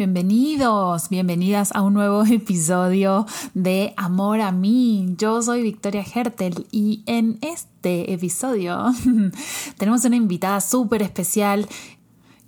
Bienvenidos, 0.00 1.10
bienvenidas 1.10 1.72
a 1.74 1.82
un 1.82 1.92
nuevo 1.92 2.24
episodio 2.30 3.26
de 3.52 3.92
Amor 3.98 4.40
a 4.40 4.50
mí. 4.50 5.14
Yo 5.18 5.42
soy 5.42 5.62
Victoria 5.62 6.02
Hertel 6.02 6.66
y 6.70 7.02
en 7.04 7.38
este 7.42 8.10
episodio 8.10 8.94
tenemos 9.76 10.02
una 10.06 10.16
invitada 10.16 10.62
súper 10.62 11.02
especial 11.02 11.68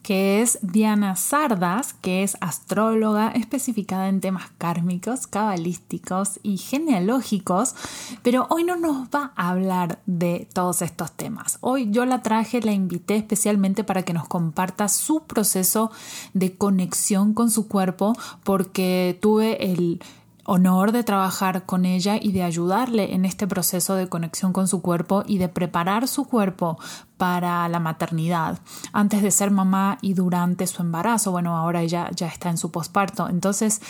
que 0.02 0.42
es 0.42 0.58
Diana 0.62 1.16
Sardas, 1.16 1.94
que 1.94 2.22
es 2.22 2.37
astróloga 2.40 3.28
especificada 3.30 4.08
en 4.08 4.21
temas 4.21 4.50
kármicos, 4.58 5.26
cabalísticos 5.26 6.40
y 6.42 6.56
genealógicos, 6.56 7.74
pero 8.22 8.46
hoy 8.50 8.64
no 8.64 8.76
nos 8.76 9.08
va 9.08 9.32
a 9.36 9.50
hablar 9.50 10.00
de 10.06 10.49
todos 10.53 10.82
estos 10.82 11.12
temas. 11.12 11.58
Hoy 11.60 11.88
yo 11.90 12.04
la 12.04 12.22
traje, 12.22 12.60
la 12.60 12.72
invité 12.72 13.17
especialmente 13.17 13.85
para 13.85 14.03
que 14.03 14.12
nos 14.12 14.28
comparta 14.28 14.88
su 14.88 15.22
proceso 15.22 15.90
de 16.34 16.56
conexión 16.56 17.34
con 17.34 17.50
su 17.50 17.69
cuerpo, 17.69 18.14
porque 18.44 19.19
tuve 19.20 19.72
el 19.72 20.02
honor 20.45 20.92
de 20.92 21.05
trabajar 21.05 21.66
con 21.66 21.84
ella 21.84 22.16
y 22.20 22.32
de 22.32 22.42
ayudarle 22.42 23.14
en 23.14 23.24
este 23.24 23.46
proceso 23.46 23.95
de 23.95 24.09
conexión 24.09 24.52
con 24.52 24.69
su 24.69 24.83
cuerpo 24.83 25.23
y 25.27 25.38
de 25.38 25.48
preparar 25.48 26.09
su 26.09 26.24
cuerpo 26.24 26.78
para 27.16 27.69
la 27.69 27.78
maternidad, 27.78 28.59
antes 28.92 29.23
de 29.23 29.30
ser 29.30 29.50
mamá 29.50 29.98
y 30.02 30.14
durante 30.14 30.66
su 30.66 30.83
embarazo. 30.83 31.30
Bueno, 31.30 31.56
ahora 31.56 31.83
ella 31.83 32.10
ya 32.14 32.27
está 32.27 32.50
en 32.50 32.59
su 32.59 32.70
posparto. 32.70 33.28
Entonces, 33.28 33.80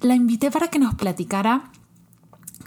la 0.00 0.14
invité 0.14 0.50
para 0.50 0.68
que 0.68 0.78
nos 0.78 0.94
platicara 0.94 1.70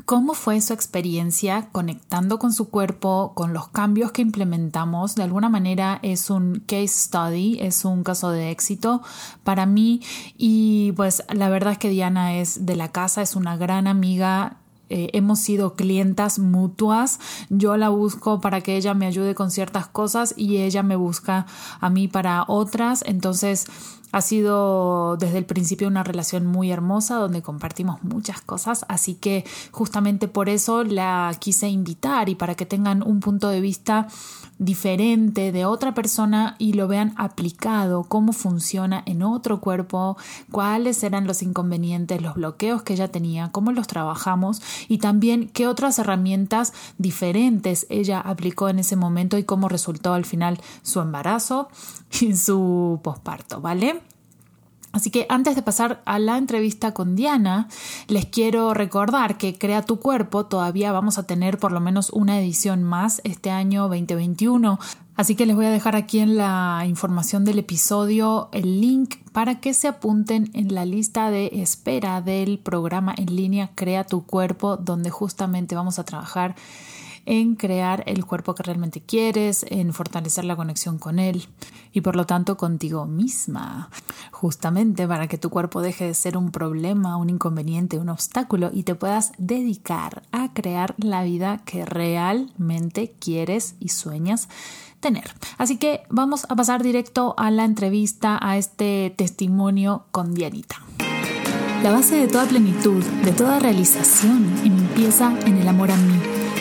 ¿Cómo 0.07 0.35
fue 0.35 0.61
su 0.61 0.71
experiencia 0.71 1.67
conectando 1.73 2.39
con 2.39 2.53
su 2.53 2.70
cuerpo, 2.70 3.34
con 3.35 3.52
los 3.52 3.67
cambios 3.67 4.13
que 4.13 4.21
implementamos? 4.21 5.16
De 5.16 5.23
alguna 5.23 5.49
manera 5.49 5.99
es 6.02 6.30
un 6.30 6.63
case 6.66 6.88
study, 6.88 7.57
es 7.59 7.83
un 7.83 8.05
caso 8.05 8.30
de 8.30 8.49
éxito 8.49 9.02
para 9.43 9.66
mí 9.66 10.02
y 10.38 10.93
pues 10.93 11.25
la 11.33 11.49
verdad 11.49 11.73
es 11.73 11.77
que 11.77 11.89
Diana 11.89 12.38
es 12.38 12.66
de 12.66 12.77
la 12.77 12.89
casa, 12.93 13.21
es 13.21 13.36
una 13.36 13.58
gran 13.58 13.86
amiga, 13.86 14.55
eh, 14.89 15.09
hemos 15.11 15.39
sido 15.39 15.75
clientas 15.75 16.39
mutuas. 16.39 17.19
Yo 17.49 17.75
la 17.75 17.89
busco 17.89 18.39
para 18.39 18.61
que 18.61 18.77
ella 18.77 18.94
me 18.94 19.08
ayude 19.08 19.36
con 19.36 19.52
ciertas 19.52 19.88
cosas 19.88 20.33
y 20.38 20.59
ella 20.59 20.83
me 20.83 20.95
busca 20.95 21.47
a 21.81 21.89
mí 21.89 22.08
para 22.08 22.45
otras. 22.47 23.03
Entonces, 23.05 23.66
ha 24.11 24.22
sido 24.22 25.17
desde 25.17 25.38
el 25.38 25.45
principio 25.45 25.88
una 25.88 26.03
relación 26.03 26.45
muy 26.45 26.72
hermosa 26.72 27.16
donde 27.16 27.41
compartimos 27.41 28.03
muchas 28.03 28.41
cosas, 28.41 28.86
así 28.88 29.16
que 29.16 29.45
justamente 29.72 30.27
por 30.27 30.49
eso 30.49 30.83
la 30.83 31.36
quise 31.39 31.67
invitar 31.67 32.30
y 32.30 32.36
para 32.36 32.55
que 32.55 32.66
tengan 32.66 33.03
un 33.03 33.19
punto 33.19 33.49
de 33.49 33.61
vista 33.61 34.08
diferente 34.59 35.52
de 35.52 35.66
otra 35.66 35.94
persona 35.94 36.55
y 36.58 36.73
lo 36.73 36.88
vean 36.88 37.14
aplicado, 37.17 38.03
cómo 38.03 38.33
funciona 38.33 39.03
en 39.05 39.22
otro 39.22 39.59
cuerpo, 39.59 40.17
cuáles 40.52 41.03
eran 41.03 41.27
los 41.27 41.44
inconvenientes, 41.44 42.21
los 42.21 42.36
bloqueos 42.36 42.81
que 42.81 42.94
ella 42.94 43.09
tenía, 43.09 43.52
cómo 43.52 43.71
los 43.71 43.88
trabajamos 43.88 44.61
y 44.88 44.97
también 44.97 45.49
qué 45.49 45.67
otras 45.67 45.99
herramientas 45.99 46.73
diferentes 46.97 47.86
ella 47.89 48.19
aplicó 48.19 48.69
en 48.69 48.80
ese 48.80 48.95
momento 48.95 49.38
y 49.38 49.44
cómo 49.44 49.69
resultó 49.69 50.14
al 50.14 50.25
final 50.25 50.59
su 50.81 50.99
embarazo 50.99 51.69
y 52.21 52.36
su 52.36 52.99
posparto, 53.03 53.61
¿vale? 53.61 54.02
Así 54.98 55.12
que 55.12 55.28
antes 55.30 55.56
de 55.56 55.62
pasar 55.62 56.02
a 56.06 56.17
la 56.17 56.40
entrevista 56.40 56.92
con 56.95 57.16
Diana, 57.16 57.67
les 58.08 58.26
quiero 58.26 58.73
recordar 58.73 59.38
que 59.38 59.56
Crea 59.56 59.84
tu 59.84 60.00
cuerpo 60.00 60.48
todavía 60.48 60.92
vamos 60.92 61.20
a 61.20 61.23
tener 61.23 61.59
por 61.59 61.72
lo 61.72 61.80
menos 61.80 62.09
una 62.09 62.39
edición 62.39 62.81
más 62.81 63.22
este 63.23 63.52
año 63.52 63.84
2021. 63.84 64.80
Así 65.16 65.36
que 65.36 65.45
les 65.45 65.56
voy 65.56 65.67
a 65.67 65.70
dejar 65.70 65.95
aquí 65.95 66.17
en 66.17 66.36
la 66.36 66.84
información 66.88 67.45
del 67.45 67.59
episodio 67.59 68.50
el 68.52 68.81
link 68.81 69.17
para 69.34 69.59
que 69.59 69.76
se 69.76 69.88
apunten 69.88 70.50
en 70.56 70.73
la 70.73 70.84
lista 70.84 71.30
de 71.30 71.52
espera 71.54 72.22
del 72.22 72.58
programa 72.58 73.14
en 73.16 73.36
línea 73.36 73.70
Crea 73.76 74.04
tu 74.04 74.26
cuerpo, 74.26 74.78
donde 74.78 75.11
justamente 75.11 75.76
vamos 75.76 76.00
a 76.00 76.06
trabajar 76.06 76.56
en 77.27 77.55
crear 77.55 78.04
el 78.08 78.26
cuerpo 78.26 78.55
que 78.55 78.64
realmente 78.64 79.02
quieres, 79.02 79.65
en 79.70 79.93
fortalecer 79.93 80.45
la 80.45 80.55
conexión 80.55 80.98
con 80.98 81.20
él 81.20 81.48
y 81.92 81.99
por 81.99 82.15
lo 82.15 82.26
tanto 82.26 82.55
contigo 82.55 83.05
misma, 83.05 83.89
justamente 84.32 85.05
para 85.08 85.27
que 85.27 85.38
tu 85.38 85.49
cuerpo 85.49 85.82
deje 85.82 86.05
de 86.05 86.14
ser 86.14 86.38
un 86.38 86.52
problema, 86.52 87.17
un 87.17 87.30
inconveniente, 87.30 87.99
un 87.99 88.08
obstáculo 88.08 88.71
y 88.73 88.83
te 88.83 88.95
puedas 88.95 89.33
dedicar 89.38 90.23
a 90.32 90.54
crear 90.54 90.95
la 90.98 91.23
vida 91.23 91.60
que 91.65 91.86
realmente 91.86 93.14
quieres 93.20 93.76
y 93.82 93.89
sueñas 93.89 94.48
tener. 95.02 95.30
Así 95.58 95.77
que 95.77 96.04
vamos 96.09 96.45
a 96.48 96.55
pasar 96.55 96.82
directo 96.82 97.36
a 97.38 97.52
la 97.52 97.65
entrevista, 97.65 98.39
a 98.42 98.58
este 98.58 99.14
testimonio 99.17 100.05
con 100.11 100.33
Dianita. 100.33 100.77
La 101.83 101.92
base 101.92 102.15
de 102.15 102.27
toda 102.27 102.45
plenitud, 102.45 103.04
de 103.04 103.33
toda 103.33 103.59
realización, 103.59 104.49
empieza 104.64 105.38
en 105.45 105.58
el 105.58 105.67
amor 105.67 105.92
a 105.92 105.98
mí 105.98 106.36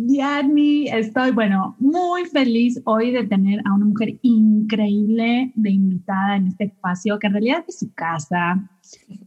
Diani, 0.00 0.86
estoy, 0.86 1.32
bueno, 1.32 1.74
muy 1.80 2.24
feliz 2.26 2.80
hoy 2.84 3.10
de 3.10 3.26
tener 3.26 3.60
a 3.64 3.74
una 3.74 3.84
mujer 3.84 4.16
increíble 4.22 5.52
de 5.56 5.70
invitada 5.70 6.36
en 6.36 6.46
este 6.46 6.64
espacio, 6.64 7.18
que 7.18 7.26
en 7.26 7.32
realidad 7.32 7.64
es 7.66 7.80
su 7.80 7.92
casa. 7.94 8.70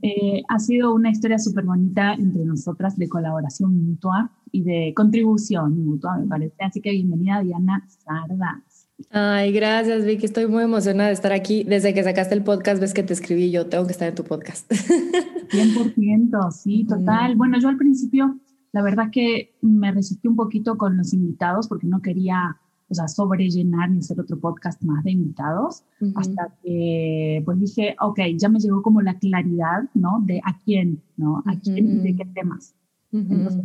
Eh, 0.02 0.42
ha 0.48 0.60
sido 0.60 0.94
una 0.94 1.10
historia 1.10 1.40
súper 1.40 1.66
bonita 1.66 2.14
entre 2.14 2.46
nosotras 2.46 2.96
de 2.98 3.10
colaboración 3.10 3.86
mutua 3.86 4.31
y 4.50 4.64
de 4.64 4.94
contribución 4.96 5.78
mutua, 5.84 6.18
me 6.18 6.28
parece. 6.28 6.56
Así 6.60 6.80
que 6.80 6.92
bienvenida, 6.92 7.42
Diana 7.44 7.86
Sardas. 7.90 8.88
Ay, 9.10 9.52
gracias, 9.52 10.06
Vicky. 10.06 10.26
Estoy 10.26 10.48
muy 10.48 10.64
emocionada 10.64 11.10
de 11.10 11.16
estar 11.16 11.34
aquí. 11.34 11.66
Desde 11.66 11.94
que 11.94 12.02
sacaste 12.02 12.34
el 12.34 12.44
podcast, 12.44 12.80
ves 12.80 12.94
que 12.94 13.04
te 13.04 13.12
escribí 13.12 13.52
yo, 13.52 13.68
tengo 13.68 13.86
que 13.88 13.92
estar 13.92 14.08
en 14.08 14.16
tu 14.16 14.24
podcast. 14.24 14.72
100%, 15.52 16.52
sí, 16.52 16.86
total. 16.88 17.36
Bueno, 17.36 17.60
yo 17.60 17.68
al 17.68 17.76
principio 17.76 18.40
la 18.74 18.82
verdad 18.82 19.09
que 19.12 19.54
me 19.62 19.92
resistí 19.92 20.28
un 20.28 20.36
poquito 20.36 20.78
con 20.78 20.98
los 20.98 21.14
invitados 21.14 21.68
porque 21.68 21.88
no 21.88 22.02
quería, 22.02 22.58
o 22.90 22.94
sea, 22.94 23.08
sobrellenar 23.08 23.90
ni 23.92 24.00
hacer 24.00 24.20
otro 24.20 24.40
podcast 24.40 24.82
más 24.84 25.04
de 25.04 25.12
invitados, 25.12 25.84
hasta 26.16 26.56
que 26.64 27.42
pues 27.46 27.60
dije, 27.60 27.96
ok, 28.00 28.20
ya 28.38 28.50
me 28.50 28.60
llegó 28.60 28.81
como 28.81 29.02
la 29.02 29.18
claridad, 29.20 29.90
¿no? 29.94 30.22
De 30.26 30.40
a 30.44 30.58
quién, 30.60 31.02
¿no? 31.18 31.44
A 31.46 31.60
quién 31.60 31.88
y 31.88 32.00
de 32.00 32.16
qué 32.16 32.26
temas. 32.26 32.74
Entonces, 33.12 33.62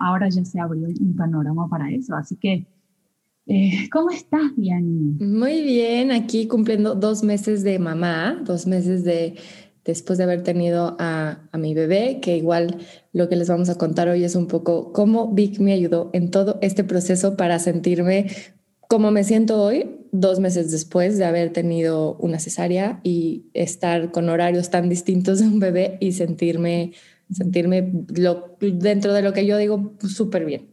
ahora 0.00 0.28
ya 0.28 0.44
se 0.44 0.58
abrió 0.58 0.88
un 0.88 1.14
panorama 1.14 1.68
para 1.68 1.90
eso. 1.92 2.16
Así 2.16 2.34
que, 2.34 2.66
eh, 3.46 3.88
¿cómo 3.92 4.10
estás, 4.10 4.56
Diani? 4.56 5.24
Muy 5.24 5.62
bien, 5.62 6.10
aquí 6.10 6.48
cumpliendo 6.48 6.96
dos 6.96 7.22
meses 7.22 7.62
de 7.62 7.78
mamá, 7.78 8.42
dos 8.44 8.66
meses 8.66 9.04
de 9.04 9.36
después 9.88 10.18
de 10.18 10.24
haber 10.24 10.42
tenido 10.42 10.96
a, 10.98 11.48
mi 11.58 11.72
bebé, 11.72 12.20
que 12.20 12.36
igual 12.36 12.76
lo 13.14 13.28
que 13.30 13.36
les 13.36 13.48
vamos 13.48 13.70
a 13.70 13.76
contar 13.76 14.06
hoy 14.08 14.22
es 14.22 14.36
un 14.36 14.46
poco 14.46 14.92
cómo 14.92 15.32
Vic 15.32 15.58
me 15.60 15.72
ayudó 15.72 16.10
en 16.12 16.30
todo 16.30 16.58
este 16.60 16.84
proceso 16.84 17.36
para 17.36 17.58
sentirme 17.58 18.26
como 18.86 19.10
me 19.10 19.24
siento 19.24 19.62
hoy, 19.62 19.96
dos 20.12 20.40
meses 20.40 20.70
después 20.70 21.16
de 21.16 21.24
haber 21.24 21.52
tenido 21.52 22.16
una 22.16 22.38
cesárea 22.38 23.00
y 23.02 23.46
estar 23.54 24.12
con 24.12 24.28
horarios 24.28 24.70
tan 24.70 24.90
distintos 24.90 25.40
de 25.40 25.46
un 25.46 25.58
bebé 25.58 25.96
y 26.00 26.12
sentirme, 26.12 26.92
sentirme 27.30 27.90
dentro 28.60 29.14
de 29.14 29.22
lo 29.22 29.32
que 29.32 29.46
yo 29.46 29.56
digo 29.56 29.94
súper 30.00 30.44
bien. 30.44 30.68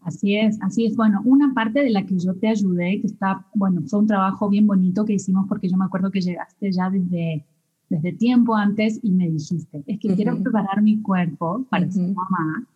Así 0.00 0.36
es, 0.36 0.58
así 0.62 0.86
es. 0.86 0.96
Bueno, 0.96 1.20
una 1.24 1.52
parte 1.52 1.82
de 1.82 1.90
la 1.90 2.06
que 2.06 2.18
yo 2.18 2.34
te 2.34 2.48
ayudé, 2.48 3.00
que 3.00 3.06
está, 3.06 3.46
bueno, 3.54 3.82
fue 3.86 4.00
un 4.00 4.06
trabajo 4.06 4.48
bien 4.48 4.66
bonito 4.66 5.04
que 5.04 5.14
hicimos 5.14 5.46
porque 5.48 5.68
yo 5.68 5.76
me 5.76 5.84
acuerdo 5.84 6.10
que 6.10 6.20
llegaste 6.20 6.72
ya 6.72 6.90
desde 6.90 7.44
desde 7.88 8.12
tiempo 8.12 8.54
antes 8.54 9.00
y 9.02 9.12
me 9.12 9.28
dijiste, 9.28 9.82
es 9.86 9.98
que 9.98 10.14
quiero 10.14 10.40
preparar 10.42 10.82
mi 10.82 11.00
cuerpo 11.00 11.64
para 11.70 11.90
ser 11.90 12.12
mamá. 12.12 12.66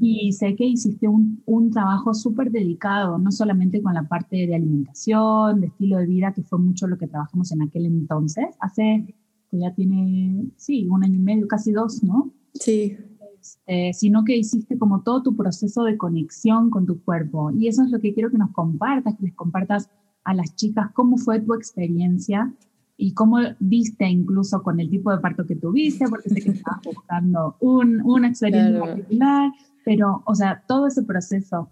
Y 0.00 0.32
sé 0.32 0.56
que 0.56 0.64
hiciste 0.64 1.06
un, 1.06 1.42
un 1.46 1.70
trabajo 1.70 2.14
súper 2.14 2.50
dedicado, 2.50 3.18
no 3.18 3.30
solamente 3.30 3.82
con 3.82 3.94
la 3.94 4.02
parte 4.04 4.46
de 4.46 4.54
alimentación, 4.54 5.60
de 5.60 5.68
estilo 5.68 5.98
de 5.98 6.06
vida, 6.06 6.32
que 6.32 6.42
fue 6.42 6.58
mucho 6.58 6.86
lo 6.86 6.98
que 6.98 7.06
trabajamos 7.06 7.52
en 7.52 7.62
aquel 7.62 7.86
entonces, 7.86 8.46
hace, 8.60 9.14
que 9.50 9.58
ya 9.58 9.72
tiene, 9.74 10.46
sí, 10.56 10.88
un 10.88 11.04
año 11.04 11.16
y 11.16 11.22
medio, 11.22 11.46
casi 11.46 11.72
dos, 11.72 12.02
¿no? 12.02 12.32
Sí. 12.54 12.96
Este, 13.40 13.92
sino 13.94 14.24
que 14.24 14.36
hiciste 14.36 14.76
como 14.76 15.02
todo 15.02 15.22
tu 15.22 15.36
proceso 15.36 15.84
de 15.84 15.96
conexión 15.96 16.70
con 16.70 16.86
tu 16.86 17.02
cuerpo. 17.02 17.50
Y 17.52 17.68
eso 17.68 17.82
es 17.84 17.90
lo 17.90 18.00
que 18.00 18.12
quiero 18.12 18.30
que 18.30 18.38
nos 18.38 18.50
compartas, 18.50 19.16
que 19.16 19.26
les 19.26 19.34
compartas 19.34 19.88
a 20.24 20.34
las 20.34 20.54
chicas 20.56 20.90
cómo 20.92 21.16
fue 21.16 21.40
tu 21.40 21.54
experiencia 21.54 22.52
y 23.00 23.14
cómo 23.14 23.38
viste 23.60 24.06
incluso 24.06 24.60
con 24.62 24.80
el 24.80 24.90
tipo 24.90 25.12
de 25.12 25.18
parto 25.18 25.46
que 25.46 25.54
tuviste, 25.54 26.06
porque 26.08 26.28
sé 26.28 26.42
que 26.42 26.50
estabas 26.50 26.80
buscando 26.84 27.56
un, 27.60 28.02
una 28.02 28.28
experiencia 28.28 28.80
particular, 28.80 29.52
pero, 29.84 30.22
o 30.26 30.34
sea, 30.34 30.62
todo 30.66 30.88
ese 30.88 31.04
proceso. 31.04 31.70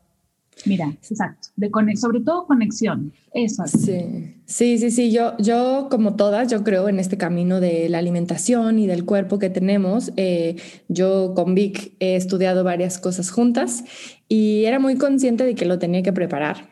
Mira, 0.65 0.89
exacto, 0.89 1.49
de 1.57 1.71
sobre 1.97 2.21
todo 2.21 2.47
conexión, 2.47 3.13
eso. 3.35 3.67
Sí, 3.67 4.37
sí, 4.47 4.79
sí, 4.79 4.91
sí, 4.91 5.13
yo, 5.13 5.37
yo 5.37 5.89
como 5.91 6.17
todas, 6.17 6.49
yo 6.49 6.65
creo 6.65 6.89
en 6.89 6.99
este 6.99 7.19
camino 7.19 7.61
de 7.61 7.91
la 7.91 7.99
alimentación 7.99 8.79
y 8.79 8.87
del 8.87 9.05
cuerpo 9.05 9.39
que 9.39 9.51
tenemos. 9.51 10.13
Eh, 10.17 10.57
yo 10.89 11.35
con 11.35 11.55
Vic 11.55 11.93
he 12.01 12.17
estudiado 12.17 12.65
varias 12.65 12.99
cosas 12.99 13.31
juntas 13.31 13.85
y 14.29 14.65
era 14.65 14.79
muy 14.79 14.97
consciente 14.97 15.45
de 15.45 15.55
que 15.55 15.67
lo 15.67 15.79
tenía 15.79 16.03
que 16.03 16.15
preparar. 16.15 16.71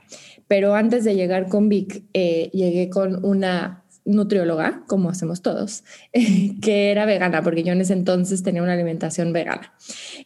Pero 0.48 0.74
antes 0.74 1.04
de 1.04 1.14
llegar 1.14 1.48
con 1.48 1.68
Vic, 1.68 2.04
eh, 2.14 2.48
llegué 2.54 2.88
con 2.88 3.22
una 3.22 3.83
nutrióloga, 4.04 4.82
como 4.86 5.10
hacemos 5.10 5.42
todos, 5.42 5.84
que 6.62 6.90
era 6.90 7.06
vegana, 7.06 7.42
porque 7.42 7.62
yo 7.62 7.72
en 7.72 7.80
ese 7.80 7.92
entonces 7.94 8.42
tenía 8.42 8.62
una 8.62 8.74
alimentación 8.74 9.32
vegana. 9.32 9.72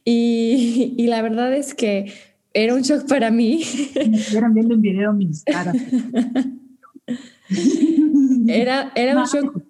Y, 0.04 0.94
y 0.96 1.06
la 1.06 1.22
verdad 1.22 1.52
es 1.54 1.74
que 1.74 2.12
era 2.54 2.74
un 2.74 2.82
shock 2.82 3.06
para 3.08 3.30
mí. 3.30 3.62
Me 3.94 4.16
estuvieran 4.16 4.54
viendo 4.54 4.74
en 4.74 4.80
video 4.80 5.12
mis 5.12 5.44
caras. 5.44 5.76
Era, 8.48 8.92
era 8.94 9.18
un 9.18 9.24
shock. 9.24 9.62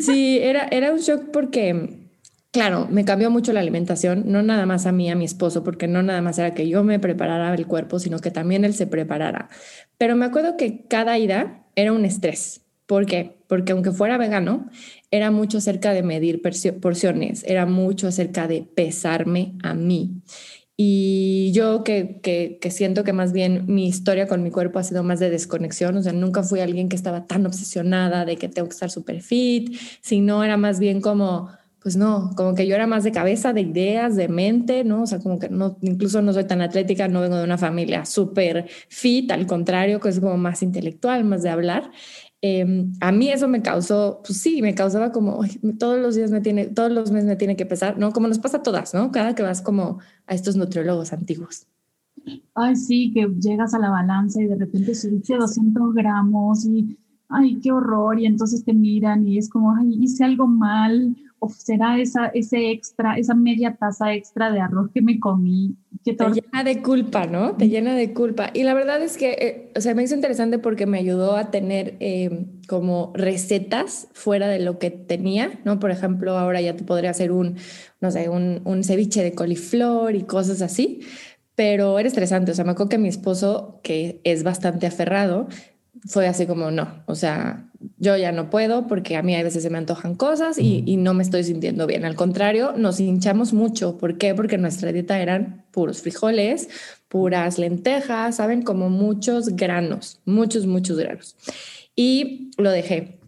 Sí, 0.00 0.38
era, 0.40 0.68
era 0.68 0.92
un 0.92 0.98
shock 0.98 1.30
porque, 1.32 2.08
claro, 2.50 2.88
me 2.90 3.04
cambió 3.04 3.30
mucho 3.30 3.52
la 3.52 3.60
alimentación, 3.60 4.24
no 4.26 4.42
nada 4.42 4.66
más 4.66 4.86
a 4.86 4.92
mí, 4.92 5.10
a 5.10 5.16
mi 5.16 5.24
esposo, 5.24 5.62
porque 5.62 5.86
no 5.86 6.02
nada 6.02 6.22
más 6.22 6.38
era 6.38 6.54
que 6.54 6.68
yo 6.68 6.82
me 6.82 6.98
preparara 6.98 7.54
el 7.54 7.66
cuerpo, 7.66 7.98
sino 7.98 8.18
que 8.18 8.30
también 8.30 8.64
él 8.64 8.74
se 8.74 8.86
preparara. 8.86 9.48
Pero 9.98 10.16
me 10.16 10.24
acuerdo 10.24 10.56
que 10.56 10.86
cada 10.88 11.18
ida 11.18 11.66
era 11.76 11.92
un 11.92 12.04
estrés. 12.04 12.65
¿Por 12.86 13.06
qué? 13.06 13.36
Porque 13.48 13.72
aunque 13.72 13.90
fuera 13.90 14.16
vegano, 14.16 14.70
era 15.10 15.30
mucho 15.30 15.58
acerca 15.58 15.92
de 15.92 16.02
medir 16.02 16.40
porciones, 16.80 17.44
era 17.44 17.66
mucho 17.66 18.08
acerca 18.08 18.46
de 18.46 18.62
pesarme 18.62 19.54
a 19.62 19.74
mí. 19.74 20.22
Y 20.76 21.52
yo 21.52 21.82
que, 21.84 22.20
que, 22.22 22.58
que, 22.60 22.70
siento 22.70 23.02
que 23.02 23.14
más 23.14 23.32
bien 23.32 23.64
mi 23.66 23.88
historia 23.88 24.28
con 24.28 24.42
mi 24.42 24.50
cuerpo 24.50 24.78
ha 24.78 24.84
sido 24.84 25.02
más 25.02 25.18
de 25.20 25.30
desconexión, 25.30 25.96
o 25.96 26.02
sea, 26.02 26.12
nunca 26.12 26.42
fui 26.42 26.60
alguien 26.60 26.90
que 26.90 26.96
estaba 26.96 27.26
tan 27.26 27.46
obsesionada 27.46 28.26
de 28.26 28.36
que 28.36 28.48
tengo 28.50 28.68
que 28.68 28.74
estar 28.74 28.90
súper 28.90 29.22
fit, 29.22 29.74
sino 30.02 30.44
era 30.44 30.58
más 30.58 30.78
bien 30.78 31.00
como, 31.00 31.48
pues 31.86 31.96
no, 31.96 32.32
como 32.36 32.54
que 32.54 32.66
yo 32.66 32.74
era 32.74 32.86
más 32.86 33.04
de 33.04 33.12
cabeza, 33.12 33.54
de 33.54 33.62
ideas, 33.62 34.16
de 34.16 34.28
mente, 34.28 34.84
¿no? 34.84 35.04
O 35.04 35.06
sea, 35.06 35.20
como 35.20 35.38
que 35.38 35.48
no, 35.48 35.78
incluso 35.80 36.20
no 36.20 36.32
soy 36.34 36.44
tan 36.44 36.60
atlética, 36.60 37.08
no 37.08 37.20
vengo 37.20 37.36
de 37.36 37.44
una 37.44 37.58
familia 37.58 38.04
súper 38.04 38.66
fit, 38.88 39.30
al 39.30 39.46
contrario, 39.46 39.98
que 39.98 40.08
es 40.08 40.20
como 40.20 40.36
más 40.36 40.62
intelectual, 40.62 41.24
más 41.24 41.42
de 41.42 41.48
hablar. 41.48 41.90
Em, 42.42 42.92
a 43.00 43.12
mí 43.12 43.30
eso 43.30 43.48
me 43.48 43.62
causó, 43.62 44.20
pues 44.24 44.40
sí, 44.40 44.60
me 44.60 44.74
causaba 44.74 45.10
como 45.10 45.40
todos 45.78 45.98
los 45.98 46.14
días 46.14 46.30
me 46.30 46.40
tiene, 46.40 46.66
todos 46.66 46.92
los 46.92 47.10
meses 47.10 47.26
me 47.26 47.36
tiene 47.36 47.56
que 47.56 47.66
pesar, 47.66 47.98
¿no? 47.98 48.12
Como 48.12 48.28
nos 48.28 48.38
pasa 48.38 48.58
a 48.58 48.62
todas, 48.62 48.92
¿no? 48.94 49.10
Cada 49.10 49.34
que 49.34 49.42
vas 49.42 49.62
como 49.62 49.98
a 50.26 50.34
estos 50.34 50.54
nutriólogos 50.56 51.12
antiguos. 51.12 51.66
Ay, 52.54 52.76
sí, 52.76 53.12
que 53.12 53.26
llegas 53.40 53.74
a 53.74 53.78
la 53.78 53.90
balanza 53.90 54.42
y 54.42 54.46
de 54.46 54.56
repente 54.56 54.94
subiste 54.94 55.36
200 55.36 55.94
gramos 55.94 56.64
y, 56.66 56.98
ay, 57.28 57.58
qué 57.60 57.72
horror, 57.72 58.18
y 58.18 58.26
entonces 58.26 58.64
te 58.64 58.74
miran 58.74 59.26
y 59.26 59.38
es 59.38 59.48
como, 59.48 59.74
ay, 59.74 59.96
hice 60.00 60.24
algo 60.24 60.46
mal, 60.46 61.16
o 61.38 61.48
será 61.48 61.98
esa, 61.98 62.26
ese 62.26 62.70
extra, 62.70 63.16
esa 63.16 63.34
media 63.34 63.76
taza 63.76 64.14
extra 64.14 64.50
de 64.50 64.60
arroz 64.60 64.90
que 64.92 65.02
me 65.02 65.20
comí. 65.20 65.76
Que 66.04 66.14
te 66.14 66.24
llena 66.30 66.64
de 66.64 66.82
culpa, 66.82 67.26
¿no? 67.26 67.56
Te 67.56 67.68
llena 67.68 67.94
de 67.94 68.12
culpa. 68.12 68.50
Y 68.54 68.62
la 68.62 68.74
verdad 68.74 69.02
es 69.02 69.16
que, 69.16 69.32
eh, 69.32 69.72
o 69.76 69.80
sea, 69.80 69.94
me 69.94 70.02
hizo 70.02 70.14
interesante 70.14 70.58
porque 70.58 70.86
me 70.86 70.98
ayudó 70.98 71.36
a 71.36 71.50
tener 71.50 71.96
eh, 72.00 72.46
como 72.68 73.12
recetas 73.14 74.08
fuera 74.12 74.48
de 74.48 74.60
lo 74.60 74.78
que 74.78 74.90
tenía, 74.90 75.60
¿no? 75.64 75.78
Por 75.78 75.90
ejemplo, 75.90 76.38
ahora 76.38 76.60
ya 76.60 76.76
te 76.76 76.84
podría 76.84 77.10
hacer 77.10 77.32
un, 77.32 77.56
no 78.00 78.10
sé, 78.10 78.28
un, 78.28 78.62
un 78.64 78.84
ceviche 78.84 79.22
de 79.22 79.34
coliflor 79.34 80.14
y 80.14 80.22
cosas 80.22 80.62
así. 80.62 81.00
Pero 81.54 81.98
era 81.98 82.08
estresante, 82.08 82.52
o 82.52 82.54
sea, 82.54 82.64
me 82.64 82.72
acuerdo 82.72 82.90
que 82.90 82.98
mi 82.98 83.08
esposo, 83.08 83.80
que 83.82 84.20
es 84.24 84.42
bastante 84.42 84.86
aferrado, 84.86 85.48
fue 86.06 86.28
así 86.28 86.46
como, 86.46 86.70
no, 86.70 87.02
o 87.06 87.14
sea, 87.14 87.65
yo 87.98 88.16
ya 88.16 88.32
no 88.32 88.50
puedo 88.50 88.86
porque 88.86 89.16
a 89.16 89.22
mí 89.22 89.34
a 89.34 89.42
veces 89.42 89.62
se 89.62 89.70
me 89.70 89.78
antojan 89.78 90.14
cosas 90.14 90.58
y, 90.58 90.96
no 90.96 91.14
me 91.14 91.22
estoy 91.22 91.44
sintiendo 91.44 91.86
bien. 91.86 92.04
Al 92.04 92.16
contrario, 92.16 92.74
nos 92.76 93.00
hinchamos 93.00 93.52
mucho. 93.52 93.98
¿Por 93.98 94.18
qué? 94.18 94.34
Porque 94.34 94.58
nuestra 94.58 94.92
dieta 94.92 95.18
eran 95.20 95.64
puros 95.70 96.02
frijoles, 96.02 96.68
puras 97.08 97.58
lentejas, 97.58 98.36
¿saben? 98.36 98.62
Como 98.62 98.90
muchos 98.90 99.50
granos, 99.50 100.20
muchos, 100.24 100.66
muchos 100.66 100.98
granos. 100.98 101.36
Y 101.94 102.50
lo 102.58 102.70
dejé. 102.70 103.18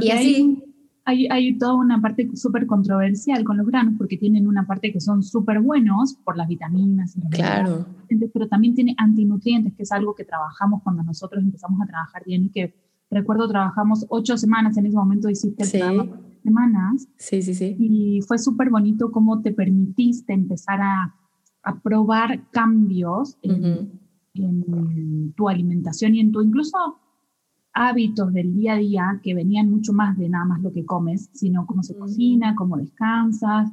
y 0.00 0.10
así... 0.10 0.64
Hay, 1.04 1.26
hay, 1.26 1.58
toda 1.58 1.74
una 1.74 2.00
parte 2.00 2.30
súper 2.36 2.64
controversial 2.64 3.42
con 3.42 3.56
los 3.56 3.66
granos 3.66 3.94
porque 3.98 4.16
tienen 4.16 4.46
una 4.46 4.68
parte 4.68 4.92
que 4.92 5.00
son 5.00 5.24
súper 5.24 5.58
buenos 5.58 6.14
por 6.22 6.36
las 6.36 6.46
vitaminas. 6.46 7.16
Y 7.16 7.28
claro. 7.28 7.86
pero 8.32 8.46
también 8.46 8.76
tiene 8.76 8.94
antinutrientes, 8.96 9.74
que 9.74 9.82
es 9.82 9.90
algo 9.90 10.14
que 10.14 10.24
trabajamos 10.24 10.80
cuando 10.84 11.02
nosotros 11.02 11.42
empezamos 11.42 11.80
a 11.82 11.86
trabajar 11.86 12.22
bien 12.24 12.44
y 12.44 12.50
que 12.50 12.72
recuerdo 13.12 13.48
trabajamos 13.48 14.06
ocho 14.08 14.36
semanas, 14.36 14.76
en 14.76 14.86
ese 14.86 14.96
momento 14.96 15.28
hiciste 15.28 15.64
sí. 15.64 15.78
semanas. 16.42 17.06
Sí, 17.18 17.42
sí, 17.42 17.54
sí. 17.54 17.76
Y 17.78 18.20
fue 18.22 18.38
súper 18.38 18.70
bonito 18.70 19.12
cómo 19.12 19.42
te 19.42 19.52
permitiste 19.52 20.32
empezar 20.32 20.80
a, 20.80 21.14
a 21.62 21.80
probar 21.80 22.50
cambios 22.50 23.38
en, 23.42 24.00
en, 24.34 25.32
tu 25.34 25.48
alimentación 25.48 26.14
y 26.14 26.20
en 26.20 26.32
tu 26.32 26.42
incluso 26.42 26.76
hábitos 27.74 28.32
del 28.32 28.54
día 28.54 28.74
a 28.74 28.78
día 28.78 29.20
que 29.22 29.34
venían 29.34 29.70
mucho 29.70 29.92
más 29.92 30.18
de 30.18 30.28
nada 30.28 30.44
más 30.44 30.62
lo 30.62 30.72
que 30.72 30.84
comes, 30.84 31.30
sino 31.32 31.66
cómo 31.66 31.82
se 31.82 31.96
cocina, 31.96 32.54
cómo 32.56 32.76
descansas. 32.76 33.70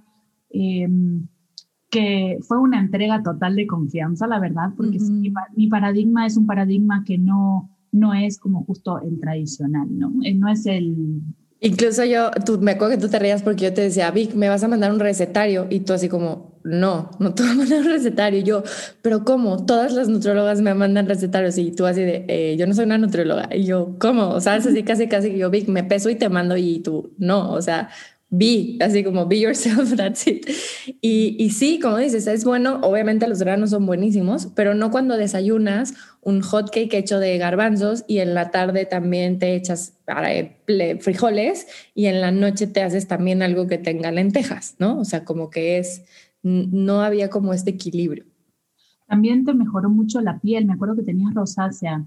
Em, 0.51 1.27
que 1.89 2.37
fue 2.47 2.59
una 2.59 2.79
entrega 2.79 3.23
total 3.23 3.55
de 3.55 3.65
confianza, 3.65 4.27
la 4.27 4.39
verdad, 4.39 4.73
porque 4.77 4.99
mi 5.55 5.67
paradigma 5.67 6.27
es 6.27 6.37
un 6.37 6.45
paradigma 6.45 7.03
que 7.03 7.17
no 7.17 7.78
no 7.91 8.13
es 8.13 8.37
como 8.37 8.63
justo 8.65 8.99
el 9.01 9.19
tradicional, 9.19 9.87
¿no? 9.89 10.11
Eh, 10.23 10.33
no 10.33 10.49
es 10.49 10.65
el... 10.65 11.21
Incluso 11.61 12.05
yo, 12.05 12.31
tú, 12.45 12.57
me 12.59 12.71
acuerdo 12.71 12.95
que 12.95 13.01
tú 13.01 13.09
te 13.09 13.19
reías 13.19 13.43
porque 13.43 13.65
yo 13.65 13.73
te 13.73 13.81
decía, 13.81 14.09
Vic, 14.11 14.33
me 14.33 14.47
vas 14.47 14.63
a 14.63 14.69
mandar 14.69 14.93
un 14.93 14.99
recetario 14.99 15.67
y 15.69 15.81
tú 15.81 15.91
así 15.91 16.07
como, 16.07 16.57
no, 16.63 17.11
no 17.19 17.33
te 17.33 17.43
voy 17.43 17.51
a 17.51 17.55
mandar 17.55 17.79
un 17.81 17.87
recetario. 17.87 18.39
Y 18.39 18.43
yo, 18.43 18.63
pero 19.01 19.25
¿cómo? 19.25 19.65
Todas 19.65 19.91
las 19.91 20.07
nutriólogas 20.07 20.61
me 20.61 20.73
mandan 20.73 21.07
recetarios 21.07 21.57
y 21.57 21.71
tú 21.71 21.85
así 21.85 22.01
de, 22.01 22.25
eh, 22.29 22.55
yo 22.57 22.65
no 22.65 22.73
soy 22.73 22.85
una 22.85 22.97
nutrióloga. 22.97 23.49
Y 23.53 23.65
yo, 23.65 23.97
¿cómo? 23.99 24.29
O 24.29 24.39
sea, 24.39 24.55
es 24.55 24.67
así 24.67 24.83
casi, 24.83 25.07
casi 25.07 25.31
que 25.31 25.37
yo, 25.37 25.49
Vic, 25.49 25.67
me 25.67 25.83
peso 25.83 26.09
y 26.09 26.15
te 26.15 26.29
mando 26.29 26.55
y 26.55 26.79
tú, 26.79 27.11
no, 27.17 27.51
o 27.51 27.61
sea, 27.61 27.89
be, 28.29 28.77
así 28.79 29.03
como 29.03 29.25
be 29.25 29.39
yourself, 29.39 29.93
that's 29.97 30.27
it. 30.27 30.47
Y, 31.01 31.35
y 31.39 31.49
sí, 31.51 31.79
como 31.79 31.97
dices, 31.97 32.27
es 32.27 32.45
bueno, 32.45 32.79
obviamente 32.81 33.27
los 33.27 33.39
granos 33.39 33.71
son 33.71 33.85
buenísimos, 33.85 34.47
pero 34.55 34.75
no 34.75 34.91
cuando 34.91 35.17
desayunas 35.17 35.93
un 36.21 36.41
hot 36.41 36.69
cake 36.71 36.93
hecho 36.93 37.19
de 37.19 37.37
garbanzos 37.37 38.03
y 38.07 38.19
en 38.19 38.33
la 38.33 38.51
tarde 38.51 38.85
también 38.85 39.39
te 39.39 39.55
echas 39.55 39.97
frijoles 40.99 41.67
y 41.95 42.05
en 42.05 42.21
la 42.21 42.31
noche 42.31 42.67
te 42.67 42.83
haces 42.83 43.07
también 43.07 43.41
algo 43.41 43.67
que 43.67 43.77
tenga 43.77 44.11
lentejas, 44.11 44.75
¿no? 44.79 44.99
O 44.99 45.05
sea, 45.05 45.23
como 45.23 45.49
que 45.49 45.77
es, 45.77 46.03
no 46.43 47.01
había 47.01 47.29
como 47.29 47.53
este 47.53 47.71
equilibrio. 47.71 48.25
También 49.07 49.43
te 49.43 49.55
mejoró 49.55 49.89
mucho 49.89 50.21
la 50.21 50.39
piel, 50.39 50.65
me 50.65 50.73
acuerdo 50.73 50.95
que 50.95 51.01
tenías 51.01 51.33
rosácea. 51.33 52.05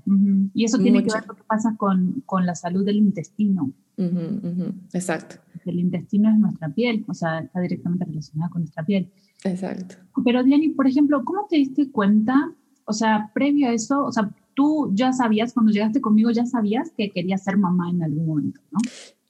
Y 0.55 0.65
eso 0.65 0.79
tiene 0.79 1.03
que 1.03 1.13
ver 1.13 1.25
con 1.25 1.37
lo 1.37 1.43
que 1.43 1.49
pasa 1.49 1.75
con, 1.77 2.23
con 2.27 2.47
la 2.47 2.55
salud 2.55 2.85
del 2.85 2.99
intestino. 2.99 3.73
Exacto. 3.97 5.37
El 5.65 5.79
intestino 5.79 6.31
es 6.31 6.39
nuestra 6.39 6.69
piel, 6.69 7.05
o 7.09 7.15
sea, 7.15 7.41
está 7.41 7.61
directamente 7.61 8.05
relacionada 8.05 8.51
con 8.51 8.63
nuestra 8.63 8.85
piel. 8.85 9.11
Exacto. 9.45 9.97
Pero 10.25 10.43
Diani, 10.43 10.71
por 10.71 10.87
ejemplo, 10.87 11.25
¿cómo 11.25 11.47
te 11.49 11.57
diste 11.57 11.91
cuenta? 11.91 12.53
O 12.85 12.93
sea, 12.93 13.31
previo 13.35 13.69
a 13.69 13.73
eso, 13.73 14.05
o 14.05 14.13
sea, 14.13 14.31
tú 14.55 14.91
ya 14.95 15.13
sabías, 15.13 15.53
cuando 15.53 15.73
llegaste 15.73 16.01
conmigo, 16.01 16.31
ya 16.31 16.47
sabías 16.47 16.91
que 16.97 17.11
querías 17.11 17.45
ser 17.45 17.57
mamá 17.57 17.91
en 17.91 18.03
algún 18.03 18.27
momento, 18.27 18.61
¿no? 18.71 18.79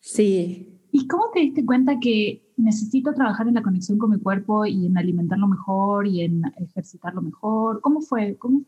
Sí. 0.00 0.80
¿Y 0.90 1.06
cómo 1.06 1.24
te 1.32 1.40
diste 1.40 1.64
cuenta 1.64 1.98
que 2.00 2.42
necesito 2.56 3.14
trabajar 3.14 3.48
en 3.48 3.54
la 3.54 3.62
conexión 3.62 3.98
con 3.98 4.10
mi 4.10 4.18
cuerpo 4.18 4.66
y 4.66 4.86
en 4.86 4.98
alimentarlo 4.98 5.46
mejor 5.48 6.06
y 6.06 6.22
en 6.22 6.42
ejercitarlo 6.56 7.22
mejor? 7.22 7.80
¿Cómo 7.80 8.00
fue? 8.00 8.36
¿Cómo, 8.36 8.64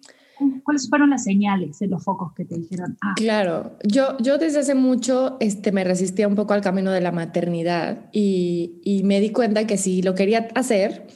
¿Cuáles 0.64 0.88
fueron 0.88 1.11
las 1.11 1.25
señales 1.25 1.81
en 1.83 1.91
los 1.91 2.03
focos 2.03 2.33
que 2.35 2.45
te 2.45 2.57
dijeron? 2.57 2.97
Ah. 3.03 3.14
Claro, 3.17 3.76
yo, 3.85 4.17
yo 4.19 4.38
desde 4.38 4.61
hace 4.61 4.75
mucho 4.75 5.37
este, 5.41 5.73
me 5.73 5.85
resistía 5.85 6.29
un 6.29 6.35
poco 6.35 6.55
al 6.55 6.61
camino 6.61 6.91
de 6.91 7.00
la 7.00 7.12
maternidad 7.12 8.07
y, 8.12 8.81
y 8.85 9.03
me 9.05 9.21
di 9.21 9.31
cuenta 9.31 9.67
que 9.67 9.76
si 9.76 10.03
lo 10.03 10.14
quería 10.14 10.49
hacer, 10.55 11.07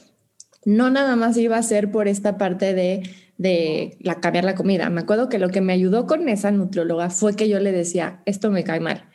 no 0.65 0.89
nada 0.89 1.15
más 1.15 1.37
iba 1.37 1.57
a 1.57 1.63
ser 1.63 1.91
por 1.91 2.07
esta 2.07 2.37
parte 2.37 2.73
de, 2.73 3.03
de 3.37 3.97
la, 4.01 4.19
cambiar 4.19 4.45
la 4.45 4.55
comida. 4.55 4.89
Me 4.89 5.01
acuerdo 5.01 5.29
que 5.29 5.39
lo 5.39 5.49
que 5.49 5.61
me 5.61 5.73
ayudó 5.73 6.07
con 6.07 6.27
esa 6.29 6.51
nutrióloga 6.51 7.09
fue 7.09 7.35
que 7.35 7.49
yo 7.49 7.59
le 7.59 7.71
decía, 7.71 8.21
esto 8.25 8.51
me 8.51 8.63
cae 8.63 8.79
mal 8.79 9.09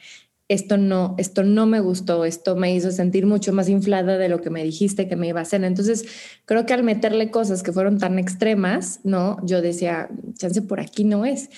esto 0.49 0.77
no, 0.77 1.15
esto 1.17 1.43
no 1.43 1.67
me 1.67 1.81
gustó, 1.81 2.25
esto 2.27 2.55
me 2.55 2.75
hizo 2.75 2.91
sentir 2.91 3.25
mucho 3.25 3.53
más 3.55 3.69
inflada 3.69 4.19
de 4.19 4.29
lo 4.29 4.43
que 4.43 4.51
me 4.51 4.63
dijiste 4.63 5.09
que 5.09 5.17
me 5.17 5.29
iba 5.29 5.41
a 5.41 5.45
hacer. 5.45 5.65
Entonces, 5.65 6.05
creo 6.45 6.67
que 6.67 6.75
al 6.75 6.83
meterle 6.83 7.31
cosas 7.31 7.63
que 7.63 7.73
fueron 7.73 7.99
tan 7.99 8.19
extremas, 8.19 9.01
¿no? 9.05 9.39
Yo 9.45 9.63
decía, 9.63 10.11
chance 10.37 10.61
por 10.61 10.81
aquí 10.81 11.05
no 11.05 11.25
es. 11.25 11.49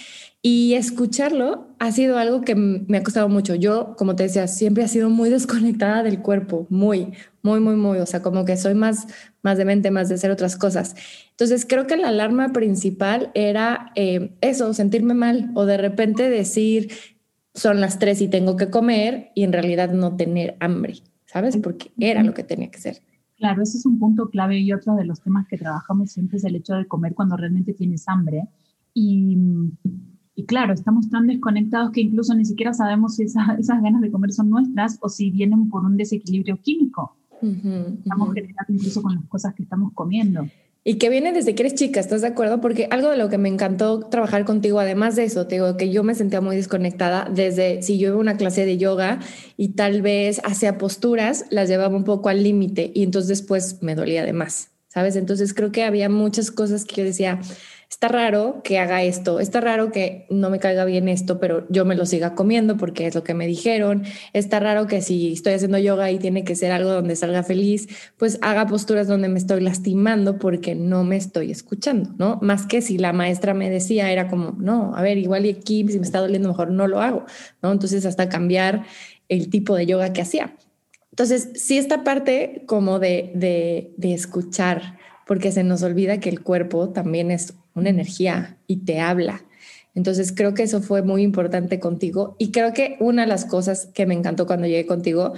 Y 0.41 0.75
escucharlo 0.75 1.67
ha 1.81 1.91
sido 1.91 2.19
algo 2.19 2.43
que 2.43 2.55
me 2.55 2.99
ha 2.99 3.03
costado 3.03 3.29
mucho. 3.29 3.57
Yo, 3.57 3.97
como 3.97 4.15
te 4.15 4.23
decía, 4.23 4.47
siempre 4.47 4.85
he 4.85 4.89
sido 4.89 5.11
muy 5.11 5.31
desconectada 5.31 6.05
del 6.05 6.23
cuerpo, 6.23 6.69
muy, 6.71 7.13
muy, 7.43 7.59
muy, 7.59 7.75
muy. 7.75 7.99
O 7.99 8.07
sea, 8.07 8.23
como 8.23 8.45
que 8.45 8.57
soy 8.57 8.77
más, 8.77 9.09
más 9.43 9.59
de 9.59 9.65
mente, 9.65 9.91
más 9.91 10.09
de 10.09 10.15
hacer 10.15 10.31
otras 10.31 10.57
cosas. 10.57 10.95
Entonces, 11.31 11.67
creo 11.69 11.89
que 11.89 11.97
la 11.97 12.11
alarma 12.11 12.53
principal 12.53 13.33
era 13.35 13.91
eh, 13.97 14.37
eso, 14.41 14.73
sentirme 14.73 15.15
mal 15.15 15.51
o 15.57 15.65
de 15.65 15.79
repente 15.79 16.31
decir, 16.31 16.91
son 17.57 17.81
las 17.81 17.99
tres 17.99 18.21
y 18.21 18.29
tengo 18.29 18.57
que 18.57 18.71
comer 18.71 19.31
y 19.35 19.43
en 19.43 19.53
realidad 19.53 19.93
no 19.93 20.15
tener 20.15 20.57
hambre, 20.61 20.95
¿sabes? 21.25 21.57
Porque 21.57 21.91
era 21.99 22.23
lo 22.23 22.35
que 22.35 22.45
tenía 22.45 22.71
que 22.71 22.79
ser. 22.79 23.03
Claro, 23.37 23.63
ese 23.63 23.79
es 23.79 23.87
un 23.87 23.99
punto 23.99 24.31
clave 24.31 24.59
y 24.61 24.73
otro 24.73 24.95
de 24.95 25.05
los 25.05 25.21
temas 25.21 25.47
que 25.49 25.59
trabajamos 25.59 26.13
siempre 26.13 26.37
es 26.37 26.45
el 26.45 26.55
hecho 26.55 26.75
de 26.75 26.87
comer 26.87 27.15
cuando 27.15 27.37
realmente 27.37 27.75
tienes 27.75 28.09
hambre. 28.09 28.49
Y, 28.95 29.37
y 30.35 30.45
claro, 30.45 30.75
estamos 30.75 31.09
tan 31.11 31.27
desconectados 31.27 31.91
que 31.91 32.03
incluso 32.03 32.35
ni 32.35 32.45
siquiera 32.45 32.73
sabemos 32.73 33.17
si 33.17 33.25
esas 33.25 33.83
ganas 33.83 34.01
de 34.01 34.11
comer 34.11 34.33
son 34.33 34.51
nuestras 34.51 34.99
o 35.01 35.09
si 35.09 35.31
vienen 35.31 35.69
por 35.69 35.85
un 35.85 35.97
desequilibrio 35.97 36.61
químico. 36.61 37.17
estamos 37.43 38.33
generando 38.33 38.73
incluso 38.73 39.03
con 39.03 39.15
las 39.15 39.25
cosas 39.25 39.55
que 39.55 39.63
estamos 39.63 39.93
comiendo. 39.93 40.47
Y 40.89 40.99
que 40.99 41.09
viene 41.09 41.33
desde 41.33 41.57
que 41.57 41.65
eres 41.65 41.75
chica, 41.75 41.99
¿estás 41.99 42.21
de 42.21 42.29
acuerdo? 42.29 42.61
Porque 42.61 42.87
algo 42.93 43.11
de 43.11 43.17
lo 43.17 43.29
que 43.29 43.39
me 43.39 43.49
encantó 43.49 43.99
trabajar 44.09 44.45
contigo, 44.45 44.79
además 44.79 45.17
de 45.17 45.25
eso, 45.25 45.49
te 45.49 45.57
digo 45.57 45.77
que 45.77 45.91
yo 45.91 46.05
me 46.05 46.15
sentía 46.15 46.41
muy 46.41 46.55
desconectada 46.55 47.29
desde 47.29 47.83
si 47.83 47.99
yo 47.99 48.11
iba 48.11 48.17
a 48.17 48.21
una 48.21 48.37
clase 48.37 48.65
de 48.65 48.79
yoga 48.79 49.19
y 49.57 49.71
tal 49.71 50.01
vez 50.01 50.41
hacía 50.45 50.79
posturas, 50.79 51.45
las 51.51 51.69
llevaba 51.69 51.97
un 51.97 52.05
poco 52.05 52.29
al 52.29 52.45
límite 52.45 52.93
y 52.95 53.03
entonces 53.03 53.27
después 53.27 53.83
me 53.83 53.97
dolía 53.97 54.25
de 54.25 54.33
más, 54.33 54.69
¿sabes? 54.87 55.17
Entonces 55.17 55.55
creo 55.55 55.73
que 55.73 55.83
había 55.83 56.09
muchas 56.09 56.53
cosas 56.53 56.85
que 56.85 56.95
yo 56.95 57.05
decía, 57.05 57.41
está 57.91 58.09
raro 58.09 58.61
que 58.65 58.79
haga 58.79 59.03
esto, 59.03 59.41
está 59.41 59.61
raro 59.61 59.93
que 59.93 60.27
no 60.29 60.51
me 60.51 60.59
caiga 60.59 60.85
bien 60.85 61.09
esto, 61.09 61.39
pero 61.39 61.67
yo 61.69 61.85
me 61.85 61.95
lo 61.95 62.05
siga 62.05 62.35
comiendo 62.35 62.77
porque 62.77 63.07
es 63.07 63.15
lo 63.15 63.23
que 63.23 63.35
me 63.35 63.47
dijeron, 63.47 64.05
está 64.33 64.61
raro 64.61 64.87
que 64.87 65.03
si 65.03 65.33
estoy 65.33 65.55
haciendo 65.55 65.79
yoga 65.79 66.11
y 66.11 66.19
tiene 66.19 66.45
que 66.45 66.57
ser 66.57 66.73
algo 66.73 66.91
donde 66.91 67.17
salga 67.17 67.43
feliz, 67.43 67.89
pues 68.17 68.39
haga 68.43 68.67
posturas 68.67 69.07
donde 69.07 69.29
me 69.29 69.39
estoy 69.39 69.61
lastimando 69.61 70.39
porque 70.39 70.75
no 70.75 71.05
me 71.05 71.17
estoy 71.17 71.51
escuchando, 71.51 72.11
¿no? 72.19 72.39
Más 72.43 72.67
que 72.67 72.83
si 72.83 72.99
la 72.99 73.13
maestra 73.13 73.55
me 73.55 73.71
decía, 73.71 74.11
era 74.11 74.29
como, 74.29 74.53
no, 74.59 74.95
a 74.97 75.03
ver, 75.03 75.19
igual 75.19 75.47
y 75.47 75.51
aquí 75.51 75.87
si 75.89 75.99
me 75.99 76.05
está 76.05 76.19
doliendo 76.19 76.49
mejor 76.49 76.71
no 76.71 76.89
lo 76.89 77.01
hago, 77.01 77.25
¿no? 77.63 77.73
Entonces 77.73 78.05
hasta 78.05 78.29
cambiar 78.29 78.85
el 79.29 79.49
tipo 79.49 79.77
de 79.77 79.87
yoga 79.87 80.13
que 80.13 80.23
hacía. 80.23 80.57
Entonces, 81.11 81.51
sí, 81.55 81.79
esta 81.79 82.05
parte 82.05 82.65
como 82.67 82.99
de, 82.99 83.33
de, 83.35 83.95
de 83.97 84.13
escuchar, 84.13 84.99
porque 85.27 85.51
se 85.51 85.65
nos 85.65 85.83
olvida 85.83 86.21
que 86.21 86.29
el 86.29 86.43
cuerpo 86.43 86.91
también 86.91 87.31
es 87.31 87.55
una 87.77 87.91
energía 87.91 88.59
y 88.67 88.79
te 88.79 89.01
habla. 89.01 89.45
Entonces 89.95 90.33
creo 90.33 90.55
que 90.55 90.65
eso 90.65 90.83
fue 90.83 91.03
muy 91.03 91.23
importante 91.23 91.81
contigo 91.81 92.37
y 92.39 92.51
creo 92.51 92.73
que 92.75 92.97
una 93.01 93.23
de 93.23 93.29
las 93.29 93.45
cosas 93.45 93.87
que 93.95 94.05
me 94.05 94.15
encantó 94.15 94.47
cuando 94.47 94.67
llegué 94.67 94.87
contigo 94.87 95.33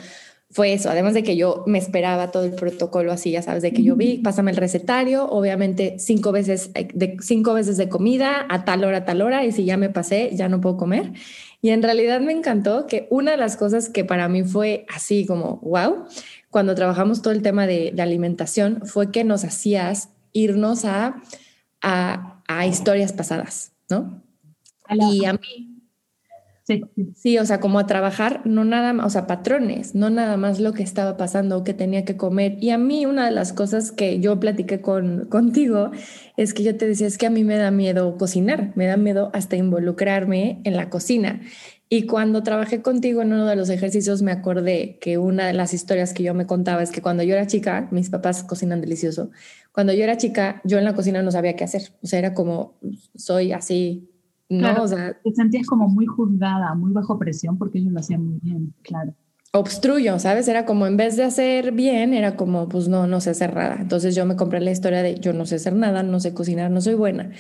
fue 0.51 0.73
eso, 0.73 0.89
además 0.89 1.13
de 1.13 1.23
que 1.23 1.37
yo 1.37 1.63
me 1.67 1.79
esperaba 1.79 2.31
todo 2.31 2.45
el 2.45 2.53
protocolo 2.53 3.13
así, 3.13 3.33
ya 3.33 3.43
sabes, 3.43 3.63
de 3.63 3.73
que 3.73 3.83
yo 3.83 3.97
vi, 3.97 4.17
pásame 4.19 4.51
el 4.51 4.57
recetario, 4.57 5.29
obviamente 5.29 5.97
cinco 5.99 6.33
veces 6.33 6.71
eh, 6.75 6.89
de, 6.95 7.19
cinco 7.21 7.53
veces 7.53 7.77
de 7.77 7.91
comida 7.91 8.47
a 8.49 8.65
tal 8.65 8.83
hora, 8.85 8.99
a 8.99 9.05
tal 9.05 9.21
hora, 9.21 9.45
y 9.45 9.53
si 9.53 9.67
ya 9.67 9.77
me 9.77 9.91
pasé, 9.91 10.31
ya 10.33 10.49
no 10.49 10.61
puedo 10.61 10.79
comer. 10.79 11.13
Y 11.61 11.69
en 11.69 11.83
realidad 11.83 12.21
me 12.21 12.33
encantó 12.33 12.87
que 12.87 13.09
una 13.11 13.33
de 13.33 13.37
las 13.37 13.59
cosas 13.59 13.91
que 13.91 14.05
para 14.05 14.29
mí 14.29 14.43
fue 14.43 14.87
así 14.89 15.27
como, 15.27 15.57
wow, 15.63 16.07
cuando 16.51 16.75
trabajamos 16.75 17.21
todo 17.21 17.35
el 17.35 17.43
tema 17.43 17.67
de, 17.67 17.93
de 17.95 18.01
alimentación, 18.01 18.87
fue 18.87 19.11
que 19.11 19.25
nos 19.25 19.45
hacías 19.45 20.09
irnos 20.33 20.87
a 20.87 21.21
a, 21.83 22.35
historias 22.67 23.13
pasadas, 23.13 23.73
¿no? 23.89 24.23
Y 24.91 25.25
a 25.25 25.35
mí, 25.35 25.79
Sí. 26.69 26.83
sí, 27.17 27.39
o 27.39 27.47
sea, 27.47 27.61
como 27.61 27.79
a 27.79 27.87
trabajar, 27.87 28.43
no 28.45 28.63
nada 28.63 28.93
más, 28.93 29.07
o 29.07 29.09
sea, 29.09 29.27
patrones, 29.27 29.95
no 29.95 30.11
nada 30.11 30.37
más 30.37 30.61
lo 30.61 30.75
que 30.75 30.83
estaba 30.83 31.17
pasando 31.17 31.57
o 31.57 31.65
que 31.65 31.73
tenía 31.73 32.05
que 32.05 32.19
comer. 32.19 32.59
Y 32.61 32.69
a 32.71 32.77
mí 32.77 33.07
una 33.07 33.25
de 33.25 33.31
las 33.31 33.55
cosas 33.55 33.91
que 33.91 34.21
yo 34.21 34.39
platiqué 34.39 34.83
con, 34.83 35.25
contigo 35.31 35.93
es 36.37 36.53
que 36.53 36.65
yo 36.65 36.77
te 36.77 36.87
decía, 36.87 37.07
es 37.07 37.17
que 37.17 37.27
a 37.27 37.31
mí 37.31 37.43
me 37.43 37.57
da 37.57 37.71
miedo 37.71 38.19
cocinar, 38.19 38.73
me 38.77 38.85
da 38.85 38.99
miedo 38.99 39.31
hasta 39.33 39.57
involucrarme 39.57 40.61
en 40.65 40.77
la 40.77 40.91
cocina. 40.91 41.41
Y 41.91 42.07
cuando 42.07 42.43
trabajé 42.43 42.83
contigo 42.83 43.23
en 43.23 43.33
uno 43.33 43.47
de 43.47 43.57
los 43.57 43.71
ejercicios 43.71 44.21
me 44.21 44.31
acordé 44.31 44.99
que 45.01 45.17
una 45.17 45.47
de 45.47 45.55
las 45.55 45.73
historias 45.73 46.13
que 46.13 46.23
yo 46.23 46.35
me 46.35 46.47
contaba 46.47 46.83
es 46.83 46.91
que 46.91 47.01
cuando 47.01 47.23
yo 47.23 47.35
era 47.35 47.47
chica, 47.47 47.89
mis 47.91 48.11
papás 48.11 48.43
cocinan 48.43 48.83
delicioso, 48.83 49.31
cuando 49.73 49.95
yo 49.95 50.05
era 50.05 50.19
chica, 50.19 50.61
yo 50.65 50.77
en 50.79 50.85
la 50.85 50.95
cocina 50.95 51.23
no 51.23 51.31
sabía 51.31 51.57
qué 51.57 51.65
hacer. 51.65 51.93
O 52.03 52.07
sea, 52.07 52.19
era 52.19 52.35
como, 52.35 52.75
soy 53.15 53.53
así, 53.53 54.11
¿no? 54.51 54.83
o 54.83 54.89
sea, 54.89 55.19
te 55.23 55.33
sentías 55.33 55.67
como 55.67 55.89
muy 55.89 56.05
juzgada, 56.05 56.75
muy 56.75 56.93
bajo 56.93 57.19
presión 57.19 57.57
porque 57.57 57.79
ellos 57.79 57.93
lo 57.93 58.01
hacían 58.01 58.25
muy 58.25 58.39
bien, 58.43 58.75
claro. 58.83 59.15
Obstruyo, 59.53 60.19
¿sabes? 60.19 60.47
Era 60.47 60.67
como 60.67 60.87
en 60.87 60.99
vez 60.99 61.17
de 61.17 61.25
hacer 61.25 61.73
bien, 61.73 62.13
era 62.13 62.37
como, 62.37 62.69
pues 62.69 62.87
no, 62.89 63.07
no 63.07 63.21
sé 63.23 63.31
hacer 63.31 63.55
nada. 63.55 63.79
Entonces 63.81 64.15
yo 64.15 64.27
me 64.27 64.37
compré 64.37 64.61
la 64.61 64.71
historia 64.71 65.03
de 65.03 65.19
yo 65.19 65.33
no 65.33 65.47
sé 65.47 65.55
hacer 65.55 65.75
nada, 65.75 66.03
no 66.03 66.21
sé 66.21 66.35
cocinar, 66.35 66.71
no 66.71 66.83
soy 66.83 66.95
buena. 66.95 67.31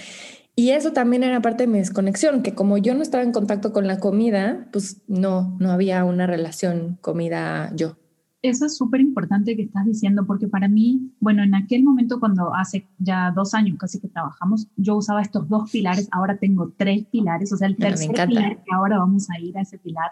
Y 0.58 0.70
eso 0.70 0.92
también 0.92 1.22
era 1.22 1.40
parte 1.40 1.62
de 1.62 1.66
mi 1.68 1.78
desconexión, 1.78 2.42
que 2.42 2.52
como 2.52 2.78
yo 2.78 2.92
no 2.92 3.02
estaba 3.02 3.22
en 3.22 3.30
contacto 3.30 3.72
con 3.72 3.86
la 3.86 4.00
comida, 4.00 4.66
pues 4.72 5.00
no, 5.06 5.56
no 5.60 5.70
había 5.70 6.04
una 6.04 6.26
relación 6.26 6.98
comida-yo. 7.00 7.96
Eso 8.42 8.66
es 8.66 8.76
súper 8.76 9.00
importante 9.00 9.54
que 9.54 9.62
estás 9.62 9.86
diciendo, 9.86 10.26
porque 10.26 10.48
para 10.48 10.66
mí, 10.66 11.12
bueno, 11.20 11.44
en 11.44 11.54
aquel 11.54 11.84
momento 11.84 12.18
cuando 12.18 12.52
hace 12.56 12.88
ya 12.98 13.30
dos 13.30 13.54
años 13.54 13.78
casi 13.78 14.00
que 14.00 14.08
trabajamos, 14.08 14.66
yo 14.74 14.96
usaba 14.96 15.22
estos 15.22 15.48
dos 15.48 15.70
pilares, 15.70 16.08
ahora 16.10 16.38
tengo 16.38 16.72
tres 16.76 17.06
pilares, 17.06 17.52
o 17.52 17.56
sea, 17.56 17.68
el 17.68 17.76
tercer 17.76 18.10
pilar, 18.26 18.56
que 18.56 18.74
ahora 18.74 18.98
vamos 18.98 19.30
a 19.30 19.38
ir 19.38 19.56
a 19.56 19.60
ese 19.60 19.78
pilar, 19.78 20.10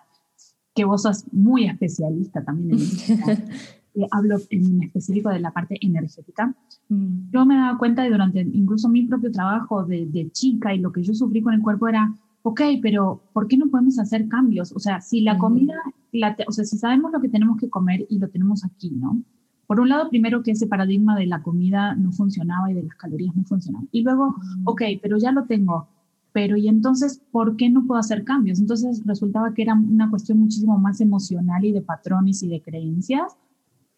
que 0.76 0.84
vos 0.84 1.02
sos 1.02 1.24
muy 1.32 1.66
especialista 1.66 2.44
también 2.44 2.78
en 2.78 3.48
eso. 3.96 4.06
hablo 4.10 4.36
en 4.50 4.82
específico 4.82 5.30
de 5.30 5.40
la 5.40 5.52
parte 5.52 5.76
energética. 5.80 6.54
Mm. 6.88 7.30
Yo 7.32 7.46
me 7.46 7.56
daba 7.56 7.78
cuenta 7.78 8.02
de 8.02 8.10
durante 8.10 8.40
incluso 8.40 8.88
mi 8.88 9.06
propio 9.06 9.30
trabajo 9.32 9.84
de, 9.84 10.06
de, 10.06 10.30
chica 10.30 10.74
y 10.74 10.78
lo 10.78 10.92
que 10.92 11.02
yo 11.02 11.14
sufrí 11.14 11.42
con 11.42 11.54
el 11.54 11.62
cuerpo 11.62 11.88
era, 11.88 12.12
ok, 12.42 12.60
pero 12.82 13.22
¿por 13.32 13.48
qué 13.48 13.56
no 13.56 13.68
podemos 13.68 13.98
hacer 13.98 14.28
cambios? 14.28 14.72
O 14.72 14.78
sea, 14.78 15.00
si 15.00 15.20
la 15.20 15.34
mm. 15.34 15.38
comida, 15.38 15.74
la 16.12 16.36
o 16.46 16.52
sea, 16.52 16.64
si 16.64 16.78
sabemos 16.78 17.12
lo 17.12 17.20
que 17.20 17.28
tenemos 17.28 17.58
que 17.58 17.70
comer 17.70 18.06
y 18.08 18.18
lo 18.18 18.28
tenemos 18.28 18.64
aquí, 18.64 18.90
¿no? 18.90 19.22
Por 19.66 19.80
un 19.80 19.88
lado, 19.88 20.08
primero 20.10 20.42
que 20.44 20.52
ese 20.52 20.68
paradigma 20.68 21.16
de 21.16 21.26
la 21.26 21.42
comida 21.42 21.96
no 21.96 22.12
funcionaba 22.12 22.70
y 22.70 22.74
de 22.74 22.84
las 22.84 22.94
calorías 22.94 23.34
no 23.34 23.42
funcionaba. 23.44 23.84
Y 23.90 24.02
luego, 24.02 24.30
mm. 24.30 24.62
ok, 24.68 24.82
pero 25.02 25.18
ya 25.18 25.32
lo 25.32 25.44
tengo, 25.44 25.88
pero 26.36 26.58
¿y 26.58 26.68
entonces 26.68 27.22
por 27.30 27.56
qué 27.56 27.70
no 27.70 27.86
puedo 27.86 27.98
hacer 27.98 28.22
cambios? 28.22 28.60
Entonces 28.60 29.02
resultaba 29.06 29.54
que 29.54 29.62
era 29.62 29.72
una 29.72 30.10
cuestión 30.10 30.38
muchísimo 30.38 30.78
más 30.78 31.00
emocional 31.00 31.64
y 31.64 31.72
de 31.72 31.80
patrones 31.80 32.42
y 32.42 32.48
de 32.48 32.60
creencias 32.60 33.38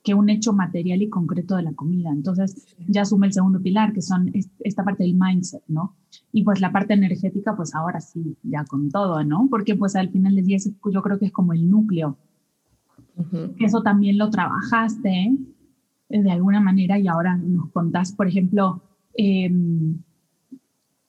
que 0.02 0.14
un 0.14 0.31
hecho 0.31 0.52
material 0.52 1.02
y 1.02 1.09
concreto 1.09 1.57
de 1.57 1.62
la 1.62 1.73
comida. 1.75 2.11
Entonces 2.11 2.67
ya 2.87 3.02
asume 3.02 3.26
el 3.26 3.33
segundo 3.33 3.61
pilar, 3.61 3.93
que 3.93 4.02
son 4.02 4.33
esta 4.61 4.85
parte 4.85 5.05
del 5.05 5.14
mindset, 5.14 5.62
¿no? 5.69 5.97
Y 6.33 6.45
pues 6.45 6.61
la 6.61 6.73
parte 6.73 6.95
energética, 6.95 7.57
pues 7.57 7.75
ahora 7.75 8.00
sí, 8.00 8.37
ya 8.43 8.64
con 8.64 8.90
todo, 8.90 9.23
¿no? 9.25 9.49
Porque 9.50 9.75
pues 9.75 9.97
al 9.97 10.11
final 10.11 10.37
del 10.37 10.47
día 10.47 10.59
yo 10.59 11.02
creo 11.02 11.19
que 11.19 11.26
es 11.26 11.33
como 11.33 11.52
el 11.52 11.69
núcleo. 11.69 12.17
Eso 13.59 13.83
también 13.83 14.17
lo 14.17 14.31
trabajaste 14.31 15.37
eh, 16.09 16.23
de 16.23 16.31
alguna 16.31 16.61
manera 16.61 16.99
y 16.99 17.09
ahora 17.09 17.37
nos 17.37 17.71
contás, 17.73 18.12
por 18.12 18.28
ejemplo, 18.28 18.83
em, 19.14 19.99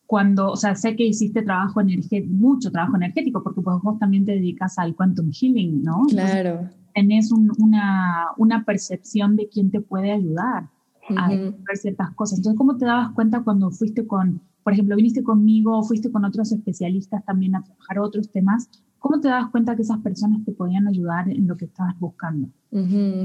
cuando, 0.09 0.49
o 0.49 0.55
sea, 0.55 0.73
sé 0.73 0.95
que 0.95 1.05
hiciste 1.05 1.43
trabajo 1.43 1.81
energético, 1.81 2.33
mucho 2.33 2.71
trabajo 2.71 2.95
energético, 2.95 3.43
porque 3.43 3.61
pues 3.61 3.77
vos 3.83 3.99
también 3.99 4.25
te 4.25 4.31
dedicas 4.31 4.79
al 4.79 4.95
quantum 4.95 5.29
healing, 5.31 5.83
¿no? 5.83 6.01
Claro 6.09 6.67
tenés 6.95 7.31
una, 7.31 8.29
una, 8.37 8.65
percepción 8.65 9.35
de 9.35 9.47
quién 9.47 9.71
te 9.71 9.79
puede 9.79 10.11
ayudar 10.11 10.67
a 11.15 11.29
ver 11.29 11.53
ciertas 11.75 12.11
cosas. 12.15 12.39
Entonces, 12.39 12.57
¿cómo 12.57 12.77
te 12.77 12.85
dabas 12.85 13.13
cuenta 13.13 13.43
cuando 13.43 13.71
fuiste 13.71 14.05
con, 14.05 14.41
por 14.63 14.73
ejemplo, 14.73 14.95
viniste 14.95 15.23
conmigo 15.23 15.77
o 15.77 15.83
fuiste 15.83 16.11
con 16.11 16.25
otros 16.25 16.51
especialistas 16.51 17.23
también 17.25 17.55
a 17.55 17.63
trabajar 17.63 17.99
otros 17.99 18.31
temas? 18.31 18.69
¿Cómo 18.99 19.19
te 19.21 19.29
dabas 19.29 19.49
cuenta 19.49 19.75
que 19.75 19.81
esas 19.81 19.99
personas 19.99 20.43
te 20.45 20.51
podían 20.51 20.87
ayudar 20.87 21.29
en 21.29 21.47
lo 21.47 21.55
que 21.57 21.65
estabas 21.65 21.97
buscando? 21.99 22.49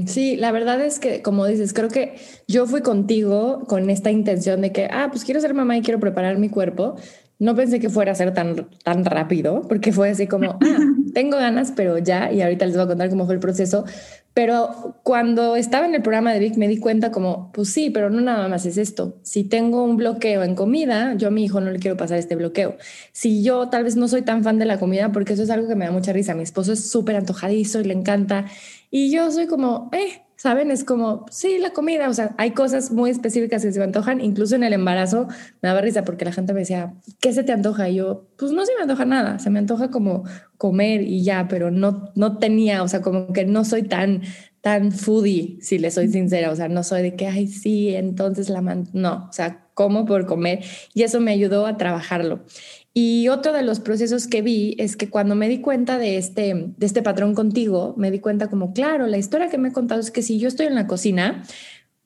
Sí, 0.07 0.37
la 0.37 0.51
verdad 0.51 0.81
es 0.81 0.99
que, 0.99 1.21
como 1.21 1.45
dices, 1.45 1.73
creo 1.73 1.89
que 1.89 2.15
yo 2.47 2.65
fui 2.65 2.81
contigo 2.81 3.63
con 3.67 3.89
esta 3.89 4.09
intención 4.09 4.61
de 4.61 4.71
que, 4.71 4.85
ah, 4.85 5.09
pues 5.11 5.23
quiero 5.23 5.39
ser 5.39 5.53
mamá 5.53 5.77
y 5.77 5.81
quiero 5.81 5.99
preparar 5.99 6.37
mi 6.37 6.49
cuerpo, 6.49 6.95
no 7.39 7.55
pensé 7.55 7.79
que 7.79 7.89
fuera 7.89 8.13
a 8.13 8.15
ser 8.15 8.33
tan, 8.33 8.67
tan 8.83 9.03
rápido, 9.05 9.63
porque 9.67 9.91
fue 9.91 10.09
así 10.09 10.27
como, 10.27 10.57
ah, 10.61 10.79
tengo 11.13 11.37
ganas, 11.37 11.73
pero 11.75 11.97
ya, 11.97 12.31
y 12.31 12.41
ahorita 12.41 12.65
les 12.65 12.75
voy 12.75 12.85
a 12.85 12.87
contar 12.87 13.09
cómo 13.09 13.25
fue 13.25 13.35
el 13.35 13.39
proceso, 13.39 13.85
Pero 14.33 14.99
cuando 15.03 15.55
estaba 15.55 15.85
en 15.85 15.95
el 15.95 16.01
programa 16.01 16.33
de 16.33 16.39
Vic 16.39 16.57
me 16.57 16.67
di 16.67 16.77
cuenta 16.77 17.11
como, 17.11 17.51
pues 17.53 17.69
sí, 17.71 17.89
pero 17.89 18.09
no 18.09 18.19
nada 18.19 18.49
más 18.49 18.65
es 18.65 18.77
esto. 18.77 19.17
Si 19.23 19.45
tengo 19.45 19.83
un 19.83 19.95
bloqueo 19.95 20.43
en 20.43 20.55
comida, 20.55 21.15
yo 21.15 21.29
a 21.29 21.31
mi 21.31 21.45
hijo 21.45 21.61
no 21.61 21.71
le 21.71 21.79
quiero 21.79 21.95
pasar 21.95 22.17
este 22.17 22.35
bloqueo. 22.35 22.75
Si 23.13 23.43
yo 23.43 23.69
tal 23.69 23.85
vez 23.85 23.95
no 23.95 24.09
soy 24.09 24.23
tan 24.23 24.43
fan 24.43 24.59
de 24.59 24.65
la 24.65 24.77
comida, 24.77 25.13
porque 25.13 25.33
eso 25.33 25.43
es 25.43 25.49
algo 25.49 25.69
que 25.69 25.75
me 25.75 25.85
da 25.85 25.91
mucha 25.91 26.11
risa. 26.11 26.35
Mi 26.35 26.43
esposo 26.43 26.73
es 26.73 26.89
súper 26.91 27.15
antojadizo 27.15 27.79
y 27.79 27.85
le 27.85 27.93
encanta. 27.93 28.45
Y 28.91 29.09
yo 29.09 29.31
soy 29.31 29.47
como, 29.47 29.89
eh, 29.93 30.24
¿saben? 30.45 30.69
Es 30.69 30.83
como, 30.83 31.25
sí, 31.31 31.57
la 31.57 31.71
comida, 31.71 32.07
o 32.07 32.13
sea, 32.13 32.35
hay 32.37 32.51
cosas 32.51 32.91
muy 32.91 33.09
específicas 33.09 33.63
que 33.63 33.71
se 33.71 33.79
me 33.79 33.85
antojan, 33.85 34.21
incluso 34.21 34.53
en 34.53 34.63
el 34.63 34.73
embarazo 34.73 35.27
me 35.63 35.69
daba 35.69 35.81
risa 35.81 36.05
porque 36.05 36.23
la 36.23 36.31
gente 36.31 36.53
me 36.53 36.59
decía, 36.59 36.93
¿qué 37.19 37.33
se 37.33 37.43
te 37.43 37.51
antoja? 37.51 37.89
Y 37.89 37.95
yo, 37.95 38.27
pues 38.37 38.51
no 38.51 38.63
se 38.63 38.75
me 38.75 38.83
antoja 38.83 39.05
nada, 39.05 39.39
se 39.39 39.49
me 39.49 39.57
antoja 39.57 39.89
como 39.89 40.23
comer 40.59 41.01
y 41.01 41.23
ya, 41.23 41.47
pero 41.47 41.71
no, 41.71 42.11
no 42.13 42.37
tenía, 42.37 42.83
o 42.83 42.87
sea, 42.87 43.01
como 43.01 43.33
que 43.33 43.43
no 43.45 43.65
soy 43.65 43.81
tan, 43.81 44.21
tan 44.65 44.91
foodie, 44.91 45.59
si 45.61 45.77
le 45.77 45.91
soy 45.91 46.07
sincera, 46.07 46.49
o 46.49 46.55
sea, 46.55 46.67
no 46.69 46.81
soy 46.81 47.03
de 47.03 47.15
que, 47.15 47.27
ay, 47.27 47.45
sí, 47.45 47.93
entonces 47.93 48.49
la 48.49 48.61
man, 48.61 48.89
no, 48.93 49.27
o 49.29 49.31
sea, 49.31 49.67
como 49.75 50.07
por 50.07 50.25
comer 50.25 50.63
y 50.95 51.03
eso 51.03 51.21
me 51.21 51.29
ayudó 51.29 51.67
a 51.67 51.77
trabajarlo. 51.77 52.43
Y 52.91 53.27
otro 53.27 53.53
de 53.53 53.61
los 53.61 53.79
procesos 53.79 54.25
que 54.25 54.41
vi 54.41 54.75
es 54.79 54.95
que 54.97 55.07
cuando 55.07 55.35
me 55.35 55.49
di 55.49 55.59
cuenta 55.61 55.99
de 55.99 56.17
este, 56.17 56.73
de 56.77 56.85
este 56.87 57.03
patrón 57.03 57.35
contigo, 57.35 57.93
me 57.95 58.09
di 58.09 58.17
cuenta 58.17 58.47
como, 58.47 58.73
claro, 58.73 59.05
la 59.05 59.19
historia 59.19 59.49
que 59.49 59.59
me 59.59 59.69
he 59.69 59.71
contado 59.71 60.01
es 60.01 60.09
que 60.09 60.23
si 60.23 60.39
yo 60.39 60.47
estoy 60.47 60.65
en 60.65 60.73
la 60.73 60.87
cocina, 60.87 61.43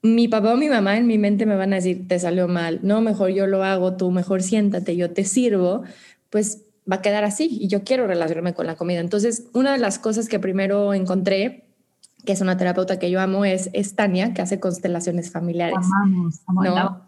mi 0.02 0.28
papá 0.28 0.52
o 0.52 0.58
mi 0.58 0.68
mamá 0.68 0.98
en 0.98 1.08
mi 1.08 1.18
mente 1.18 1.46
me 1.46 1.56
van 1.56 1.72
a 1.72 1.78
decir, 1.78 2.10
te 2.10 2.20
salió 2.20 2.50
mal, 2.50 2.82
no, 2.84 3.00
mejor 3.00 3.30
yo 3.30 3.48
lo 3.48 3.64
hago, 3.64 3.96
tú 3.96 4.12
mejor 4.12 4.44
siéntate, 4.44 4.98
yo 4.98 5.12
te 5.12 5.24
sirvo, 5.24 5.84
pues 6.30 6.66
va 6.92 6.98
a 6.98 7.02
quedar 7.02 7.24
así 7.24 7.48
y 7.62 7.70
yo 7.70 7.86
quiero 7.86 8.06
relacionarme 8.06 8.54
con 8.54 8.68
la 8.68 8.76
comida. 8.76 9.00
Entonces, 9.00 9.46
una 9.54 9.72
de 9.72 9.78
las 9.80 9.98
cosas 9.98 10.28
que 10.28 10.40
primero 10.40 10.94
encontré 10.94 11.69
que 12.26 12.34
es 12.34 12.42
una 12.42 12.58
terapeuta 12.58 13.00
que 13.00 13.10
yo 13.10 13.22
amo, 13.22 13.46
es, 13.46 13.70
es 13.74 13.96
Tania, 13.96 14.34
que 14.34 14.42
hace 14.42 14.60
constelaciones 14.60 15.32
familiares. 15.32 15.78
Amamos, 15.78 16.42
¿no? 16.48 17.08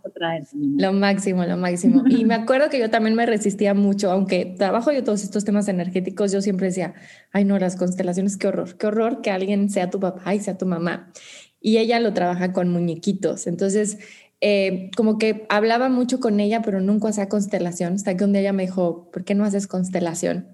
Lo 0.78 0.94
máximo, 0.94 1.44
lo 1.44 1.58
máximo. 1.58 2.04
y 2.10 2.26
me 2.26 2.34
acuerdo 2.34 2.70
que 2.70 2.80
yo 2.80 2.90
también 2.90 3.16
me 3.16 3.26
resistía 3.26 3.74
mucho, 3.74 4.10
aunque 4.12 4.46
trabajo 4.46 4.92
yo 4.92 5.04
todos 5.04 5.24
estos 5.24 5.44
temas 5.44 5.68
energéticos, 5.68 6.32
yo 6.32 6.42
siempre 6.42 6.68
decía, 6.68 6.94
ay 7.32 7.44
no, 7.44 7.60
las 7.60 7.76
constelaciones, 7.76 8.38
qué 8.38 8.48
horror, 8.48 8.78
qué 8.78 8.88
horror 8.88 9.22
que 9.22 9.32
alguien 9.32 9.70
sea 9.70 9.90
tu 9.90 10.00
papá 10.00 10.34
y 10.34 10.40
sea 10.40 10.58
tu 10.58 10.66
mamá. 10.66 11.12
Y 11.60 11.78
ella 11.78 12.00
lo 12.00 12.14
trabaja 12.14 12.54
con 12.54 12.70
muñequitos. 12.70 13.46
Entonces, 13.48 14.00
eh, 14.40 14.90
como 14.98 15.20
que 15.20 15.46
hablaba 15.50 15.90
mucho 15.90 16.20
con 16.20 16.40
ella, 16.40 16.62
pero 16.64 16.82
nunca 16.82 17.10
hacía 17.10 17.30
constelación, 17.30 17.94
hasta 17.94 18.18
que 18.18 18.24
un 18.24 18.32
día 18.32 18.42
ella 18.42 18.54
me 18.54 18.64
dijo, 18.64 19.12
¿por 19.12 19.24
qué 19.24 19.36
no 19.36 19.46
haces 19.46 19.68
constelación? 19.68 20.48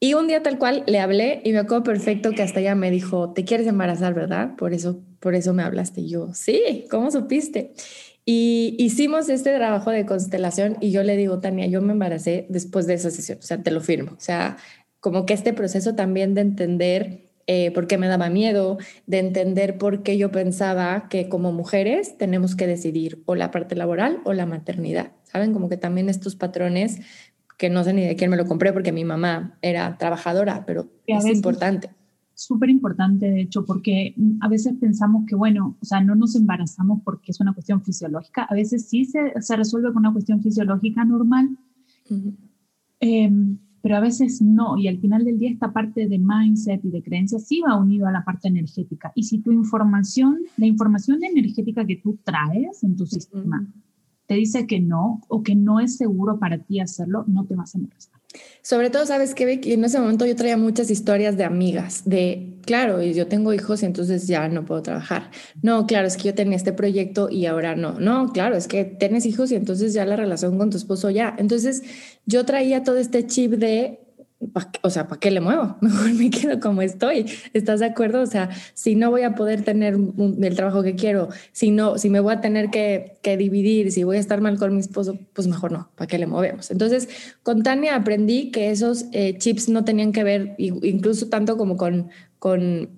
Y 0.00 0.14
un 0.14 0.28
día 0.28 0.42
tal 0.42 0.58
cual 0.58 0.84
le 0.86 1.00
hablé 1.00 1.40
y 1.44 1.52
me 1.52 1.58
acuerdo 1.58 1.82
perfecto 1.82 2.30
que 2.30 2.42
hasta 2.42 2.60
ella 2.60 2.76
me 2.76 2.90
dijo, 2.90 3.32
te 3.32 3.44
quieres 3.44 3.66
embarazar, 3.66 4.14
¿verdad? 4.14 4.54
Por 4.56 4.72
eso, 4.72 5.00
por 5.18 5.34
eso 5.34 5.52
me 5.54 5.64
hablaste. 5.64 6.02
Y 6.02 6.08
yo, 6.10 6.32
sí, 6.34 6.84
¿cómo 6.88 7.10
supiste? 7.10 7.72
Y 8.24 8.76
hicimos 8.78 9.28
este 9.28 9.56
trabajo 9.56 9.90
de 9.90 10.06
constelación 10.06 10.76
y 10.80 10.92
yo 10.92 11.02
le 11.02 11.16
digo, 11.16 11.40
Tania, 11.40 11.66
yo 11.66 11.80
me 11.80 11.94
embaracé 11.94 12.46
después 12.48 12.86
de 12.86 12.94
esa 12.94 13.10
sesión, 13.10 13.38
o 13.38 13.42
sea, 13.42 13.62
te 13.62 13.70
lo 13.70 13.80
firmo. 13.80 14.12
O 14.12 14.20
sea, 14.20 14.58
como 15.00 15.26
que 15.26 15.34
este 15.34 15.52
proceso 15.52 15.94
también 15.94 16.34
de 16.34 16.42
entender 16.42 17.28
eh, 17.46 17.70
por 17.70 17.86
qué 17.86 17.96
me 17.96 18.06
daba 18.06 18.28
miedo, 18.28 18.76
de 19.06 19.20
entender 19.20 19.78
por 19.78 20.02
qué 20.02 20.18
yo 20.18 20.30
pensaba 20.30 21.08
que 21.08 21.30
como 21.30 21.50
mujeres 21.50 22.18
tenemos 22.18 22.54
que 22.54 22.66
decidir 22.66 23.22
o 23.24 23.34
la 23.34 23.50
parte 23.50 23.74
laboral 23.74 24.20
o 24.24 24.34
la 24.34 24.44
maternidad. 24.44 25.12
¿Saben? 25.24 25.54
Como 25.54 25.70
que 25.70 25.78
también 25.78 26.10
estos 26.10 26.36
patrones 26.36 27.00
que 27.58 27.68
no 27.68 27.84
sé 27.84 27.92
ni 27.92 28.06
de 28.06 28.16
quién 28.16 28.30
me 28.30 28.36
lo 28.36 28.46
compré 28.46 28.72
porque 28.72 28.92
mi 28.92 29.04
mamá 29.04 29.58
era 29.60 29.98
trabajadora, 29.98 30.64
pero 30.64 30.88
es 31.06 31.26
importante. 31.26 31.90
Súper 32.32 32.70
importante, 32.70 33.26
de 33.26 33.40
hecho, 33.40 33.64
porque 33.64 34.14
a 34.40 34.48
veces 34.48 34.74
pensamos 34.80 35.24
que, 35.26 35.34
bueno, 35.34 35.76
o 35.82 35.84
sea, 35.84 36.00
no 36.00 36.14
nos 36.14 36.36
embarazamos 36.36 37.00
porque 37.04 37.32
es 37.32 37.40
una 37.40 37.52
cuestión 37.52 37.82
fisiológica. 37.82 38.44
A 38.44 38.54
veces 38.54 38.88
sí 38.88 39.04
se, 39.04 39.32
se 39.40 39.56
resuelve 39.56 39.88
con 39.88 39.98
una 39.98 40.12
cuestión 40.12 40.40
fisiológica 40.40 41.04
normal, 41.04 41.58
em, 43.00 43.58
pero 43.82 43.96
a 43.96 44.00
veces 44.00 44.40
no. 44.40 44.78
Y 44.78 44.86
al 44.86 45.00
final 45.00 45.24
del 45.24 45.40
día 45.40 45.50
esta 45.50 45.72
parte 45.72 46.06
de 46.06 46.18
mindset 46.18 46.84
y 46.84 46.90
de 46.90 47.02
creencias 47.02 47.48
sí 47.48 47.60
va 47.60 47.76
unido 47.76 48.06
a 48.06 48.12
la 48.12 48.24
parte 48.24 48.46
energética. 48.46 49.10
Y 49.16 49.24
si 49.24 49.38
tu 49.40 49.50
información, 49.50 50.38
la 50.58 50.66
información 50.66 51.24
energética 51.24 51.84
que 51.84 51.96
tú 51.96 52.20
traes 52.22 52.84
en 52.84 52.94
tu 52.94 53.04
sistema, 53.04 53.66
te 54.28 54.34
dice 54.34 54.66
que 54.66 54.78
no 54.78 55.22
o 55.28 55.42
que 55.42 55.54
no 55.54 55.80
es 55.80 55.96
seguro 55.96 56.38
para 56.38 56.58
ti 56.58 56.80
hacerlo, 56.80 57.24
no 57.26 57.46
te 57.46 57.56
vas 57.56 57.74
a 57.74 57.78
embarazar. 57.78 58.20
Sobre 58.60 58.90
todo, 58.90 59.06
sabes 59.06 59.34
que 59.34 59.58
en 59.64 59.84
ese 59.84 59.98
momento 59.98 60.26
yo 60.26 60.36
traía 60.36 60.58
muchas 60.58 60.90
historias 60.90 61.38
de 61.38 61.44
amigas, 61.44 62.02
de, 62.04 62.58
claro, 62.66 63.02
yo 63.02 63.26
tengo 63.26 63.54
hijos 63.54 63.82
y 63.82 63.86
entonces 63.86 64.26
ya 64.26 64.46
no 64.50 64.66
puedo 64.66 64.82
trabajar. 64.82 65.30
No, 65.62 65.86
claro, 65.86 66.06
es 66.06 66.18
que 66.18 66.24
yo 66.24 66.34
tenía 66.34 66.56
este 66.56 66.74
proyecto 66.74 67.30
y 67.30 67.46
ahora 67.46 67.74
no. 67.74 67.98
No, 67.98 68.30
claro, 68.30 68.54
es 68.54 68.68
que 68.68 68.84
tienes 68.84 69.24
hijos 69.24 69.50
y 69.50 69.54
entonces 69.54 69.94
ya 69.94 70.04
la 70.04 70.16
relación 70.16 70.58
con 70.58 70.68
tu 70.68 70.76
esposo 70.76 71.08
ya. 71.08 71.34
Entonces 71.38 71.82
yo 72.26 72.44
traía 72.44 72.84
todo 72.84 72.98
este 72.98 73.26
chip 73.26 73.52
de 73.52 74.07
o 74.82 74.90
sea, 74.90 75.08
¿para 75.08 75.18
qué 75.18 75.30
le 75.30 75.40
muevo? 75.40 75.76
Mejor 75.80 76.14
me 76.14 76.30
quedo 76.30 76.60
como 76.60 76.82
estoy. 76.82 77.26
¿Estás 77.52 77.80
de 77.80 77.86
acuerdo? 77.86 78.20
O 78.20 78.26
sea, 78.26 78.50
si 78.74 78.94
no 78.94 79.10
voy 79.10 79.22
a 79.22 79.34
poder 79.34 79.62
tener 79.64 79.94
el 79.94 80.56
trabajo 80.56 80.82
que 80.82 80.94
quiero, 80.94 81.28
si 81.52 81.70
no, 81.70 81.98
si 81.98 82.08
me 82.08 82.20
voy 82.20 82.34
a 82.34 82.40
tener 82.40 82.70
que, 82.70 83.18
dividir, 83.36 83.92
si 83.92 84.04
voy 84.04 84.16
a 84.16 84.20
estar 84.20 84.40
mal 84.40 84.58
con 84.58 84.72
mi 84.72 84.80
esposo, 84.80 85.18
pues 85.34 85.46
mejor 85.48 85.70
no, 85.70 85.90
¿para 85.96 86.08
qué 86.08 86.18
le 86.18 86.26
movemos? 86.26 86.70
Entonces, 86.70 87.08
con 87.42 87.62
Tania 87.62 87.94
aprendí 87.94 88.50
que 88.50 88.70
esos 88.70 89.04
eh, 89.12 89.36
chips 89.36 89.68
no 89.68 89.84
tenían 89.84 90.12
que 90.12 90.24
ver 90.24 90.54
incluso 90.58 91.28
tanto 91.28 91.58
como 91.58 91.76
con, 91.76 92.08
con 92.38 92.97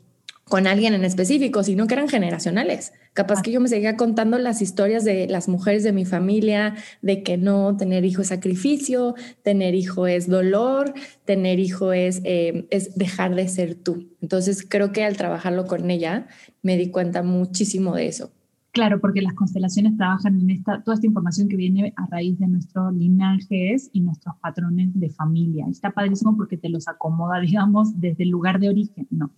con 0.51 0.67
alguien 0.67 0.95
en 0.95 1.05
específico, 1.05 1.63
sino 1.63 1.87
que 1.87 1.95
eran 1.95 2.09
generacionales. 2.09 2.93
Capaz 3.15 3.39
ah. 3.39 3.43
que 3.43 3.53
yo 3.53 3.61
me 3.61 3.69
seguía 3.69 3.97
contando 3.97 4.37
las 4.37 4.61
historias 4.61 5.05
de 5.05 5.29
las 5.29 5.49
mujeres 5.49 5.85
de 5.85 5.93
mi 5.93 6.05
familia, 6.05 6.75
de 7.03 7.23
que 7.23 7.37
no, 7.39 7.77
tener 7.77 8.05
hijo 8.05 8.23
es 8.23 8.29
sacrificio, 8.29 9.15
tener 9.43 9.77
hijo 9.77 10.09
es 10.09 10.29
dolor, 10.29 10.93
tener 11.25 11.61
hijo 11.61 11.93
es, 11.93 12.21
eh, 12.25 12.67
es 12.71 12.97
dejar 12.97 13.37
de 13.37 13.47
ser 13.47 13.77
tú. 13.77 14.11
Entonces 14.21 14.67
creo 14.69 14.91
que 14.91 15.05
al 15.05 15.17
trabajarlo 15.17 15.67
con 15.67 15.89
ella 15.89 16.27
me 16.63 16.77
di 16.77 16.91
cuenta 16.91 17.23
muchísimo 17.23 17.95
de 17.95 18.09
eso. 18.09 18.33
Claro, 18.73 19.01
porque 19.01 19.21
las 19.21 19.35
constelaciones 19.35 19.97
trabajan 19.97 20.41
en 20.41 20.51
esta, 20.51 20.83
toda 20.83 20.95
esta 20.95 21.07
información 21.07 21.49
que 21.49 21.57
viene 21.57 21.93
a 21.97 22.07
raíz 22.07 22.39
de 22.39 22.47
nuestros 22.47 22.95
linajes 22.95 23.91
y 23.93 24.01
nuestros 24.01 24.37
patrones 24.37 24.89
de 24.95 25.11
familia. 25.11 25.67
Está 25.69 25.91
padrísimo 25.91 26.37
porque 26.37 26.57
te 26.57 26.69
los 26.69 26.87
acomoda, 26.87 27.41
digamos, 27.41 28.01
desde 28.01 28.23
el 28.23 28.31
lugar 28.31 28.61
de 28.61 28.69
origen, 28.69 29.09
¿no? 29.11 29.33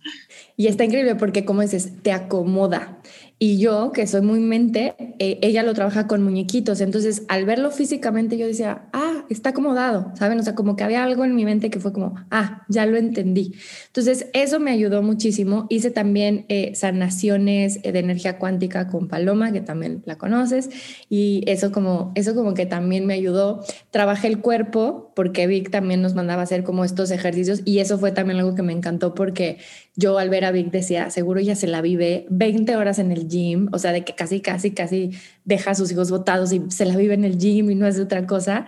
Y 0.55 0.67
está 0.67 0.85
increíble 0.85 1.15
porque, 1.15 1.45
como 1.45 1.61
dices, 1.61 2.01
te 2.03 2.11
acomoda. 2.11 2.99
Y 3.39 3.57
yo, 3.57 3.91
que 3.91 4.07
soy 4.07 4.21
muy 4.21 4.39
mente, 4.39 4.95
eh, 5.19 5.39
ella 5.41 5.63
lo 5.63 5.73
trabaja 5.73 6.07
con 6.07 6.23
muñequitos. 6.23 6.79
Entonces, 6.79 7.23
al 7.27 7.45
verlo 7.45 7.71
físicamente, 7.71 8.37
yo 8.37 8.47
decía, 8.47 8.85
ah, 8.93 9.25
está 9.29 9.49
acomodado, 9.49 10.11
¿saben? 10.15 10.39
O 10.39 10.43
sea, 10.43 10.55
como 10.55 10.75
que 10.75 10.83
había 10.83 11.03
algo 11.03 11.25
en 11.25 11.35
mi 11.35 11.43
mente 11.43 11.69
que 11.69 11.79
fue 11.79 11.91
como, 11.91 12.15
ah, 12.31 12.63
ya 12.69 12.85
lo 12.85 12.95
entendí. 12.95 13.53
Entonces, 13.87 14.27
eso 14.33 14.59
me 14.59 14.71
ayudó 14.71 15.01
muchísimo. 15.01 15.65
Hice 15.69 15.91
también 15.91 16.45
eh, 16.47 16.73
sanaciones 16.75 17.79
eh, 17.83 17.91
de 17.91 17.99
energía 17.99 18.37
cuántica 18.37 18.87
con 18.87 19.07
Paloma, 19.07 19.51
que 19.51 19.61
también 19.61 20.03
la 20.05 20.17
conoces. 20.17 20.69
Y 21.09 21.43
eso 21.47 21.71
como, 21.71 22.13
eso 22.15 22.35
como 22.35 22.53
que 22.53 22.65
también 22.65 23.05
me 23.05 23.13
ayudó. 23.13 23.63
Trabajé 23.91 24.27
el 24.27 24.39
cuerpo, 24.39 25.11
porque 25.15 25.47
Vic 25.47 25.69
también 25.69 26.01
nos 26.01 26.13
mandaba 26.13 26.43
hacer 26.43 26.63
como 26.63 26.85
estos 26.85 27.11
ejercicios. 27.11 27.61
Y 27.65 27.79
eso 27.79 27.97
fue 27.97 28.11
también 28.11 28.39
algo 28.39 28.55
que 28.55 28.63
me 28.63 28.73
encantó 28.73 29.13
porque 29.13 29.57
yo 29.95 30.17
al 30.17 30.29
ver 30.29 30.45
a 30.45 30.51
Vic 30.51 30.71
decía, 30.71 31.09
seguro 31.09 31.39
ella 31.39 31.55
se 31.55 31.67
la 31.67 31.81
vive 31.81 32.25
20 32.29 32.75
horas 32.75 32.99
en 32.99 33.11
el 33.11 33.27
gym, 33.27 33.69
o 33.73 33.79
sea, 33.79 33.91
de 33.91 34.03
que 34.03 34.15
casi, 34.15 34.41
casi, 34.41 34.71
casi 34.71 35.11
deja 35.45 35.71
a 35.71 35.75
sus 35.75 35.91
hijos 35.91 36.09
botados 36.09 36.51
y 36.51 36.63
se 36.69 36.85
la 36.85 36.97
vive 36.97 37.13
en 37.13 37.23
el 37.23 37.37
gym 37.37 37.69
y 37.69 37.75
no 37.75 37.87
es 37.87 37.99
otra 37.99 38.25
cosa. 38.25 38.65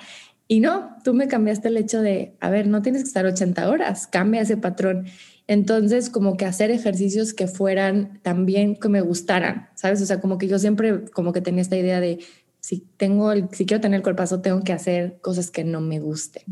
Y 0.48 0.60
no, 0.60 0.96
tú 1.04 1.14
me 1.16 1.28
cambiaste 1.28 1.70
el 1.70 1.78
hecho 1.78 2.02
de, 2.02 2.36
a 2.40 2.50
ver, 2.52 2.68
no 2.68 2.82
tienes 2.84 3.02
que 3.02 3.08
estar 3.08 3.26
80 3.26 3.68
horas, 3.70 4.06
cambia 4.08 4.42
ese 4.42 4.58
patrón. 4.58 5.08
Entonces, 5.48 6.10
como 6.10 6.38
que 6.38 6.46
hacer 6.46 6.72
ejercicios 6.72 7.34
que 7.34 7.48
fueran 7.48 8.20
también 8.22 8.76
que 8.76 8.90
me 8.90 9.02
gustaran, 9.02 9.70
¿sabes? 9.76 10.02
O 10.02 10.06
sea, 10.06 10.22
como 10.22 10.38
que 10.38 10.48
yo 10.48 10.60
siempre 10.60 11.06
como 11.12 11.34
que 11.34 11.42
tenía 11.42 11.62
esta 11.62 11.78
idea 11.78 12.00
de 12.00 12.20
si 12.60 12.80
tengo, 12.98 13.32
si 13.52 13.66
quiero 13.66 13.82
tener 13.82 13.98
el 13.98 14.04
cuerpazo, 14.04 14.42
tengo 14.42 14.64
que 14.64 14.74
hacer 14.74 15.20
cosas 15.22 15.52
que 15.52 15.64
no 15.64 15.82
me 15.82 16.00
gusten. 16.00 16.44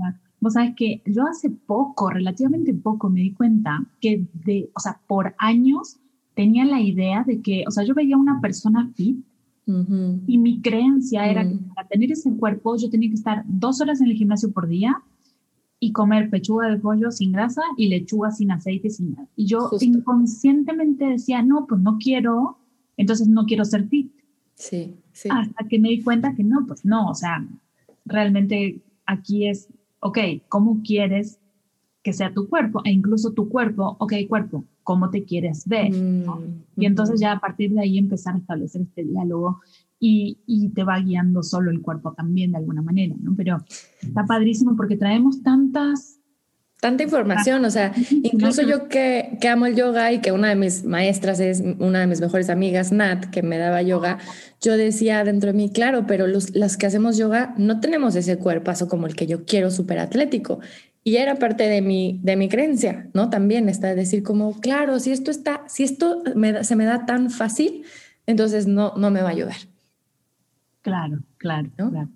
Vos 0.44 0.54
sabes 0.54 0.74
que 0.76 1.02
yo 1.06 1.26
hace 1.26 1.50
poco, 1.50 2.10
relativamente 2.10 2.74
poco, 2.74 3.10
me 3.10 3.22
di 3.22 3.32
cuenta 3.32 3.88
que 4.02 4.28
de, 4.34 4.70
o 4.76 4.80
sea, 4.82 5.00
por 5.08 5.34
años 5.38 6.02
tenía 6.36 6.66
la 6.66 6.82
idea 6.82 7.24
de 7.24 7.42
que, 7.42 7.64
o 7.66 7.72
sea, 7.72 7.86
yo 7.86 7.94
veía 7.94 8.18
una 8.18 8.42
persona 8.42 8.92
fit 8.94 9.24
y 9.66 10.38
mi 10.38 10.60
creencia 10.60 11.32
era 11.32 11.48
que 11.48 11.56
para 11.74 11.88
tener 11.88 12.12
ese 12.12 12.30
cuerpo 12.36 12.76
yo 12.76 12.90
tenía 12.90 13.08
que 13.08 13.16
estar 13.16 13.46
dos 13.48 13.80
horas 13.80 14.02
en 14.02 14.08
el 14.08 14.18
gimnasio 14.18 14.52
por 14.52 14.68
día 14.68 15.02
y 15.80 15.94
comer 15.94 16.30
pechuga 16.30 16.68
de 16.68 16.78
pollo 16.78 17.10
sin 17.10 17.32
grasa 17.32 17.62
y 17.78 17.88
lechuga 17.88 18.32
sin 18.32 18.52
aceite, 18.52 18.90
sin 18.90 19.12
nada. 19.12 19.30
Y 19.38 19.46
yo 19.46 19.70
inconscientemente 19.80 21.06
decía, 21.06 21.42
no, 21.42 21.68
pues 21.68 21.80
no 21.80 21.98
quiero, 21.98 22.58
entonces 22.98 23.30
no 23.30 23.46
quiero 23.46 23.64
ser 23.64 23.88
fit. 23.88 24.12
Sí, 24.56 24.94
sí. 25.14 25.30
Hasta 25.32 25.70
que 25.70 25.80
me 25.80 25.88
di 25.88 26.02
cuenta 26.02 26.36
que 26.36 26.44
no, 26.44 26.66
pues 26.68 26.84
no, 26.84 27.10
o 27.10 27.16
sea, 27.16 27.48
realmente 28.04 28.82
aquí 29.06 29.48
es 29.48 29.70
ok, 30.04 30.20
¿cómo 30.50 30.82
quieres 30.84 31.40
que 32.04 32.12
sea 32.12 32.34
tu 32.34 32.50
cuerpo 32.50 32.82
e 32.84 32.92
incluso 32.92 33.32
tu 33.32 33.48
cuerpo, 33.48 33.96
ok, 34.00 34.14
cuerpo, 34.28 34.66
¿cómo 34.84 35.10
te 35.10 35.24
quieres 35.24 35.66
ver? 35.66 35.92
Mm, 35.92 36.64
y 36.76 36.86
entonces 36.86 37.20
ya 37.22 37.32
a 37.32 37.40
partir 37.40 37.72
de 37.72 37.82
ahí 37.82 37.98
empezar 37.98 38.36
a 38.36 38.40
establecer 38.40 38.82
este 38.82 39.06
diálogo 39.06 39.62
y, 40.00 40.38
y, 40.46 40.70
te 40.70 40.84
va 40.84 41.00
guiando 41.00 41.42
solo 41.44 41.72
el 41.72 41.82
cuerpo 41.82 42.12
también 42.12 42.52
de 42.52 42.58
alguna 42.58 42.82
manera, 42.82 43.16
¿no? 43.22 43.34
Pero 43.38 43.58
está 44.02 44.26
padrísimo 44.26 44.76
porque 44.76 44.98
traemos 44.98 45.42
tantas 45.42 46.20
tanta 46.84 47.02
información, 47.02 47.64
o 47.64 47.72
sea, 47.72 47.94
incluso 48.12 48.62
yo 48.62 48.90
que, 48.90 49.38
que, 49.40 49.48
amo 49.48 49.68
el 49.68 49.76
yoga 49.78 50.12
y 50.12 50.20
que 50.20 50.34
una 50.34 50.50
de 50.50 50.56
mis 50.56 50.84
maestras 50.84 51.40
es 51.40 51.64
una 51.80 52.02
de 52.02 52.08
mis 52.08 52.20
mejores 52.20 52.50
amigas, 52.50 52.92
Nat, 52.92 53.30
que 53.30 53.42
me 53.42 53.58
daba 53.58 53.82
yoga, 53.82 54.18
yo 54.60 54.76
decía 54.76 55.24
dentro 55.24 55.54
de 55.54 55.58
mí, 55.58 55.72
claro, 55.72 56.06
pero 56.08 56.28
los, 56.28 56.54
las 56.54 56.76
que 56.76 56.86
hacemos 56.86 57.16
yoga 57.16 57.54
no 57.58 57.80
tenemos 57.80 58.18
ese 58.18 58.38
cuerpazo 58.38 58.90
como 58.90 59.08
el 59.08 59.16
que 59.16 59.28
yo 59.28 59.46
quiero, 59.46 59.72
súper 59.72 59.98
atlético. 59.98 60.60
Y 61.06 61.16
era 61.16 61.36
parte 61.36 61.70
de 61.70 61.82
mi, 61.82 62.20
de 62.22 62.36
mi 62.36 62.50
creencia, 62.50 63.08
¿no? 63.14 63.30
También 63.30 63.70
está 63.70 63.96
decir 63.96 64.22
como, 64.22 64.60
claro, 64.60 65.00
si 65.00 65.14
esto 65.14 65.32
está, 65.32 65.64
si 65.70 65.84
esto 65.84 66.22
se 66.64 66.76
me 66.76 66.84
da 66.84 67.06
tan 67.06 67.30
fácil, 67.30 67.86
entonces 68.26 68.68
no, 68.68 68.94
no 68.98 69.10
me 69.10 69.22
va 69.22 69.30
a 69.30 69.32
ayudar. 69.32 69.56
Claro, 70.82 71.20
claro, 71.38 71.70
claro 71.78 72.10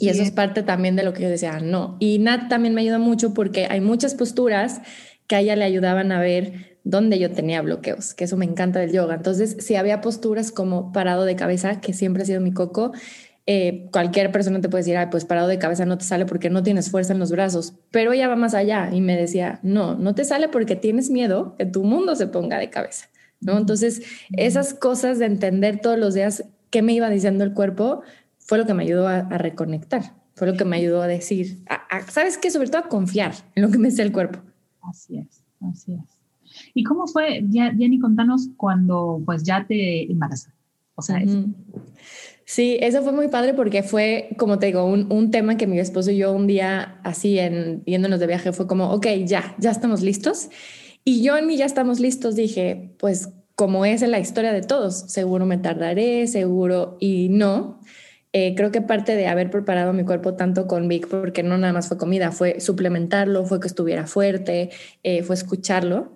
y 0.00 0.08
eso 0.08 0.22
es. 0.22 0.30
parte 0.30 0.62
también 0.62 0.96
de 0.96 1.02
lo 1.02 1.12
que 1.12 1.22
yo 1.22 1.28
decía, 1.28 1.60
no. 1.60 1.96
Y 2.00 2.18
Nat 2.18 2.48
también 2.48 2.74
me 2.74 2.80
ayuda 2.80 2.98
mucho 2.98 3.34
porque 3.34 3.66
hay 3.70 3.80
muchas 3.80 4.14
posturas 4.14 4.80
que 5.26 5.36
a 5.36 5.40
ella 5.40 5.56
le 5.56 5.64
ayudaban 5.64 6.12
a 6.12 6.20
ver 6.20 6.78
dónde 6.84 7.18
yo 7.18 7.32
tenía 7.32 7.62
bloqueos, 7.62 8.14
que 8.14 8.24
eso 8.24 8.36
me 8.36 8.44
encanta 8.44 8.78
del 8.78 8.92
yoga. 8.92 9.16
Entonces, 9.16 9.56
si 9.60 9.74
había 9.74 10.00
posturas 10.00 10.52
como 10.52 10.92
parado 10.92 11.24
de 11.24 11.34
cabeza, 11.34 11.80
que 11.80 11.92
siempre 11.92 12.22
ha 12.22 12.26
sido 12.26 12.40
mi 12.40 12.52
coco, 12.52 12.92
eh, 13.46 13.88
cualquier 13.92 14.32
persona 14.32 14.60
te 14.60 14.68
puede 14.68 14.82
decir, 14.82 14.96
Ay, 14.96 15.06
pues 15.10 15.24
parado 15.24 15.48
de 15.48 15.58
cabeza 15.58 15.84
no 15.84 15.98
te 15.98 16.04
sale 16.04 16.26
porque 16.26 16.50
no 16.50 16.62
tienes 16.62 16.90
fuerza 16.90 17.12
en 17.12 17.20
los 17.20 17.30
brazos, 17.30 17.74
pero 17.90 18.12
ella 18.12 18.28
va 18.28 18.36
más 18.36 18.54
allá 18.54 18.90
y 18.92 19.00
me 19.00 19.16
decía, 19.16 19.60
no, 19.62 19.94
no 19.94 20.14
te 20.14 20.24
sale 20.24 20.48
porque 20.48 20.74
tienes 20.74 21.10
miedo 21.10 21.54
que 21.58 21.66
tu 21.66 21.84
mundo 21.84 22.16
se 22.16 22.26
ponga 22.26 22.58
de 22.58 22.70
cabeza, 22.70 23.08
¿no? 23.40 23.56
Entonces, 23.56 24.02
esas 24.32 24.74
cosas 24.74 25.18
de 25.18 25.26
entender 25.26 25.80
todos 25.80 25.98
los 25.98 26.14
días 26.14 26.44
qué 26.70 26.82
me 26.82 26.92
iba 26.92 27.08
diciendo 27.08 27.44
el 27.44 27.54
cuerpo, 27.54 28.02
fue 28.46 28.58
lo 28.58 28.66
que 28.66 28.74
me 28.74 28.84
ayudó 28.84 29.08
a, 29.08 29.22
reconectar, 29.22 30.14
fue 30.34 30.46
lo 30.46 30.56
que 30.56 30.64
me 30.64 30.76
ayudó 30.76 31.02
a 31.02 31.06
decir, 31.06 31.64
¿sabes 32.08 32.38
qué? 32.38 32.50
Sobre 32.50 32.68
todo 32.68 32.78
a 32.78 32.88
confiar 32.88 33.32
en 33.54 33.64
lo 33.64 33.70
que 33.70 33.78
me 33.78 33.90
dice 33.90 34.02
el 34.02 34.12
cuerpo. 34.12 34.40
Así 34.82 35.18
es, 35.18 35.42
así 35.60 35.94
es. 35.94 36.16
¿Y 36.72 36.84
cómo 36.84 37.06
fue, 37.06 37.44
Jenny, 37.52 37.98
contanos 37.98 38.48
cuando 38.56 39.20
pues 39.26 39.42
ya 39.42 39.66
te 39.66 40.10
embarazaste? 40.10 40.56
O 40.94 41.02
sea, 41.02 41.22
Sí, 42.48 42.78
eso 42.80 43.02
fue 43.02 43.10
muy 43.10 43.26
padre 43.26 43.54
porque 43.54 43.82
fue, 43.82 44.28
como 44.38 44.60
te 44.60 44.66
digo, 44.66 44.84
un, 44.84 45.12
un, 45.12 45.32
tema 45.32 45.56
que 45.56 45.66
mi 45.66 45.80
esposo 45.80 46.12
y 46.12 46.18
yo 46.18 46.32
un 46.32 46.46
día 46.46 47.00
así 47.02 47.40
en 47.40 47.82
yéndonos 47.86 48.20
de 48.20 48.28
viaje 48.28 48.52
fue 48.52 48.68
como, 48.68 48.92
ok, 48.92 49.06
ya, 49.24 49.56
ya 49.58 49.72
estamos 49.72 50.00
listos. 50.00 50.48
Y 51.02 51.22
yo 51.22 51.36
en 51.36 51.48
mí 51.48 51.56
ya 51.56 51.64
estamos 51.64 51.98
listos 51.98 52.36
dije, 52.36 52.94
pues 52.98 53.30
como 53.56 53.84
es 53.84 54.02
en 54.02 54.12
la 54.12 54.20
historia 54.20 54.52
de 54.52 54.60
todos, 54.60 54.94
seguro 55.10 55.44
me 55.44 55.58
tardaré, 55.58 56.28
seguro 56.28 56.98
y 57.00 57.28
no. 57.30 57.80
Eh, 58.38 58.54
creo 58.54 58.70
que 58.70 58.82
parte 58.82 59.16
de 59.16 59.28
haber 59.28 59.50
preparado 59.50 59.94
mi 59.94 60.04
cuerpo 60.04 60.34
tanto 60.34 60.66
con 60.66 60.88
Vic, 60.88 61.08
porque 61.08 61.42
no 61.42 61.56
nada 61.56 61.72
más 61.72 61.88
fue 61.88 61.96
comida, 61.96 62.32
fue 62.32 62.60
suplementarlo, 62.60 63.46
fue 63.46 63.60
que 63.60 63.66
estuviera 63.66 64.06
fuerte, 64.06 64.68
eh, 65.02 65.22
fue 65.22 65.34
escucharlo, 65.34 66.15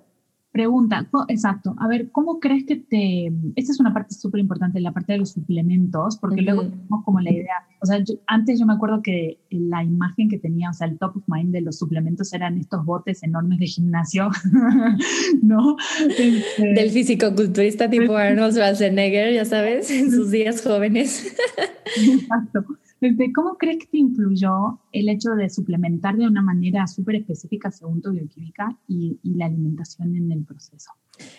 Pregunta, 0.53 1.09
exacto. 1.29 1.77
A 1.79 1.87
ver, 1.87 2.11
¿cómo 2.11 2.41
crees 2.41 2.65
que 2.67 2.75
te... 2.75 3.33
Esta 3.55 3.71
es 3.71 3.79
una 3.79 3.95
parte 3.95 4.17
súper 4.17 4.41
importante, 4.41 4.81
la 4.81 4.91
parte 4.91 5.13
de 5.13 5.21
los 5.21 5.31
suplementos, 5.31 6.17
porque 6.17 6.43
luego 6.43 6.63
tenemos 6.63 7.05
como 7.05 7.21
la 7.21 7.31
idea, 7.31 7.55
o 7.81 7.87
sea, 7.87 8.03
antes 8.27 8.59
yo 8.59 8.67
me 8.67 8.73
acuerdo 8.73 9.01
que 9.01 9.39
la 9.49 9.85
imagen 9.85 10.29
que 10.29 10.39
tenía, 10.39 10.71
o 10.71 10.73
sea, 10.73 10.89
el 10.89 10.99
top 10.99 11.19
of 11.19 11.23
mind 11.29 11.53
de 11.53 11.61
los 11.61 11.79
suplementos 11.79 12.33
eran 12.33 12.59
estos 12.59 12.85
botes 12.85 13.23
enormes 13.23 13.61
de 13.61 13.67
gimnasio, 13.67 14.29
¿no? 15.43 15.77
Este, 16.19 16.43
Del 16.75 16.91
físico-culturista 16.91 17.89
tipo 17.89 18.17
Arnold 18.17 18.55
Schwarzenegger, 18.55 19.33
ya 19.33 19.45
sabes, 19.45 19.89
en 19.93 20.11
sus 20.11 20.33
días 20.33 20.63
jóvenes. 20.63 21.33
Exacto. 21.97 22.65
¿Cómo 23.35 23.57
crees 23.57 23.79
que 23.79 23.87
te 23.87 23.99
influyó 23.99 24.79
el 24.93 25.09
hecho 25.09 25.31
de 25.31 25.49
suplementar 25.49 26.17
de 26.17 26.27
una 26.27 26.43
manera 26.43 26.87
súper 26.87 27.17
específica 27.17 27.71
según 27.71 28.03
tu 28.03 28.11
bioquímica 28.13 28.77
y, 28.87 29.19
la 29.23 29.47
alimentación 29.47 30.15
en 30.17 30.31
el 30.33 30.45
proceso? 30.45 30.91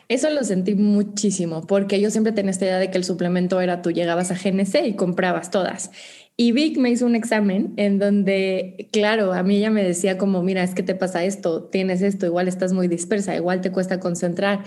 Eso 0.08 0.30
lo 0.32 0.44
sentí 0.44 0.74
muchísimo, 0.76 1.62
porque 1.68 2.02
yo 2.02 2.10
siempre 2.10 2.34
tenía 2.34 2.52
esta 2.52 2.66
idea 2.66 2.80
de 2.80 2.90
que 2.90 2.98
el 2.98 3.04
suplemento 3.04 3.62
era 3.62 3.82
tú 3.82 3.92
llegabas 3.92 4.32
a 4.32 4.36
GNC 4.36 4.88
y 4.88 4.96
comprabas 4.96 5.52
todas. 5.52 5.92
Y 6.36 6.52
Vic 6.52 6.78
me 6.78 6.90
hizo 6.90 7.06
un 7.06 7.16
examen 7.16 7.74
en 7.78 8.00
donde, 8.00 8.90
claro, 8.92 9.34
a 9.34 9.44
mí 9.44 9.58
ella 9.58 9.70
me 9.70 9.84
decía 9.84 10.18
como, 10.18 10.42
mira, 10.42 10.64
es 10.64 10.74
que 10.74 10.84
te 10.84 10.96
pasa 10.96 11.24
esto, 11.24 11.66
tienes 11.66 12.02
esto, 12.02 12.26
igual 12.26 12.48
estás 12.48 12.74
muy 12.74 12.88
dispersa, 12.88 13.36
igual 13.36 13.62
te 13.62 13.72
cuesta 13.72 14.00
concentrar. 14.00 14.64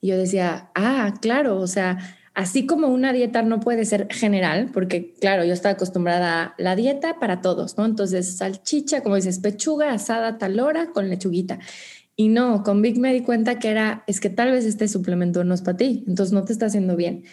Y 0.00 0.08
yo 0.08 0.16
decía, 0.16 0.70
ah, 0.74 1.14
claro, 1.20 1.58
o 1.58 1.66
sea, 1.66 1.98
Así 2.38 2.66
como 2.66 2.86
una 2.86 3.12
dieta 3.12 3.42
no 3.42 3.58
puede 3.58 3.84
ser 3.84 4.06
general, 4.12 4.70
porque 4.72 5.12
claro, 5.20 5.44
yo 5.44 5.52
estaba 5.52 5.72
acostumbrada 5.72 6.42
a 6.44 6.54
la 6.56 6.76
dieta 6.76 7.18
para 7.18 7.40
todos, 7.40 7.76
¿no? 7.76 7.84
Entonces, 7.84 8.36
salchicha, 8.36 9.02
como 9.02 9.16
dices, 9.16 9.40
pechuga 9.40 9.92
asada 9.92 10.38
tal 10.38 10.60
hora 10.60 10.92
con 10.92 11.08
lechuguita. 11.08 11.58
Y 12.14 12.28
no, 12.28 12.62
con 12.62 12.80
Vic 12.80 12.96
me 12.96 13.12
di 13.12 13.22
cuenta 13.22 13.58
que 13.58 13.70
era, 13.70 14.04
es 14.06 14.20
que 14.20 14.30
tal 14.30 14.52
vez 14.52 14.66
este 14.66 14.86
suplemento 14.86 15.42
no 15.42 15.52
es 15.52 15.62
para 15.62 15.78
ti, 15.78 16.04
entonces 16.06 16.32
no 16.32 16.44
te 16.44 16.52
está 16.52 16.66
haciendo 16.66 16.94
bien. 16.94 17.24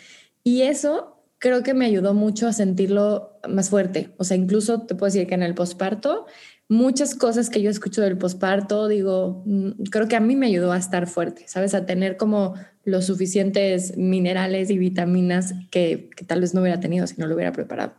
Y 0.44 0.64
eso 0.64 1.22
creo 1.38 1.62
que 1.62 1.76
me 1.76 1.86
ayudó 1.86 2.16
mucho 2.16 2.48
a 2.48 2.54
sentirlo 2.54 3.40
más 3.48 3.70
fuerte. 3.70 4.16
O 4.18 4.24
sea, 4.24 4.38
incluso 4.38 4.88
te 4.88 4.96
puedo 4.96 5.14
decir 5.14 5.28
que 5.28 5.36
en 5.36 5.44
el 5.44 5.54
posparto 5.54 6.26
muchas 6.68 7.14
cosas 7.14 7.52
que 7.52 7.62
yo 7.62 7.70
escucho 7.70 8.02
del 8.02 8.18
posparto, 8.18 8.88
digo, 8.88 9.44
mm, 9.46 9.84
creo 9.92 10.08
que 10.08 10.16
a 10.16 10.20
mí 10.20 10.36
me 10.36 10.48
ayudó 10.48 10.72
a 10.72 10.78
estar 10.78 11.06
fuerte, 11.06 11.48
¿sabes? 11.48 11.76
A 11.76 11.86
tener 11.86 12.18
como 12.18 12.56
los 12.86 13.06
suficientes 13.08 13.98
minerales 13.98 14.70
y 14.70 14.78
vitaminas 14.78 15.56
que, 15.72 16.12
tal 16.28 16.42
vez 16.42 16.54
no 16.54 16.62
hubiera 16.62 16.80
tenido 16.80 17.06
si 17.08 17.20
no 17.20 17.28
lo 17.28 17.36
hubiera 17.36 17.52
preparado. 17.52 17.94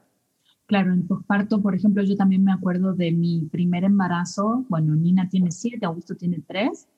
Claro, 0.67 0.93
en 0.93 1.07
posparto, 1.07 1.61
por 1.61 1.75
ejemplo, 1.75 2.03
yo 2.03 2.17
también 2.17 2.43
me 2.43 2.53
acuerdo 2.53 2.95
de 2.95 3.13
mi 3.13 3.49
primer 3.51 3.85
embarazo. 3.85 4.65
Bueno, 4.69 4.95
Nina 4.97 5.29
tiene 5.29 5.51
siete, 5.51 5.87
Augusto 5.87 6.15
tiene 6.15 6.43
tres. 6.47 6.89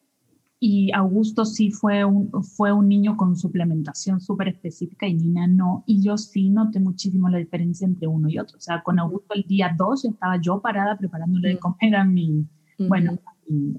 Y 0.61 0.91
Augusto 0.93 1.45
sí 1.45 1.71
fue 1.71 2.05
un, 2.05 2.31
fue 2.43 2.73
un 2.73 2.89
niño 2.89 3.17
con 3.17 3.37
suplementación 3.37 4.21
súper 4.21 4.49
específica 4.49 5.07
y 5.07 5.15
Nina 5.15 5.47
no. 5.47 5.85
Y 5.87 6.03
yo 6.03 6.17
sí 6.19 6.51
noté 6.51 6.81
muchísimo 6.81 7.29
la 7.29 7.39
diferencia 7.39 7.87
entre 7.87 8.09
uno 8.09 8.29
y 8.29 8.39
otro. 8.39 8.59
O 8.59 8.61
sea, 8.61 8.83
con 8.83 8.99
Augusto 8.99 9.35
el 9.35 9.45
día 9.45 9.75
dos 9.77 10.05
estaba 10.05 10.41
yo 10.41 10.61
parada 10.61 10.97
preparándole 10.97 11.51
de 11.51 11.59
comer 11.59 11.95
a 11.95 12.05
mi, 12.05 12.47
bueno, 12.79 13.19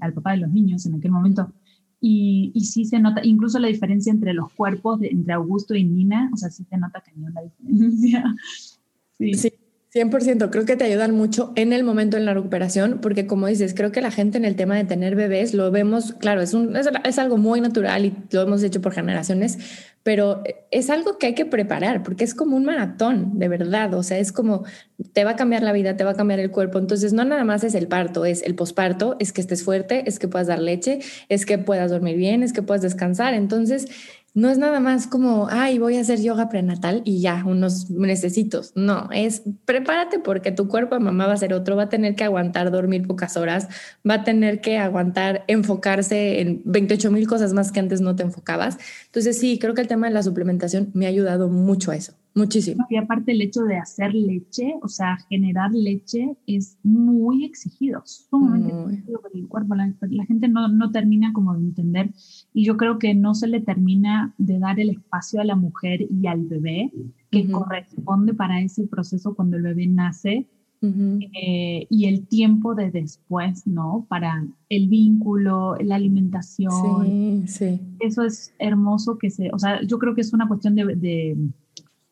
al 0.00 0.12
papá 0.14 0.32
de 0.32 0.38
los 0.38 0.50
niños 0.50 0.86
en 0.86 0.94
aquel 0.94 1.10
momento. 1.10 1.52
Y, 2.00 2.50
y, 2.54 2.64
sí 2.64 2.86
se 2.86 2.98
nota, 2.98 3.20
incluso 3.22 3.58
la 3.58 3.68
diferencia 3.68 4.10
entre 4.10 4.32
los 4.32 4.52
cuerpos, 4.54 5.00
de, 5.00 5.08
entre 5.08 5.34
Augusto 5.34 5.74
y 5.74 5.84
Nina, 5.84 6.30
o 6.32 6.36
sea, 6.36 6.50
sí 6.50 6.64
se 6.64 6.78
nota 6.78 7.02
hay 7.06 7.22
una 7.22 7.42
diferencia. 7.42 8.24
Sí. 9.20 9.34
sí. 9.34 9.52
100%, 9.92 10.50
creo 10.50 10.64
que 10.64 10.76
te 10.76 10.84
ayudan 10.84 11.12
mucho 11.12 11.52
en 11.56 11.72
el 11.72 11.82
momento 11.82 12.16
en 12.16 12.24
la 12.24 12.32
recuperación, 12.32 13.00
porque 13.02 13.26
como 13.26 13.48
dices, 13.48 13.74
creo 13.74 13.90
que 13.90 14.00
la 14.00 14.12
gente 14.12 14.38
en 14.38 14.44
el 14.44 14.54
tema 14.54 14.76
de 14.76 14.84
tener 14.84 15.16
bebés 15.16 15.52
lo 15.52 15.68
vemos, 15.72 16.12
claro, 16.12 16.40
es, 16.42 16.54
un, 16.54 16.76
es, 16.76 17.18
algo 17.18 17.38
muy 17.38 17.60
natural 17.60 18.04
y 18.04 18.14
lo 18.30 18.42
hemos 18.42 18.62
hecho 18.62 18.80
por 18.80 18.92
generaciones, 18.92 19.58
pero 20.04 20.44
es 20.70 20.90
algo 20.90 21.18
que 21.18 21.26
hay 21.26 21.34
que 21.34 21.44
preparar, 21.44 22.04
porque 22.04 22.22
es 22.22 22.36
como 22.36 22.56
un 22.56 22.64
maratón, 22.64 23.40
de 23.40 23.48
verdad, 23.48 23.92
o 23.94 24.04
sea, 24.04 24.18
es 24.18 24.30
como, 24.30 24.64
te 25.12 25.24
va 25.24 25.32
a 25.32 25.36
cambiar 25.36 25.64
la 25.64 25.72
vida, 25.72 25.96
te 25.96 26.04
va 26.04 26.12
a 26.12 26.14
cambiar 26.14 26.38
el 26.38 26.52
cuerpo, 26.52 26.78
entonces 26.78 27.12
no 27.12 27.24
nada 27.24 27.42
más 27.42 27.64
es 27.64 27.74
el 27.74 27.88
parto, 27.88 28.24
es 28.24 28.42
el 28.42 28.54
posparto, 28.54 29.16
es 29.18 29.32
que 29.32 29.40
estés 29.40 29.64
fuerte, 29.64 30.04
es 30.06 30.20
que 30.20 30.28
puedas 30.28 30.46
dar 30.46 30.60
leche, 30.60 31.00
es 31.28 31.44
que 31.44 31.58
puedas 31.58 31.90
dormir 31.90 32.16
bien, 32.16 32.44
es 32.44 32.52
que 32.52 32.62
puedas 32.62 32.82
descansar, 32.82 33.34
entonces 33.34 33.88
no 34.34 34.48
es 34.48 34.58
nada 34.58 34.80
más 34.80 35.06
como, 35.06 35.48
ay, 35.50 35.78
voy 35.78 35.96
a 35.96 36.00
hacer 36.00 36.20
yoga 36.20 36.48
prenatal 36.48 37.02
y 37.04 37.20
ya, 37.20 37.42
unos 37.44 37.90
necesitos. 37.90 38.72
No, 38.74 39.08
es 39.12 39.42
prepárate 39.64 40.18
porque 40.18 40.52
tu 40.52 40.68
cuerpo 40.68 40.94
de 40.94 41.00
mamá 41.00 41.26
va 41.26 41.32
a 41.32 41.36
ser 41.36 41.52
otro, 41.52 41.76
va 41.76 41.84
a 41.84 41.88
tener 41.88 42.14
que 42.14 42.24
aguantar 42.24 42.70
dormir 42.70 43.06
pocas 43.06 43.36
horas, 43.36 43.68
va 44.08 44.14
a 44.14 44.24
tener 44.24 44.60
que 44.60 44.78
aguantar 44.78 45.44
enfocarse 45.48 46.40
en 46.40 46.62
28 46.64 47.10
mil 47.10 47.26
cosas 47.26 47.52
más 47.52 47.72
que 47.72 47.80
antes 47.80 48.00
no 48.00 48.16
te 48.16 48.22
enfocabas. 48.22 48.78
Entonces 49.06 49.38
sí, 49.38 49.58
creo 49.58 49.74
que 49.74 49.80
el 49.80 49.88
tema 49.88 50.06
de 50.06 50.14
la 50.14 50.22
suplementación 50.22 50.90
me 50.94 51.06
ha 51.06 51.08
ayudado 51.08 51.48
mucho 51.48 51.90
a 51.90 51.96
eso. 51.96 52.19
Muchísimo. 52.34 52.86
Y 52.88 52.96
aparte 52.96 53.32
el 53.32 53.42
hecho 53.42 53.62
de 53.62 53.76
hacer 53.76 54.14
leche, 54.14 54.74
o 54.82 54.88
sea, 54.88 55.16
generar 55.28 55.72
leche 55.72 56.36
es 56.46 56.78
muy 56.82 57.44
exigido, 57.44 58.02
sumamente 58.04 58.94
exigido 58.94 59.20
por 59.20 59.30
el 59.34 59.48
cuerpo. 59.48 59.74
La, 59.74 60.24
gente 60.26 60.48
no, 60.48 60.68
no, 60.68 60.90
termina 60.92 61.32
como 61.32 61.54
de 61.54 61.60
entender 61.60 62.10
y 62.54 62.64
yo 62.64 62.76
creo 62.76 62.98
que 62.98 63.14
no 63.14 63.34
se 63.34 63.48
le 63.48 63.60
termina 63.60 64.34
de 64.38 64.58
dar 64.58 64.78
el 64.78 64.90
espacio 64.90 65.40
a 65.40 65.44
la 65.44 65.56
mujer 65.56 66.06
y 66.08 66.26
al 66.26 66.46
bebé 66.46 66.92
que 67.30 67.50
corresponde 67.50 68.34
para 68.34 68.60
ese 68.60 68.86
proceso 68.86 69.34
cuando 69.34 69.56
el 69.56 69.62
bebé 69.62 69.86
nace 69.86 70.48
eh, 70.82 71.86
y 71.90 72.06
el 72.06 72.26
tiempo 72.26 72.74
de 72.74 72.90
después, 72.90 73.66
¿no? 73.66 74.06
Para 74.08 74.46
el 74.68 74.88
vínculo, 74.88 75.76
la 75.80 75.96
alimentación. 75.96 77.44
Sí, 77.46 77.48
sí. 77.48 77.80
Eso 78.00 78.22
es 78.22 78.54
hermoso 78.58 79.18
que 79.18 79.30
se, 79.30 79.50
o 79.52 79.58
sea, 79.58 79.82
yo 79.82 79.98
creo 79.98 80.14
que 80.14 80.22
es 80.22 80.32
una 80.32 80.48
cuestión 80.48 80.74
de 80.74 81.36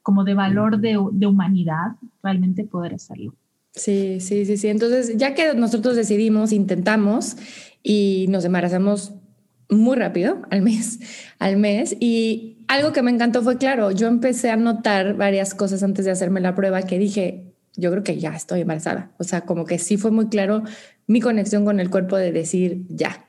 como 0.08 0.24
de 0.24 0.32
valor 0.32 0.80
de, 0.80 0.98
de 1.12 1.26
humanidad, 1.26 1.96
realmente 2.22 2.64
poder 2.64 2.94
hacerlo. 2.94 3.34
Sí, 3.74 4.20
sí, 4.20 4.46
sí, 4.46 4.56
sí. 4.56 4.68
Entonces, 4.68 5.18
ya 5.18 5.34
que 5.34 5.52
nosotros 5.52 5.96
decidimos, 5.96 6.50
intentamos 6.50 7.36
y 7.82 8.24
nos 8.30 8.46
embarazamos 8.46 9.12
muy 9.68 9.98
rápido, 9.98 10.40
al 10.50 10.62
mes, 10.62 11.00
al 11.38 11.58
mes. 11.58 11.94
Y 12.00 12.64
algo 12.68 12.94
que 12.94 13.02
me 13.02 13.10
encantó 13.10 13.42
fue, 13.42 13.58
claro, 13.58 13.90
yo 13.90 14.08
empecé 14.08 14.48
a 14.50 14.56
notar 14.56 15.14
varias 15.14 15.54
cosas 15.54 15.82
antes 15.82 16.06
de 16.06 16.10
hacerme 16.12 16.40
la 16.40 16.54
prueba 16.54 16.80
que 16.80 16.98
dije, 16.98 17.52
yo 17.76 17.90
creo 17.90 18.02
que 18.02 18.18
ya 18.18 18.30
estoy 18.30 18.62
embarazada. 18.62 19.10
O 19.18 19.24
sea, 19.24 19.42
como 19.42 19.66
que 19.66 19.78
sí 19.78 19.98
fue 19.98 20.10
muy 20.10 20.28
claro 20.28 20.62
mi 21.06 21.20
conexión 21.20 21.66
con 21.66 21.80
el 21.80 21.90
cuerpo 21.90 22.16
de 22.16 22.32
decir 22.32 22.86
ya. 22.88 23.26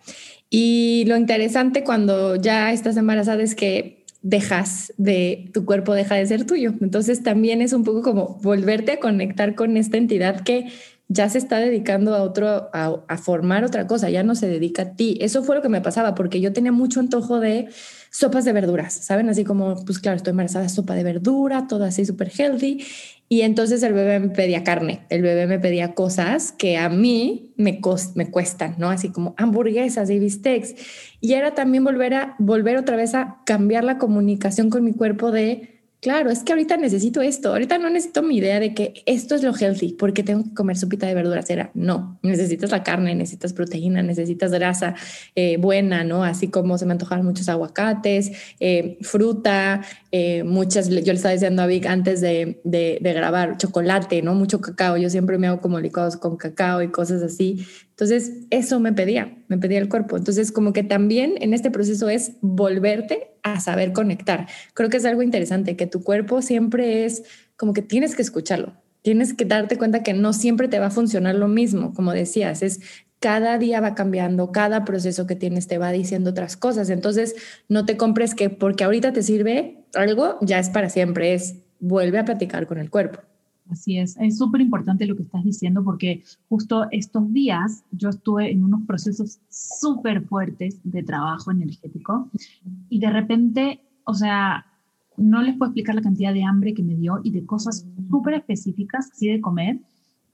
Y 0.49 1.03
lo 1.07 1.17
interesante 1.17 1.83
cuando 1.83 2.37
ya 2.37 2.71
estás 2.71 2.95
embarazada 2.95 3.43
es 3.43 3.53
que 3.53 3.98
dejas 4.21 4.93
de, 4.97 5.49
tu 5.53 5.65
cuerpo 5.65 5.93
deja 5.93 6.15
de 6.15 6.25
ser 6.25 6.45
tuyo. 6.45 6.73
Entonces 6.81 7.23
también 7.23 7.61
es 7.61 7.73
un 7.73 7.83
poco 7.83 8.01
como 8.01 8.39
volverte 8.41 8.93
a 8.93 8.99
conectar 8.99 9.55
con 9.55 9.77
esta 9.77 9.97
entidad 9.97 10.41
que 10.41 10.71
ya 11.11 11.27
se 11.27 11.39
está 11.39 11.57
dedicando 11.57 12.15
a 12.15 12.21
otro, 12.21 12.69
a, 12.71 13.17
formar 13.17 13.63
otra 13.63 13.87
cosa, 13.87 14.11
ya 14.11 14.21
no 14.21 14.35
se 14.35 14.47
dedica 14.47 14.83
a 14.83 14.95
ti. 14.95 15.17
Eso 15.21 15.43
fue 15.43 15.55
lo 15.55 15.61
que 15.63 15.69
me 15.69 15.81
pasaba, 15.81 16.13
porque 16.13 16.39
yo 16.39 16.53
tenía 16.53 16.71
mucho 16.71 16.99
antojo 16.99 17.39
de 17.39 17.69
sopas 18.11 18.45
de 18.45 18.53
verduras, 18.53 18.93
¿saben? 18.93 19.27
Así 19.27 19.43
como, 19.43 19.83
pues 19.85 19.97
claro, 19.97 20.17
estoy 20.17 20.31
embarazada, 20.31 20.69
sopa 20.69 20.93
de 20.93 21.03
verdura, 21.03 21.65
todo 21.67 21.83
así 21.83 22.05
súper 22.05 22.29
healthy. 22.29 22.85
Y 23.31 23.41
entonces 23.43 23.83
el 23.83 23.93
bebé 23.93 24.19
me 24.19 24.29
pedía 24.29 24.63
carne, 24.63 25.01
el 25.09 25.21
bebé 25.21 25.45
me 25.45 25.59
pedía 25.59 25.93
cosas 25.93 26.51
que 26.51 26.77
a 26.77 26.89
mí 26.89 27.53
me, 27.57 27.79
me 28.15 28.31
cuestan, 28.31 28.75
¿no? 28.79 28.89
Así 28.89 29.09
como 29.09 29.35
hamburguesas 29.37 30.09
y 30.09 30.17
bistecs. 30.17 30.73
Y 31.21 31.33
era 31.33 31.53
también 31.53 31.83
volver 31.83 32.15
a, 32.15 32.35
volver 32.39 32.77
otra 32.77 32.95
vez 32.95 33.13
a 33.13 33.37
cambiar 33.45 33.83
la 33.83 33.99
comunicación 33.99 34.71
con 34.71 34.83
mi 34.83 34.93
cuerpo 34.93 35.31
de 35.31 35.78
Claro, 36.01 36.29
es 36.29 36.43
que 36.43 36.53
ahorita 36.53 36.77
necesito 36.77 37.21
esto. 37.21 37.49
Ahorita 37.49 37.77
no 37.77 37.89
necesito 37.89 38.23
mi 38.23 38.37
idea 38.37 38.61
de 38.61 38.73
que 38.73 39.03
esto 39.05 39.35
es 39.35 39.43
lo 39.43 39.53
healthy 39.53 39.95
porque 39.99 40.23
tengo 40.23 40.45
que 40.45 40.53
comer 40.53 40.77
sopita 40.77 41.05
de 41.07 41.13
verduras. 41.13 41.49
Era 41.49 41.71
no, 41.73 42.17
necesitas 42.23 42.71
la 42.71 42.83
carne, 42.83 43.13
necesitas 43.15 43.51
proteína, 43.51 44.01
necesitas 44.01 44.51
grasa 44.51 44.95
eh, 45.35 45.57
buena, 45.57 46.05
no? 46.05 46.23
Así 46.23 46.47
como 46.47 46.77
se 46.77 46.85
me 46.85 46.93
antojaban 46.93 47.25
muchos 47.25 47.49
aguacates, 47.49 48.31
eh, 48.61 48.97
fruta, 49.01 49.81
eh, 50.13 50.43
muchas. 50.45 50.87
Yo 50.87 51.11
le 51.11 51.17
estaba 51.17 51.33
diciendo 51.33 51.63
a 51.63 51.67
Vic 51.67 51.85
antes 51.85 52.21
de, 52.21 52.61
de, 52.63 52.99
grabar 53.01 53.57
chocolate, 53.57 54.21
no 54.21 54.35
mucho 54.35 54.61
cacao. 54.61 54.95
Yo 54.95 55.09
siempre 55.09 55.37
me 55.37 55.47
hago 55.47 55.59
como 55.59 55.81
licuados 55.81 56.15
con 56.15 56.37
cacao 56.37 56.81
y 56.81 56.87
cosas 56.91 57.21
así. 57.21 57.65
Entonces, 57.89 58.31
eso 58.51 58.79
me 58.79 58.93
pedía, 58.93 59.37
me 59.49 59.57
pedía 59.57 59.79
el 59.79 59.89
cuerpo. 59.89 60.15
Entonces, 60.15 60.53
como 60.53 60.71
que 60.71 60.83
también 60.83 61.33
en 61.41 61.53
este 61.53 61.69
proceso 61.69 62.07
es 62.07 62.31
volverte 62.39 63.31
a 63.53 63.59
saber 63.59 63.93
conectar. 63.93 64.47
Creo 64.73 64.89
que 64.89 64.97
es 64.97 65.05
algo 65.05 65.21
interesante, 65.21 65.75
que 65.75 65.87
tu 65.87 66.03
cuerpo 66.03 66.41
siempre 66.41 67.05
es 67.05 67.23
como 67.55 67.73
que 67.73 67.81
tienes 67.81 68.15
que 68.15 68.21
escucharlo. 68.21 68.73
Tienes 69.01 69.33
que 69.33 69.45
darte 69.45 69.77
cuenta 69.77 70.03
que 70.03 70.13
no 70.13 70.33
siempre 70.33 70.67
te 70.67 70.79
va 70.79 70.87
a 70.87 70.91
funcionar 70.91 71.35
lo 71.35 71.47
mismo, 71.47 71.93
como 71.93 72.11
decías, 72.11 72.61
es 72.61 72.81
cada 73.19 73.57
día 73.57 73.81
va 73.81 73.95
cambiando, 73.95 74.51
cada 74.51 74.85
proceso 74.85 75.27
que 75.27 75.35
tienes 75.35 75.67
te 75.67 75.77
va 75.77 75.91
diciendo 75.91 76.31
otras 76.31 76.57
cosas. 76.57 76.89
Entonces, 76.89 77.35
no 77.67 77.85
te 77.85 77.97
compres 77.97 78.33
que 78.35 78.49
porque 78.49 78.83
ahorita 78.83 79.13
te 79.13 79.23
sirve 79.23 79.83
algo, 79.93 80.37
ya 80.41 80.59
es 80.59 80.69
para 80.69 80.89
siempre, 80.89 81.33
es 81.33 81.55
vuelve 81.79 82.19
a 82.19 82.25
platicar 82.25 82.67
con 82.67 82.77
el 82.77 82.89
cuerpo. 82.89 83.19
Así 83.69 83.99
es, 83.99 84.17
es 84.19 84.37
súper 84.37 84.61
importante 84.61 85.05
lo 85.05 85.15
que 85.15 85.21
estás 85.21 85.43
diciendo 85.43 85.83
porque 85.83 86.23
justo 86.47 86.87
estos 86.91 87.31
días 87.31 87.83
yo 87.91 88.09
estuve 88.09 88.51
en 88.51 88.63
unos 88.63 88.81
procesos 88.87 89.39
súper 89.47 90.23
fuertes 90.25 90.79
de 90.83 91.03
trabajo 91.03 91.51
energético 91.51 92.29
y 92.89 92.99
de 92.99 93.11
repente, 93.11 93.81
o 94.05 94.15
sea, 94.15 94.65
no 95.17 95.41
les 95.41 95.55
puedo 95.55 95.69
explicar 95.69 95.95
la 95.95 96.01
cantidad 96.01 96.33
de 96.33 96.43
hambre 96.43 96.73
que 96.73 96.81
me 96.81 96.95
dio 96.95 97.19
y 97.23 97.31
de 97.31 97.45
cosas 97.45 97.85
súper 98.09 98.35
específicas, 98.35 99.11
así 99.11 99.27
de 99.27 99.41
comer. 99.41 99.79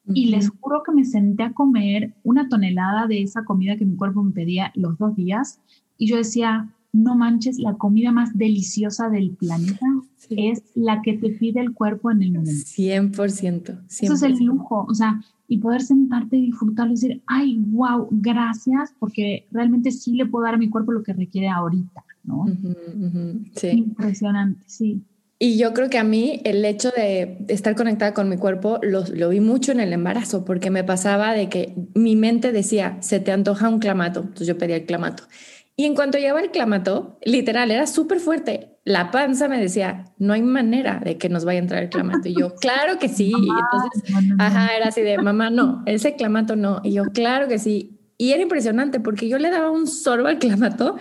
Y 0.07 0.27
les 0.27 0.49
juro 0.49 0.83
que 0.83 0.91
me 0.91 1.03
senté 1.03 1.43
a 1.43 1.51
comer 1.51 2.13
una 2.23 2.47
tonelada 2.47 3.07
de 3.07 3.23
esa 3.23 3.43
comida 3.43 3.75
que 3.75 3.85
mi 3.85 3.95
cuerpo 3.95 4.23
me 4.23 4.31
pedía 4.31 4.71
los 4.75 4.99
dos 4.99 5.15
días 5.15 5.59
y 5.97 6.07
yo 6.07 6.17
decía, 6.17 6.69
no 6.95 7.15
manches, 7.15 7.59
la 7.59 7.73
comida 7.73 8.11
más 8.11 8.37
deliciosa 8.37 9.09
del 9.09 9.31
planeta 9.31 9.85
es 10.29 10.63
la 10.75 11.01
que 11.01 11.13
te 11.17 11.29
pide 11.29 11.59
el 11.59 11.73
cuerpo 11.73 12.09
en 12.09 12.23
el 12.23 12.31
momento. 12.31 12.65
100%, 12.65 13.81
Eso 13.89 14.13
es 14.13 14.23
el 14.23 14.37
lujo, 14.43 14.85
o 14.89 14.93
sea, 14.93 15.21
y 15.47 15.57
poder 15.57 15.81
sentarte 15.81 16.37
y 16.37 16.47
disfrutarlo 16.47 16.93
y 16.93 16.95
decir, 16.95 17.21
ay, 17.27 17.57
wow, 17.67 18.07
gracias, 18.09 18.93
porque 18.97 19.45
realmente 19.51 19.91
sí 19.91 20.13
le 20.13 20.25
puedo 20.25 20.45
dar 20.45 20.55
a 20.55 20.57
mi 20.57 20.69
cuerpo 20.69 20.93
lo 20.93 21.03
que 21.03 21.13
requiere 21.13 21.49
ahorita, 21.49 22.03
¿no? 22.23 22.45
sí. 23.55 23.67
Impresionante, 23.67 24.63
sí. 24.65 25.01
Y 25.37 25.57
yo 25.57 25.73
creo 25.73 25.89
que 25.89 25.97
a 25.97 26.05
mí 26.05 26.39
el 26.45 26.63
hecho 26.63 26.91
de 26.95 27.45
estar 27.49 27.75
conectada 27.75 28.13
con 28.13 28.29
mi 28.29 28.37
cuerpo 28.37 28.79
lo, 28.81 29.03
lo, 29.13 29.29
vi 29.29 29.41
mucho 29.41 29.73
en 29.73 29.81
el 29.81 29.91
embarazo, 29.91 30.45
porque 30.45 30.71
me 30.71 30.85
pasaba 30.85 31.33
de 31.33 31.49
que 31.49 31.75
mi 31.93 32.15
mente 32.15 32.53
decía, 32.53 32.97
se 33.01 33.19
te 33.19 33.33
antoja 33.33 33.67
un 33.67 33.79
clamato, 33.79 34.21
entonces 34.21 34.47
yo 34.47 34.57
pedía 34.57 34.77
el 34.77 34.85
clamato. 34.85 35.23
Y 35.77 35.85
en 35.85 35.95
cuanto 35.95 36.17
llegaba 36.17 36.39
el 36.39 36.51
clamato, 36.51 37.19
literal, 37.23 37.69
era 37.69 37.85
súper 37.85 38.19
fuerte. 38.19 38.77
La 38.85 39.11
panza 39.11 39.49
me 39.49 39.59
decía, 39.59 40.05
no 40.17 40.33
hay 40.33 40.41
manera 40.41 41.01
de 41.03 41.17
que 41.17 41.27
nos 41.27 41.43
vaya 41.43 41.59
a 41.59 41.63
entrar 41.63 41.83
el 41.83 41.89
clamato. 41.89 42.29
Y 42.29 42.35
yo, 42.39 42.55
claro 42.61 42.97
que 42.97 43.09
sí. 43.09 43.33
Entonces, 43.33 44.13
ajá, 44.39 44.75
era 44.75 44.87
así 44.87 45.01
de, 45.01 45.17
mamá, 45.17 45.49
no, 45.49 45.83
ese 45.85 46.15
clamato 46.15 46.55
no. 46.55 46.79
Y 46.83 46.93
yo, 46.93 47.03
claro 47.13 47.47
que 47.47 47.59
sí. 47.59 47.99
Y 48.17 48.31
era 48.31 48.41
impresionante 48.41 49.01
porque 49.01 49.27
yo 49.27 49.37
le 49.37 49.49
daba 49.49 49.69
un 49.69 49.87
sorbo 49.87 50.27
al 50.27 50.39
clamato 50.39 50.95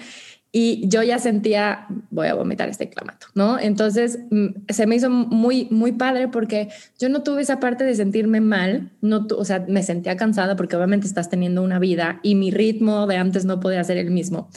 y 0.57 0.89
yo 0.89 1.03
ya 1.03 1.19
sentía, 1.19 1.89
voy 2.11 2.29
a 2.29 2.35
vomitar 2.35 2.69
este 2.69 2.89
clamato, 2.89 3.27
¿no? 3.35 3.59
Entonces 3.59 4.21
mm, 4.31 4.47
se 4.69 4.87
me 4.87 4.95
hizo 4.95 5.11
muy, 5.11 5.67
muy 5.73 5.91
padre 5.91 6.29
porque 6.29 6.69
yo 6.97 7.09
no 7.09 7.25
tuve 7.25 7.43
esa 7.43 7.59
parte 7.59 7.83
de 7.83 7.93
sentirme 7.97 8.41
mal, 8.41 8.93
no 9.01 9.27
o 9.37 9.45
sea, 9.45 9.65
me 9.67 9.83
sentía 9.83 10.17
cansada 10.17 10.55
porque 10.55 10.77
obviamente 10.77 11.09
estás 11.09 11.29
teniendo 11.29 11.61
una 11.61 11.81
vida 11.81 12.21
y 12.23 12.37
mi 12.37 12.53
ritmo 12.53 13.09
de 13.09 13.17
antes 13.17 13.45
no 13.45 13.59
podía 13.59 13.83
ser 13.83 13.97
el 13.97 14.13
mismo, 14.13 14.49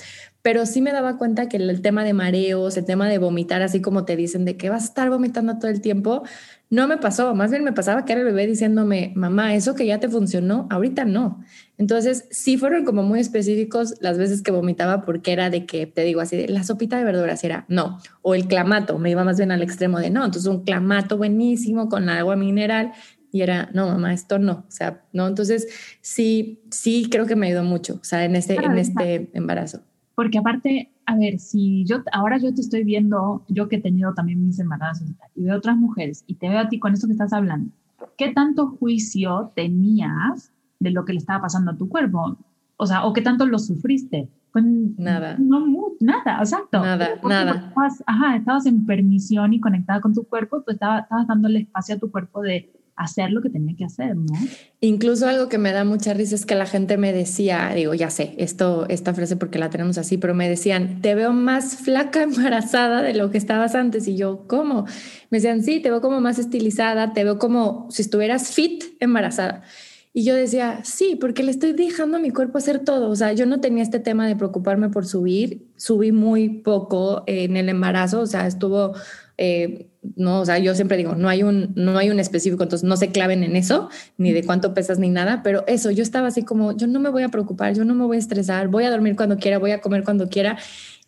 pero 0.47 0.65
sí 0.65 0.81
me 0.81 0.93
daba 0.93 1.17
cuenta 1.17 1.49
que 1.49 1.57
el 1.57 1.81
tema 1.81 2.05
de 2.05 2.13
mareos, 2.13 2.77
el 2.77 2.85
tema 2.85 3.09
de 3.09 3.17
vomitar, 3.17 3.61
así 3.61 3.81
como 3.81 4.05
te 4.05 4.15
dicen 4.15 4.45
de 4.45 4.55
que 4.55 4.69
vas 4.69 4.83
a 4.83 4.85
estar 4.85 5.09
vomitando 5.09 5.59
todo 5.59 5.69
el 5.69 5.81
tiempo, 5.81 6.23
no 6.69 6.87
me 6.87 6.95
pasó, 6.95 7.35
más 7.35 7.51
bien 7.51 7.65
me 7.65 7.73
pasaba 7.73 8.05
que 8.05 8.13
era 8.13 8.21
el 8.21 8.27
bebé 8.27 8.47
diciéndome, 8.47 9.11
mamá, 9.13 9.55
eso 9.55 9.75
que 9.75 9.85
ya 9.85 9.99
te 9.99 10.07
funcionó, 10.07 10.65
ahorita 10.69 11.03
no. 11.03 11.43
Entonces, 11.77 12.29
sí 12.31 12.55
fueron 12.55 12.85
como 12.85 13.03
muy 13.03 13.19
específicos 13.19 13.95
las 13.99 14.17
veces 14.17 14.41
que 14.41 14.51
vomitaba 14.51 15.03
porque 15.03 15.33
era 15.33 15.49
de 15.49 15.65
que, 15.65 15.85
te 15.85 16.05
digo 16.05 16.21
así, 16.21 16.37
de 16.37 16.47
la 16.47 16.63
sopita 16.63 16.97
de 16.97 17.03
verduras 17.03 17.43
era 17.43 17.65
no, 17.67 17.99
o 18.21 18.33
el 18.33 18.47
clamato, 18.47 18.97
me 18.99 19.09
iba 19.09 19.25
más 19.25 19.35
bien 19.35 19.51
al 19.51 19.61
extremo 19.61 19.99
de 19.99 20.11
no, 20.11 20.23
entonces 20.23 20.49
un 20.49 20.63
clamato 20.63 21.17
buenísimo 21.17 21.89
con 21.89 22.07
agua 22.07 22.37
mineral 22.37 22.93
y 23.33 23.41
era, 23.41 23.69
no, 23.73 23.87
mamá, 23.87 24.13
esto 24.13 24.39
no, 24.39 24.63
o 24.65 24.71
sea, 24.71 25.03
no, 25.11 25.27
entonces 25.27 25.67
sí, 25.99 26.61
sí 26.71 27.09
creo 27.11 27.25
que 27.25 27.35
me 27.35 27.47
ayudó 27.47 27.65
mucho, 27.65 27.95
o 27.95 28.05
sea, 28.05 28.23
en 28.23 28.37
este, 28.37 28.55
en 28.55 28.77
este 28.77 29.29
embarazo. 29.33 29.81
Porque 30.17 30.39
aparte, 30.39 30.91
a 31.05 31.15
ver, 31.15 31.37
si 31.37 31.85
yo, 31.85 31.97
ahora 32.11 32.39
yo 32.39 32.51
te 32.51 32.61
estoy 32.61 32.83
viendo, 32.83 33.45
yo 33.47 33.69
que 33.69 33.75
he 33.75 33.81
tenido 33.81 34.15
también 34.15 34.43
mis 34.43 34.57
embarazos 34.57 35.07
y 35.35 35.43
veo 35.43 35.55
otras 35.55 35.77
mujeres 35.77 36.23
y 36.25 36.33
te 36.35 36.49
veo 36.49 36.57
a 36.57 36.69
ti 36.69 36.79
con 36.79 36.93
esto 36.93 37.05
que 37.05 37.13
estás 37.13 37.33
hablando, 37.33 37.71
¿qué 38.17 38.33
tanto 38.33 38.75
juicio 38.79 39.51
tenías 39.55 40.51
de 40.79 40.91
lo 40.91 41.05
que 41.05 41.13
le 41.13 41.19
estaba 41.19 41.41
pasando 41.41 41.71
a 41.71 41.77
tu 41.77 41.89
cuerpo. 41.89 42.37
O 42.77 42.85
sea, 42.85 43.05
o 43.05 43.13
qué 43.13 43.21
tanto 43.21 43.45
lo 43.45 43.59
sufriste. 43.59 44.29
Pues, 44.51 44.65
nada. 44.97 45.35
No, 45.37 45.65
nada, 45.99 46.39
exacto. 46.39 46.81
Nada, 46.81 47.19
nada. 47.23 47.67
Estabas, 47.67 48.03
ajá, 48.05 48.35
estabas 48.35 48.65
en 48.65 48.85
permisión 48.85 49.53
y 49.53 49.59
conectada 49.59 50.01
con 50.01 50.13
tu 50.13 50.23
cuerpo, 50.23 50.61
pues 50.63 50.75
estabas, 50.75 51.03
estabas 51.03 51.27
dándole 51.27 51.59
espacio 51.59 51.95
a 51.95 51.99
tu 51.99 52.11
cuerpo 52.11 52.41
de 52.41 52.71
hacer 52.97 53.31
lo 53.31 53.41
que 53.41 53.49
tenía 53.49 53.75
que 53.75 53.85
hacer, 53.85 54.15
¿no? 54.15 54.33
Incluso 54.81 55.27
algo 55.27 55.47
que 55.47 55.57
me 55.57 55.71
da 55.71 55.85
mucha 55.85 56.13
risa 56.13 56.35
es 56.35 56.45
que 56.45 56.55
la 56.55 56.65
gente 56.65 56.97
me 56.97 57.13
decía, 57.13 57.71
digo, 57.73 57.93
ya 57.93 58.09
sé, 58.09 58.33
esto, 58.37 58.85
esta 58.89 59.13
frase 59.13 59.37
porque 59.37 59.59
la 59.59 59.69
tenemos 59.69 59.97
así, 59.97 60.17
pero 60.17 60.33
me 60.33 60.49
decían, 60.49 61.01
te 61.01 61.15
veo 61.15 61.31
más 61.31 61.77
flaca 61.77 62.23
embarazada 62.23 63.01
de 63.01 63.13
lo 63.13 63.29
que 63.29 63.37
estabas 63.37 63.75
antes. 63.75 64.07
Y 64.07 64.17
yo, 64.17 64.45
¿cómo? 64.47 64.85
Me 65.29 65.37
decían, 65.37 65.63
sí, 65.63 65.79
te 65.79 65.91
veo 65.91 66.01
como 66.01 66.19
más 66.19 66.39
estilizada, 66.39 67.13
te 67.13 67.23
veo 67.23 67.37
como 67.37 67.87
si 67.91 68.01
estuvieras 68.01 68.51
fit 68.51 68.83
embarazada. 68.99 69.61
Y 70.17 70.23
yo 70.23 70.33
decía, 70.33 70.79
sí, 70.83 71.15
porque 71.15 71.43
le 71.43 71.51
estoy 71.51 71.73
dejando 71.73 72.17
a 72.17 72.19
mi 72.19 72.31
cuerpo 72.31 72.57
hacer 72.57 72.79
todo. 72.79 73.11
O 73.11 73.15
sea, 73.15 73.33
yo 73.33 73.45
no 73.45 73.59
tenía 73.59 73.83
este 73.83 73.99
tema 73.99 74.25
de 74.25 74.35
preocuparme 74.35 74.89
por 74.89 75.05
subir. 75.05 75.67
Subí 75.75 76.11
muy 76.11 76.49
poco 76.49 77.23
en 77.27 77.55
el 77.55 77.69
embarazo, 77.69 78.21
o 78.21 78.25
sea, 78.25 78.47
estuvo, 78.47 78.93
eh, 79.37 79.89
no, 80.15 80.41
o 80.41 80.45
sea, 80.45 80.57
yo 80.57 80.73
siempre 80.73 80.97
digo, 80.97 81.15
no 81.15 81.29
hay, 81.29 81.43
un, 81.43 81.73
no 81.75 81.97
hay 81.97 82.09
un 82.09 82.19
específico, 82.19 82.63
entonces 82.63 82.87
no 82.87 82.97
se 82.97 83.09
claven 83.09 83.43
en 83.43 83.55
eso, 83.55 83.89
ni 84.17 84.31
de 84.31 84.43
cuánto 84.43 84.73
pesas 84.73 84.99
ni 84.99 85.09
nada, 85.09 85.41
pero 85.43 85.63
eso, 85.67 85.91
yo 85.91 86.03
estaba 86.03 86.27
así 86.27 86.43
como, 86.43 86.75
yo 86.75 86.87
no 86.87 86.99
me 86.99 87.09
voy 87.09 87.23
a 87.23 87.29
preocupar, 87.29 87.73
yo 87.73 87.85
no 87.85 87.93
me 87.93 88.05
voy 88.05 88.17
a 88.17 88.19
estresar, 88.19 88.67
voy 88.67 88.85
a 88.85 88.91
dormir 88.91 89.15
cuando 89.15 89.37
quiera, 89.37 89.59
voy 89.59 89.71
a 89.71 89.81
comer 89.81 90.03
cuando 90.03 90.29
quiera. 90.29 90.57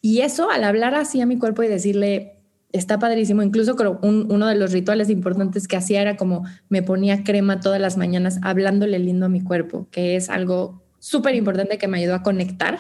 Y 0.02 0.22
eso, 0.22 0.50
al 0.50 0.64
hablar 0.64 0.96
así 0.96 1.22
a 1.22 1.26
mi 1.26 1.38
cuerpo 1.38 1.64
y 1.64 1.68
decirle, 1.68 2.40
está 2.72 3.00
padrísimo. 3.00 3.42
Incluso 3.42 3.76
creo 3.76 4.00
uno 4.02 4.48
de 4.48 4.56
los 4.56 4.72
rituales 4.72 5.10
importantes 5.10 5.68
que 5.68 5.78
hacía 5.78 6.02
era 6.02 6.18
como 6.18 6.46
me 6.70 6.84
ponía 6.84 7.24
crema 7.24 7.60
todas 7.60 7.82
las 7.82 7.98
mañanas 7.98 8.40
hablándole 8.42 9.00
lindo 9.00 9.26
a 9.26 9.30
mi 9.30 9.42
cuerpo, 9.42 9.88
que 9.92 10.16
es 10.16 10.30
algo 10.30 10.84
súper 11.00 11.36
importante 11.36 11.78
que 11.78 11.88
me 11.88 11.98
ayudó 11.98 12.16
a 12.16 12.24
conectar. 12.24 12.80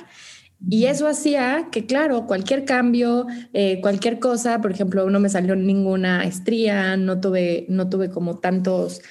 Y 0.67 0.85
eso 0.85 1.07
hacía 1.07 1.69
que, 1.71 1.85
claro, 1.85 2.25
cualquier 2.27 2.65
cambio, 2.65 3.27
eh, 3.53 3.79
cualquier 3.81 4.19
cosa, 4.19 4.59
por 4.61 4.71
ejemplo, 4.71 5.09
no 5.09 5.19
me 5.19 5.29
salió 5.29 5.55
ninguna 5.55 6.23
estría, 6.25 6.97
no 6.97 7.21
tuve, 7.21 7.65
no 7.69 7.89
tuve 7.89 8.09
como 8.09 8.39
tantos 8.39 9.01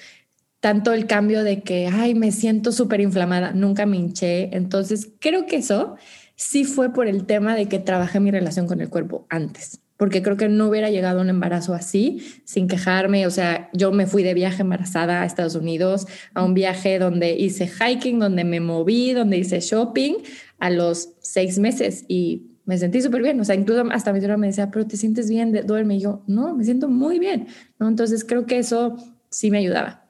tanto 0.60 0.92
el 0.92 1.06
cambio 1.06 1.44
de 1.44 1.62
que, 1.62 1.86
ay, 1.86 2.14
me 2.14 2.32
siento 2.32 2.72
súper 2.72 3.00
inflamada, 3.00 3.52
nunca 3.52 3.86
me 3.86 3.96
hinché. 3.96 4.50
Entonces, 4.56 5.12
creo 5.20 5.46
que 5.46 5.56
eso 5.56 5.96
sí 6.34 6.64
fue 6.64 6.92
por 6.92 7.06
el 7.06 7.26
tema 7.26 7.54
de 7.54 7.66
que 7.66 7.78
trabajé 7.78 8.20
mi 8.20 8.30
relación 8.30 8.66
con 8.66 8.80
el 8.80 8.88
cuerpo 8.88 9.26
antes, 9.30 9.80
porque 9.96 10.22
creo 10.22 10.36
que 10.36 10.48
no 10.48 10.68
hubiera 10.68 10.90
llegado 10.90 11.20
a 11.20 11.22
un 11.22 11.30
embarazo 11.30 11.74
así 11.74 12.40
sin 12.44 12.66
quejarme. 12.66 13.26
O 13.26 13.30
sea, 13.30 13.70
yo 13.72 13.92
me 13.92 14.06
fui 14.06 14.22
de 14.22 14.34
viaje 14.34 14.62
embarazada 14.62 15.22
a 15.22 15.26
Estados 15.26 15.54
Unidos, 15.54 16.06
a 16.34 16.44
un 16.44 16.54
viaje 16.54 16.98
donde 16.98 17.36
hice 17.36 17.68
hiking, 17.68 18.18
donde 18.18 18.44
me 18.44 18.60
moví, 18.60 19.12
donde 19.12 19.38
hice 19.38 19.60
shopping 19.60 20.14
a 20.58 20.70
los 20.70 21.10
seis 21.20 21.58
meses 21.58 22.04
y 22.08 22.48
me 22.64 22.76
sentí 22.76 23.00
súper 23.00 23.22
bien. 23.22 23.40
O 23.40 23.44
sea, 23.44 23.54
incluso 23.54 23.82
hasta 23.90 24.12
mi 24.12 24.20
me 24.20 24.48
decía, 24.48 24.70
pero 24.70 24.86
te 24.86 24.96
sientes 24.96 25.30
bien, 25.30 25.52
duerme. 25.66 25.96
Y 25.96 26.00
yo, 26.00 26.22
no, 26.26 26.54
me 26.54 26.64
siento 26.64 26.88
muy 26.88 27.18
bien. 27.18 27.46
¿no? 27.78 27.88
Entonces 27.88 28.24
creo 28.24 28.44
que 28.44 28.58
eso 28.58 28.96
sí 29.30 29.50
me 29.50 29.58
ayudaba. 29.58 30.04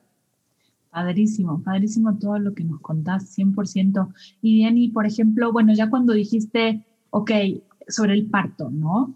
Padrísimo, 0.90 1.62
padrísimo 1.62 2.18
todo 2.18 2.38
lo 2.38 2.54
que 2.54 2.64
nos 2.64 2.80
contás, 2.80 3.36
100%. 3.38 4.12
Y 4.42 4.56
Diani, 4.56 4.88
por 4.88 5.06
ejemplo, 5.06 5.52
bueno, 5.52 5.72
ya 5.72 5.88
cuando 5.88 6.12
dijiste, 6.14 6.84
ok, 7.10 7.30
sobre 7.86 8.14
el 8.14 8.26
parto, 8.26 8.70
¿no? 8.70 9.14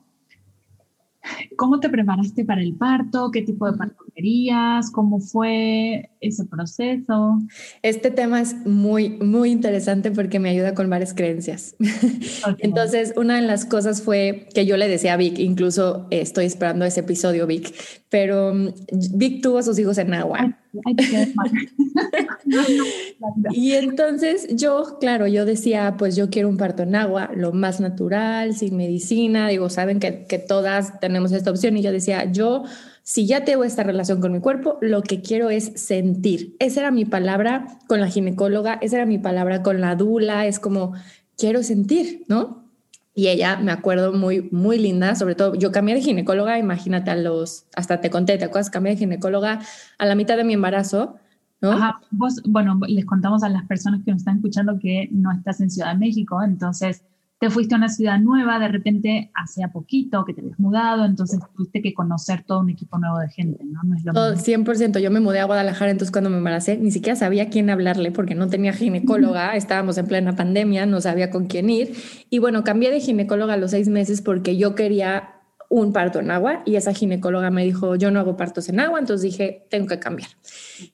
¿Cómo 1.57 1.81
te 1.81 1.89
preparaste 1.89 2.45
para 2.45 2.63
el 2.63 2.75
parto? 2.75 3.31
¿Qué 3.31 3.43
tipo 3.43 3.71
de 3.71 3.77
parto 3.77 4.05
querías? 4.15 4.91
¿Cómo 4.91 5.21
fue 5.21 6.11
ese 6.21 6.45
proceso? 6.45 7.39
Este 7.83 8.11
tema 8.11 8.41
es 8.41 8.55
muy, 8.67 9.11
muy 9.11 9.51
interesante 9.51 10.11
porque 10.11 10.39
me 10.39 10.51
ayuda 10.51 10.75
con 10.75 10.89
varias 10.91 11.15
creencias. 11.15 11.77
Entonces, 12.59 13.15
una 13.17 13.41
de 13.41 13.47
las 13.47 13.65
cosas 13.65 14.03
fue 14.03 14.49
que 14.55 14.67
yo 14.67 14.77
le 14.77 14.89
decía 14.89 15.15
a 15.15 15.17
Vic, 15.17 15.39
incluso 15.39 16.07
estoy 16.11 16.47
esperando 16.47 16.85
ese 16.85 17.01
episodio, 17.01 17.47
Vic, 17.47 17.73
pero 18.09 18.55
mm, 18.55 18.69
Vic 19.15 19.43
tuvo 19.43 19.59
a 19.59 19.63
sus 19.63 19.79
hijos 19.79 19.99
en 19.99 20.15
agua. 20.15 20.59
y 23.51 23.73
entonces 23.73 24.49
yo, 24.55 24.97
claro, 25.01 25.27
yo 25.27 25.45
decía, 25.45 25.97
pues 25.99 26.17
yo 26.17 26.31
quiero 26.31 26.49
un 26.49 26.57
parto 26.57 26.83
en 26.83 26.95
agua, 26.95 27.31
lo 27.35 27.53
más 27.53 27.81
natural, 27.81 28.55
sin 28.55 28.77
medicina. 28.77 29.49
Digo, 29.49 29.69
saben 29.69 30.01
que, 30.01 30.25
que 30.25 30.39
todas 30.39 30.99
tenemos 31.01 31.33
esta 31.33 31.51
opción. 31.51 31.77
Y 31.77 31.83
yo 31.83 31.93
decía, 31.93 32.31
yo, 32.31 32.65
si 33.03 33.27
ya 33.27 33.45
tengo 33.45 33.65
esta 33.65 33.83
relación 33.83 34.21
con 34.21 34.33
mi 34.33 34.41
cuerpo, 34.41 34.79
lo 34.81 35.03
que 35.03 35.21
quiero 35.23 35.51
es 35.51 35.73
sentir. 35.75 36.55
Esa 36.59 36.81
era 36.81 36.91
mi 36.91 37.05
palabra 37.05 37.67
con 37.89 38.01
la 38.01 38.09
ginecóloga, 38.09 38.75
esa 38.75 38.97
era 38.97 39.07
mi 39.07 39.19
palabra 39.19 39.63
con 39.63 39.81
la 39.81 39.97
dula. 39.97 40.47
Es 40.47 40.61
como, 40.61 40.93
quiero 41.37 41.63
sentir, 41.63 42.25
¿no? 42.29 42.63
Y 43.15 43.29
ella, 43.29 43.57
me 43.57 43.73
acuerdo, 43.73 44.13
muy, 44.13 44.49
muy 44.53 44.79
linda, 44.79 45.15
sobre 45.15 45.35
todo, 45.35 45.55
yo 45.55 45.71
cambié 45.71 45.95
de 45.95 46.01
ginecóloga, 46.01 46.59
imagínate 46.59 47.11
a 47.11 47.17
los, 47.17 47.67
hasta 47.77 48.01
te 48.01 48.09
conté, 48.09 48.39
¿te 48.39 48.45
acuerdas? 48.45 48.71
Cambié 48.71 48.93
de 48.93 48.99
ginecóloga 49.01 49.61
a 49.99 50.07
la 50.07 50.15
mitad 50.15 50.37
de 50.37 50.45
mi 50.45 50.55
embarazo, 50.55 51.17
¿no? 51.61 51.73
Ajá, 51.73 52.01
bueno, 52.45 52.81
les 52.89 53.05
contamos 53.05 53.43
a 53.43 53.51
las 53.51 53.67
personas 53.67 54.01
que 54.05 54.13
nos 54.13 54.21
están 54.21 54.37
escuchando 54.37 54.79
que 54.79 55.09
no 55.13 55.31
estás 55.31 55.61
en 55.61 55.71
Ciudad 55.71 55.93
de 55.93 55.99
México, 55.99 56.43
entonces 56.43 57.03
te 57.43 57.51
fuiste 57.51 57.75
a 57.75 57.79
una 57.79 57.89
ciudad 57.89 58.21
nueva, 58.21 58.61
de 58.61 58.69
repente 58.69 59.33
hace 59.35 59.67
poquito 59.67 60.25
que 60.25 60.33
te 60.33 60.43
habías 60.43 60.61
mudado, 60.61 61.05
entonces 61.05 61.41
tuviste 61.57 61.83
que 61.83 61.93
conocer 61.93 62.45
todo 62.45 62.61
un 62.61 62.71
equipo 62.71 62.99
nuevo 62.99 63.19
de 63.19 63.29
gente, 63.31 63.65
¿no? 63.65 63.81
No 63.83 63.97
es 63.97 64.05
lo 64.05 64.13
100%, 64.13 65.01
yo 65.01 65.11
me 65.11 65.19
mudé 65.19 65.41
a 65.41 65.47
Guadalajara, 65.47 65.91
entonces 65.91 66.13
cuando 66.13 66.31
me 66.31 66.37
embaracé 66.37 66.77
ni 66.77 66.93
siquiera 66.93 67.17
sabía 67.17 67.51
quién 67.51 67.69
hablarle 67.69 68.13
porque 68.13 68.37
no 68.37 68.47
tenía 68.47 68.73
ginecóloga, 68.73 69.57
estábamos 69.57 69.99
en 69.99 70.07
plena 70.07 70.37
pandemia, 70.37 70.87
no 70.87 71.01
sabía 71.01 71.31
con 71.31 71.47
quién 71.47 71.69
ir. 71.69 71.97
Y 72.31 72.39
bueno, 72.39 72.63
cambié 72.63 72.93
de 72.93 73.01
ginecóloga 73.01 73.55
a 73.55 73.57
los 73.57 73.73
seis 73.73 73.89
meses 73.89 74.23
porque 74.23 74.57
yo 74.57 74.77
quería 74.77 75.42
un 75.73 75.95
parto 75.95 76.21
en 76.21 76.31
agua 76.31 76.63
y 76.67 76.77
esa 76.77 76.93
ginecóloga 76.93 77.51
me 77.51 77.65
dijo, 77.65 77.97
yo 77.97 78.11
no 78.11 78.21
hago 78.21 78.37
partos 78.37 78.69
en 78.69 78.79
agua, 78.79 78.99
entonces 78.99 79.23
dije, 79.23 79.65
tengo 79.71 79.87
que 79.87 79.99
cambiar. 79.99 80.29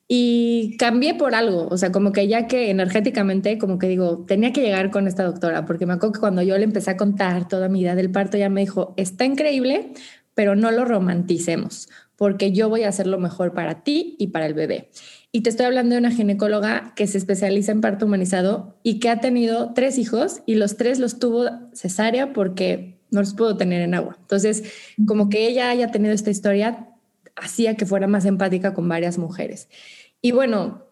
Y 0.06 0.76
cambié 0.78 1.14
por 1.14 1.34
algo, 1.34 1.66
o 1.68 1.76
sea, 1.76 1.90
como 1.90 2.12
que 2.12 2.28
ya 2.28 2.46
que 2.46 2.70
energéticamente, 2.70 3.58
como 3.58 3.80
que 3.80 3.88
digo, 3.88 4.24
tenía 4.24 4.52
que 4.52 4.60
llegar 4.60 4.92
con 4.92 5.08
esta 5.08 5.24
doctora, 5.24 5.64
porque 5.64 5.84
me 5.84 5.94
acuerdo 5.94 6.12
que 6.12 6.20
cuando 6.20 6.42
yo 6.42 6.56
le 6.56 6.62
empecé 6.62 6.92
a 6.92 6.96
contar 6.96 7.48
toda 7.48 7.68
mi 7.68 7.80
idea 7.80 7.96
del 7.96 8.12
parto, 8.12 8.38
ya 8.38 8.48
me 8.50 8.60
dijo, 8.60 8.94
está 8.96 9.24
increíble, 9.24 9.94
pero 10.34 10.54
no 10.54 10.70
lo 10.70 10.84
romanticemos, 10.84 11.88
porque 12.14 12.52
yo 12.52 12.68
voy 12.68 12.84
a 12.84 12.90
hacer 12.90 13.08
lo 13.08 13.18
mejor 13.18 13.54
para 13.54 13.82
ti 13.82 14.14
y 14.20 14.28
para 14.28 14.46
el 14.46 14.54
bebé. 14.54 14.90
Y 15.32 15.40
te 15.40 15.50
estoy 15.50 15.66
hablando 15.66 15.96
de 15.96 15.98
una 15.98 16.12
ginecóloga 16.12 16.92
que 16.94 17.08
se 17.08 17.18
especializa 17.18 17.72
en 17.72 17.80
parto 17.80 18.06
humanizado 18.06 18.78
y 18.84 19.00
que 19.00 19.10
ha 19.10 19.18
tenido 19.18 19.72
tres 19.74 19.98
hijos 19.98 20.42
y 20.46 20.54
los 20.54 20.76
tres 20.76 21.00
los 21.00 21.18
tuvo 21.18 21.50
cesárea 21.74 22.32
porque 22.32 22.97
no 23.10 23.20
los 23.20 23.34
puedo 23.34 23.56
tener 23.56 23.82
en 23.82 23.94
agua. 23.94 24.16
Entonces, 24.20 24.64
como 25.06 25.28
que 25.28 25.48
ella 25.48 25.70
haya 25.70 25.90
tenido 25.90 26.14
esta 26.14 26.30
historia, 26.30 26.88
hacía 27.36 27.76
que 27.76 27.86
fuera 27.86 28.06
más 28.06 28.24
empática 28.24 28.74
con 28.74 28.88
varias 28.88 29.18
mujeres. 29.18 29.68
Y 30.20 30.32
bueno, 30.32 30.88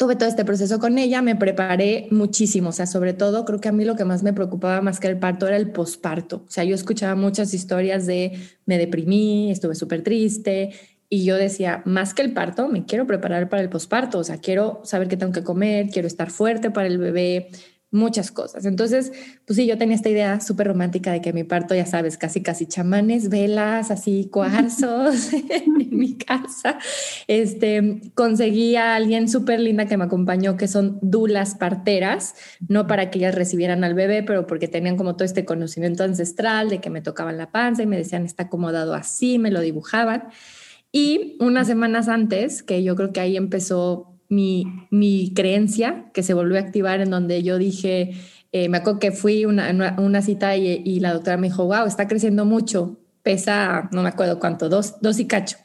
tuve 0.00 0.16
todo 0.16 0.30
este 0.30 0.46
proceso 0.46 0.78
con 0.78 0.96
ella, 0.96 1.20
me 1.20 1.36
preparé 1.36 2.08
muchísimo, 2.10 2.70
o 2.70 2.72
sea, 2.72 2.86
sobre 2.86 3.12
todo 3.12 3.44
creo 3.44 3.60
que 3.60 3.68
a 3.68 3.72
mí 3.72 3.84
lo 3.84 3.96
que 3.96 4.06
más 4.06 4.22
me 4.22 4.32
preocupaba 4.32 4.80
más 4.80 4.98
que 4.98 5.08
el 5.08 5.18
parto 5.18 5.46
era 5.46 5.58
el 5.58 5.72
posparto. 5.72 6.44
O 6.46 6.50
sea, 6.50 6.64
yo 6.64 6.74
escuchaba 6.74 7.14
muchas 7.16 7.52
historias 7.52 8.06
de 8.06 8.32
me 8.64 8.78
deprimí, 8.78 9.50
estuve 9.50 9.74
súper 9.74 10.02
triste 10.02 10.70
y 11.10 11.24
yo 11.24 11.36
decía, 11.36 11.82
más 11.84 12.14
que 12.14 12.22
el 12.22 12.32
parto, 12.32 12.68
me 12.68 12.86
quiero 12.86 13.06
preparar 13.06 13.50
para 13.50 13.60
el 13.60 13.68
posparto, 13.68 14.18
o 14.18 14.24
sea, 14.24 14.38
quiero 14.38 14.80
saber 14.84 15.08
qué 15.08 15.18
tengo 15.18 15.32
que 15.32 15.44
comer, 15.44 15.90
quiero 15.90 16.08
estar 16.08 16.30
fuerte 16.30 16.70
para 16.70 16.86
el 16.86 16.96
bebé, 16.96 17.50
muchas 17.92 18.30
cosas. 18.30 18.64
Entonces, 18.66 19.12
pues 19.46 19.56
sí, 19.56 19.66
yo 19.66 19.76
tenía 19.76 19.96
esta 19.96 20.08
idea 20.08 20.40
súper 20.40 20.68
romántica 20.68 21.12
de 21.12 21.20
que 21.20 21.32
mi 21.32 21.44
parto, 21.44 21.74
ya 21.74 21.86
sabes, 21.86 22.16
casi, 22.16 22.40
casi 22.42 22.66
chamanes, 22.66 23.28
velas, 23.28 23.90
así, 23.90 24.28
cuarzos 24.30 25.32
en 25.32 25.88
mi 25.90 26.16
casa. 26.16 26.78
Este, 27.26 28.00
conseguí 28.14 28.76
a 28.76 28.94
alguien 28.94 29.28
súper 29.28 29.60
linda 29.60 29.86
que 29.86 29.96
me 29.96 30.04
acompañó, 30.04 30.56
que 30.56 30.68
son 30.68 30.98
dulas 31.02 31.56
parteras, 31.56 32.34
no 32.68 32.86
para 32.86 33.10
que 33.10 33.18
ellas 33.18 33.34
recibieran 33.34 33.82
al 33.82 33.94
bebé, 33.94 34.22
pero 34.22 34.46
porque 34.46 34.68
tenían 34.68 34.96
como 34.96 35.16
todo 35.16 35.24
este 35.24 35.44
conocimiento 35.44 36.04
ancestral 36.04 36.68
de 36.68 36.80
que 36.80 36.90
me 36.90 37.00
tocaban 37.02 37.38
la 37.38 37.50
panza 37.50 37.82
y 37.82 37.86
me 37.86 37.96
decían, 37.96 38.24
está 38.24 38.44
acomodado 38.44 38.94
así, 38.94 39.38
me 39.38 39.50
lo 39.50 39.60
dibujaban. 39.60 40.28
Y 40.92 41.36
unas 41.40 41.66
semanas 41.66 42.08
antes, 42.08 42.62
que 42.62 42.82
yo 42.82 42.96
creo 42.96 43.12
que 43.12 43.20
ahí 43.20 43.36
empezó 43.36 44.09
mi, 44.30 44.86
mi 44.90 45.34
creencia 45.34 46.06
que 46.14 46.22
se 46.22 46.32
volvió 46.32 46.56
a 46.56 46.60
activar 46.60 47.00
en 47.00 47.10
donde 47.10 47.42
yo 47.42 47.58
dije, 47.58 48.12
eh, 48.52 48.68
me 48.70 48.78
acuerdo 48.78 48.98
que 49.00 49.12
fui 49.12 49.42
a 49.42 49.48
una, 49.48 49.96
una, 49.98 50.22
cita 50.22 50.56
y, 50.56 50.82
y, 50.84 51.00
la 51.00 51.12
doctora 51.12 51.36
me 51.36 51.48
dijo, 51.48 51.66
wow, 51.66 51.86
está 51.86 52.08
creciendo 52.08 52.46
mucho, 52.46 52.96
pesa, 53.22 53.90
no 53.92 54.02
me 54.02 54.08
acuerdo 54.08 54.38
cuánto, 54.38 54.68
dos, 54.68 54.94
dos 55.02 55.18
y 55.20 55.26
cacho. 55.26 55.58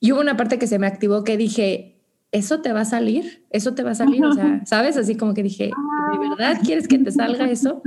Y 0.00 0.12
hubo 0.12 0.20
una 0.20 0.36
parte 0.36 0.58
que 0.58 0.66
se 0.66 0.78
me 0.78 0.86
activó 0.86 1.24
que 1.24 1.36
dije, 1.36 1.96
¿eso 2.32 2.60
te 2.60 2.72
va 2.72 2.80
a 2.82 2.84
salir? 2.84 3.44
¿Eso 3.50 3.74
te 3.74 3.82
va 3.82 3.90
a 3.90 3.94
salir? 3.94 4.24
O 4.24 4.32
sea, 4.32 4.62
¿sabes? 4.66 4.96
Así 4.96 5.16
como 5.16 5.34
que 5.34 5.42
dije, 5.42 5.70
¿de 6.12 6.28
verdad 6.28 6.60
quieres 6.64 6.88
que 6.88 6.98
te 6.98 7.10
salga 7.10 7.50
eso? 7.50 7.82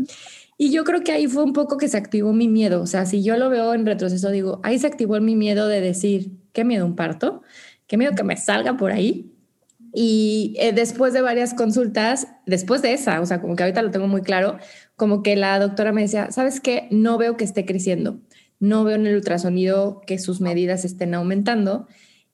Y 0.58 0.72
yo 0.72 0.84
creo 0.84 1.02
que 1.02 1.14
ahí 1.14 1.28
fue 1.28 1.44
un 1.44 1.54
poco 1.54 1.78
que 1.78 1.88
se 1.88 1.98
activó 1.98 2.34
mi 2.34 2.50
miedo. 2.50 2.82
O 2.82 2.88
sea, 2.88 3.06
si 3.06 3.24
yo 3.24 3.38
lo 3.38 3.50
veo 3.50 3.74
en 3.74 3.86
retroceso, 3.86 4.30
digo, 4.30 4.60
ahí 4.64 4.78
se 4.78 4.88
activó 4.88 5.20
mi 5.22 5.36
miedo 5.36 5.68
de 5.68 5.80
decir, 5.80 6.32
¿qué 6.52 6.66
miedo 6.66 6.86
un 6.86 6.98
parto? 6.98 7.42
¿Qué 7.88 7.96
miedo 7.96 8.14
que 8.14 8.24
me 8.24 8.36
salga 8.36 8.76
por 8.76 8.92
ahí? 8.92 9.32
Y 9.94 10.56
eh, 10.60 10.72
después 10.72 11.14
de 11.14 11.22
varias 11.22 11.54
consultas, 11.54 12.28
después 12.46 12.82
de 12.82 12.94
esa, 12.94 13.22
o 13.22 13.26
sea, 13.26 13.42
como 13.42 13.56
que 13.56 13.64
ahorita 13.64 13.82
lo 13.82 13.92
tengo 13.92 14.08
muy 14.08 14.22
claro, 14.22 14.58
como 14.96 15.24
que 15.24 15.36
la 15.36 15.60
doctora 15.60 15.92
me 15.92 16.02
decía, 16.02 16.32
¿sabes 16.32 16.60
qué? 16.60 16.88
No 16.92 17.18
veo 17.18 17.38
que 17.38 17.44
esté 17.44 17.66
creciendo, 17.66 18.20
no 18.60 18.84
veo 18.84 18.96
en 18.96 19.08
el 19.08 19.16
ultrasonido 19.16 20.02
que 20.06 20.20
sus 20.20 20.42
medidas 20.42 20.86
estén 20.86 21.14
aumentando. 21.14 21.88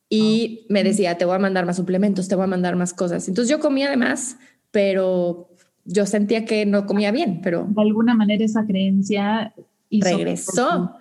Y 0.09 0.67
me 0.69 0.83
decía, 0.83 1.17
te 1.17 1.25
voy 1.25 1.35
a 1.35 1.39
mandar 1.39 1.65
más 1.65 1.77
suplementos, 1.77 2.27
te 2.27 2.35
voy 2.35 2.43
a 2.43 2.47
mandar 2.47 2.75
más 2.75 2.93
cosas. 2.93 3.27
Entonces 3.27 3.49
yo 3.49 3.59
comía 3.59 3.87
además, 3.87 4.37
pero 4.71 5.49
yo 5.85 6.05
sentía 6.05 6.45
que 6.45 6.65
no 6.65 6.85
comía 6.85 7.11
bien, 7.11 7.41
pero... 7.41 7.67
De 7.69 7.81
alguna 7.81 8.13
manera 8.13 8.43
esa 8.43 8.65
creencia 8.65 9.53
regresó. 9.91 10.97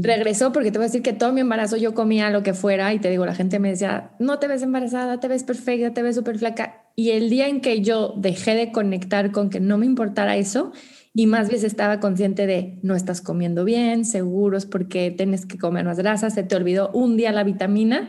Regresó 0.00 0.52
porque 0.52 0.70
te 0.70 0.78
voy 0.78 0.84
a 0.84 0.88
decir 0.88 1.02
que 1.02 1.12
todo 1.12 1.32
mi 1.32 1.40
embarazo 1.40 1.76
yo 1.76 1.94
comía 1.94 2.30
lo 2.30 2.42
que 2.42 2.54
fuera 2.54 2.92
y 2.94 2.98
te 2.98 3.10
digo, 3.10 3.26
la 3.26 3.34
gente 3.34 3.58
me 3.58 3.70
decía, 3.70 4.12
no 4.18 4.38
te 4.38 4.48
ves 4.48 4.62
embarazada, 4.62 5.20
te 5.20 5.28
ves 5.28 5.44
perfecta, 5.44 5.92
te 5.92 6.02
ves 6.02 6.16
súper 6.16 6.38
flaca. 6.38 6.84
Y 6.96 7.10
el 7.10 7.28
día 7.28 7.48
en 7.48 7.60
que 7.60 7.80
yo 7.80 8.14
dejé 8.16 8.54
de 8.54 8.72
conectar 8.72 9.32
con 9.32 9.50
que 9.50 9.60
no 9.60 9.78
me 9.78 9.86
importara 9.86 10.36
eso 10.36 10.72
y 11.12 11.26
más 11.26 11.48
bien 11.48 11.64
estaba 11.64 12.00
consciente 12.00 12.46
de 12.46 12.78
no 12.82 12.94
estás 12.94 13.20
comiendo 13.20 13.64
bien, 13.64 14.04
seguros 14.04 14.66
porque 14.66 15.10
tienes 15.10 15.46
que 15.46 15.58
comer 15.58 15.84
más 15.84 15.98
grasa, 15.98 16.30
se 16.30 16.42
te 16.42 16.56
olvidó 16.56 16.90
un 16.92 17.16
día 17.16 17.32
la 17.32 17.44
vitamina, 17.44 18.08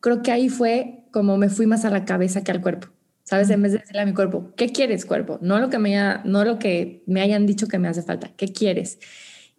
creo 0.00 0.22
que 0.22 0.32
ahí 0.32 0.48
fue 0.48 1.04
como 1.12 1.36
me 1.36 1.48
fui 1.48 1.66
más 1.66 1.84
a 1.84 1.90
la 1.90 2.04
cabeza 2.04 2.42
que 2.42 2.52
al 2.52 2.60
cuerpo. 2.60 2.88
¿Sabes? 3.22 3.48
En 3.50 3.62
vez 3.62 3.70
de 3.70 3.78
decirle 3.78 4.00
a 4.00 4.06
mi 4.06 4.12
cuerpo, 4.12 4.52
¿qué 4.56 4.70
quieres, 4.70 5.06
cuerpo? 5.06 5.38
No 5.40 5.60
lo 5.60 5.70
que 5.70 5.78
me, 5.78 5.96
no 6.24 6.44
lo 6.44 6.58
que 6.58 7.04
me 7.06 7.20
hayan 7.20 7.46
dicho 7.46 7.68
que 7.68 7.78
me 7.78 7.86
hace 7.86 8.02
falta, 8.02 8.32
¿qué 8.36 8.48
quieres? 8.48 8.98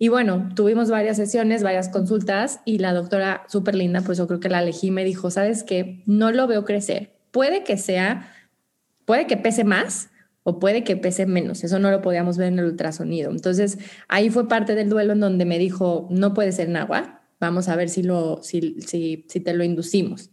Y 0.01 0.07
bueno, 0.07 0.49
tuvimos 0.55 0.89
varias 0.89 1.17
sesiones, 1.17 1.61
varias 1.61 1.87
consultas 1.87 2.61
y 2.65 2.79
la 2.79 2.91
doctora 2.91 3.43
súper 3.47 3.75
linda, 3.75 4.01
pues 4.01 4.17
yo 4.17 4.25
creo 4.25 4.39
que 4.39 4.49
la 4.49 4.63
elegí, 4.63 4.89
me 4.89 5.05
dijo, 5.05 5.29
sabes 5.29 5.63
que 5.63 6.01
no 6.07 6.31
lo 6.31 6.47
veo 6.47 6.65
crecer. 6.65 7.11
Puede 7.29 7.63
que 7.63 7.77
sea, 7.77 8.33
puede 9.05 9.27
que 9.27 9.37
pese 9.37 9.63
más 9.63 10.09
o 10.41 10.57
puede 10.57 10.83
que 10.83 10.97
pese 10.97 11.27
menos. 11.27 11.63
Eso 11.63 11.77
no 11.77 11.91
lo 11.91 12.01
podíamos 12.01 12.39
ver 12.39 12.47
en 12.47 12.57
el 12.57 12.65
ultrasonido. 12.65 13.29
Entonces 13.29 13.77
ahí 14.07 14.31
fue 14.31 14.47
parte 14.47 14.73
del 14.73 14.89
duelo 14.89 15.13
en 15.13 15.19
donde 15.19 15.45
me 15.45 15.59
dijo, 15.59 16.07
no 16.09 16.33
puede 16.33 16.51
ser 16.51 16.69
en 16.69 16.77
agua, 16.77 17.21
vamos 17.39 17.69
a 17.69 17.75
ver 17.75 17.87
si, 17.87 18.01
lo, 18.01 18.41
si, 18.41 18.81
si, 18.81 19.27
si 19.29 19.39
te 19.39 19.53
lo 19.53 19.63
inducimos. 19.63 20.31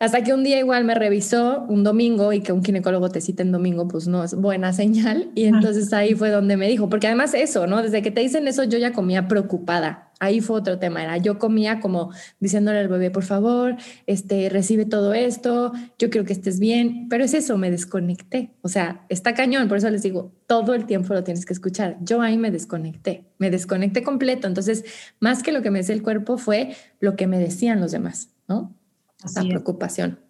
Hasta 0.00 0.22
que 0.22 0.32
un 0.32 0.44
día 0.44 0.60
igual 0.60 0.84
me 0.84 0.94
revisó 0.94 1.64
un 1.68 1.82
domingo 1.82 2.32
y 2.32 2.40
que 2.40 2.52
un 2.52 2.62
ginecólogo 2.64 3.08
te 3.08 3.20
cite 3.20 3.42
en 3.42 3.50
domingo, 3.50 3.88
pues 3.88 4.06
no 4.06 4.22
es 4.22 4.34
buena 4.34 4.72
señal. 4.72 5.32
Y 5.34 5.46
entonces 5.46 5.92
ahí 5.92 6.14
fue 6.14 6.30
donde 6.30 6.56
me 6.56 6.68
dijo, 6.68 6.88
porque 6.88 7.08
además 7.08 7.34
eso, 7.34 7.66
¿no? 7.66 7.82
Desde 7.82 8.00
que 8.00 8.12
te 8.12 8.20
dicen 8.20 8.46
eso, 8.46 8.62
yo 8.62 8.78
ya 8.78 8.92
comía 8.92 9.26
preocupada. 9.26 10.12
Ahí 10.20 10.40
fue 10.40 10.58
otro 10.58 10.78
tema, 10.78 11.02
era 11.02 11.16
yo 11.16 11.38
comía 11.38 11.80
como 11.80 12.10
diciéndole 12.40 12.78
al 12.78 12.88
bebé, 12.88 13.10
por 13.10 13.24
favor, 13.24 13.76
este, 14.06 14.48
recibe 14.48 14.84
todo 14.84 15.14
esto, 15.14 15.72
yo 15.96 16.10
quiero 16.10 16.26
que 16.26 16.32
estés 16.32 16.58
bien, 16.58 17.08
pero 17.08 17.24
es 17.24 17.34
eso, 17.34 17.56
me 17.56 17.70
desconecté. 17.70 18.50
O 18.62 18.68
sea, 18.68 19.04
está 19.08 19.34
cañón, 19.34 19.68
por 19.68 19.78
eso 19.78 19.90
les 19.90 20.02
digo, 20.02 20.32
todo 20.46 20.74
el 20.74 20.86
tiempo 20.86 21.12
lo 21.14 21.24
tienes 21.24 21.44
que 21.44 21.52
escuchar. 21.52 21.98
Yo 22.02 22.20
ahí 22.20 22.38
me 22.38 22.52
desconecté, 22.52 23.24
me 23.38 23.50
desconecté 23.50 24.04
completo. 24.04 24.46
Entonces, 24.46 24.84
más 25.18 25.42
que 25.42 25.52
lo 25.52 25.62
que 25.62 25.70
me 25.70 25.80
decía 25.80 25.94
el 25.94 26.02
cuerpo 26.02 26.38
fue 26.38 26.76
lo 27.00 27.16
que 27.16 27.26
me 27.26 27.38
decían 27.38 27.80
los 27.80 27.92
demás, 27.92 28.30
¿no? 28.48 28.77
Esa 29.24 29.42
preocupación. 29.42 30.20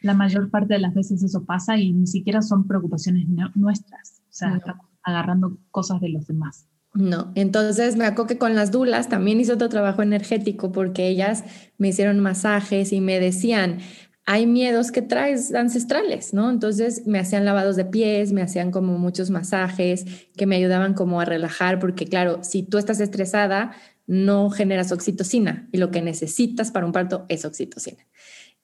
La 0.00 0.14
mayor 0.14 0.50
parte 0.50 0.74
de 0.74 0.80
las 0.80 0.94
veces 0.94 1.22
eso 1.22 1.44
pasa 1.44 1.76
y 1.76 1.92
ni 1.92 2.06
siquiera 2.06 2.40
son 2.42 2.66
preocupaciones 2.66 3.26
nuestras, 3.54 4.22
o 4.28 4.32
sea, 4.32 4.56
estamos 4.56 4.86
agarrando 5.02 5.58
cosas 5.70 6.00
de 6.00 6.10
los 6.10 6.26
demás. 6.26 6.68
No, 6.94 7.32
entonces 7.34 7.96
me 7.96 8.06
acuerdo 8.06 8.28
que 8.28 8.38
con 8.38 8.54
las 8.54 8.70
dulas 8.70 9.08
también 9.08 9.40
hice 9.40 9.52
otro 9.52 9.68
trabajo 9.68 10.02
energético 10.02 10.72
porque 10.72 11.08
ellas 11.08 11.44
me 11.76 11.88
hicieron 11.88 12.20
masajes 12.20 12.92
y 12.92 13.00
me 13.00 13.20
decían, 13.20 13.78
hay 14.24 14.46
miedos 14.46 14.90
que 14.90 15.02
traes 15.02 15.54
ancestrales, 15.54 16.34
¿no? 16.34 16.50
Entonces 16.50 17.06
me 17.06 17.18
hacían 17.18 17.44
lavados 17.44 17.76
de 17.76 17.84
pies, 17.84 18.32
me 18.32 18.42
hacían 18.42 18.70
como 18.70 18.98
muchos 18.98 19.30
masajes 19.30 20.04
que 20.36 20.46
me 20.46 20.56
ayudaban 20.56 20.94
como 20.94 21.20
a 21.20 21.24
relajar, 21.24 21.78
porque 21.78 22.06
claro, 22.06 22.42
si 22.42 22.62
tú 22.62 22.78
estás 22.78 23.00
estresada, 23.00 23.72
no 24.08 24.48
generas 24.50 24.90
oxitocina 24.90 25.68
y 25.70 25.76
lo 25.76 25.92
que 25.92 26.02
necesitas 26.02 26.72
para 26.72 26.86
un 26.86 26.92
parto 26.92 27.26
es 27.28 27.44
oxitocina. 27.44 28.04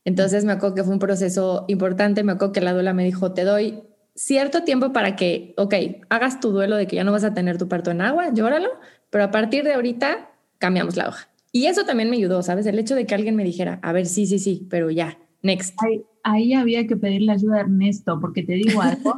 Entonces 0.04 0.44
me 0.44 0.52
acuerdo 0.52 0.74
que 0.74 0.84
fue 0.84 0.94
un 0.94 0.98
proceso 0.98 1.66
importante, 1.68 2.24
me 2.24 2.32
acuerdo 2.32 2.52
que 2.52 2.60
la 2.62 2.72
duela 2.72 2.94
me 2.94 3.04
dijo, 3.04 3.32
te 3.32 3.44
doy 3.44 3.82
cierto 4.14 4.64
tiempo 4.64 4.92
para 4.92 5.16
que, 5.16 5.54
ok, 5.56 5.74
hagas 6.08 6.40
tu 6.40 6.50
duelo 6.50 6.76
de 6.76 6.86
que 6.86 6.96
ya 6.96 7.04
no 7.04 7.12
vas 7.12 7.24
a 7.24 7.34
tener 7.34 7.58
tu 7.58 7.68
parto 7.68 7.90
en 7.90 8.00
agua, 8.00 8.32
llóralo, 8.32 8.70
pero 9.10 9.24
a 9.24 9.30
partir 9.30 9.64
de 9.64 9.74
ahorita 9.74 10.30
cambiamos 10.58 10.96
la 10.96 11.08
hoja. 11.08 11.28
Y 11.52 11.66
eso 11.66 11.84
también 11.84 12.10
me 12.10 12.16
ayudó, 12.16 12.42
¿sabes? 12.42 12.66
El 12.66 12.78
hecho 12.78 12.94
de 12.94 13.06
que 13.06 13.14
alguien 13.14 13.36
me 13.36 13.44
dijera, 13.44 13.78
a 13.82 13.92
ver, 13.92 14.06
sí, 14.06 14.26
sí, 14.26 14.38
sí, 14.38 14.66
pero 14.70 14.90
ya, 14.90 15.18
next. 15.42 15.76
Ahí, 16.22 16.54
había 16.54 16.86
que 16.86 16.96
pedirle 16.96 17.32
ayuda 17.32 17.56
a 17.56 17.60
Ernesto, 17.60 18.18
porque 18.18 18.42
te 18.42 18.54
digo 18.54 18.80
algo. 18.80 19.14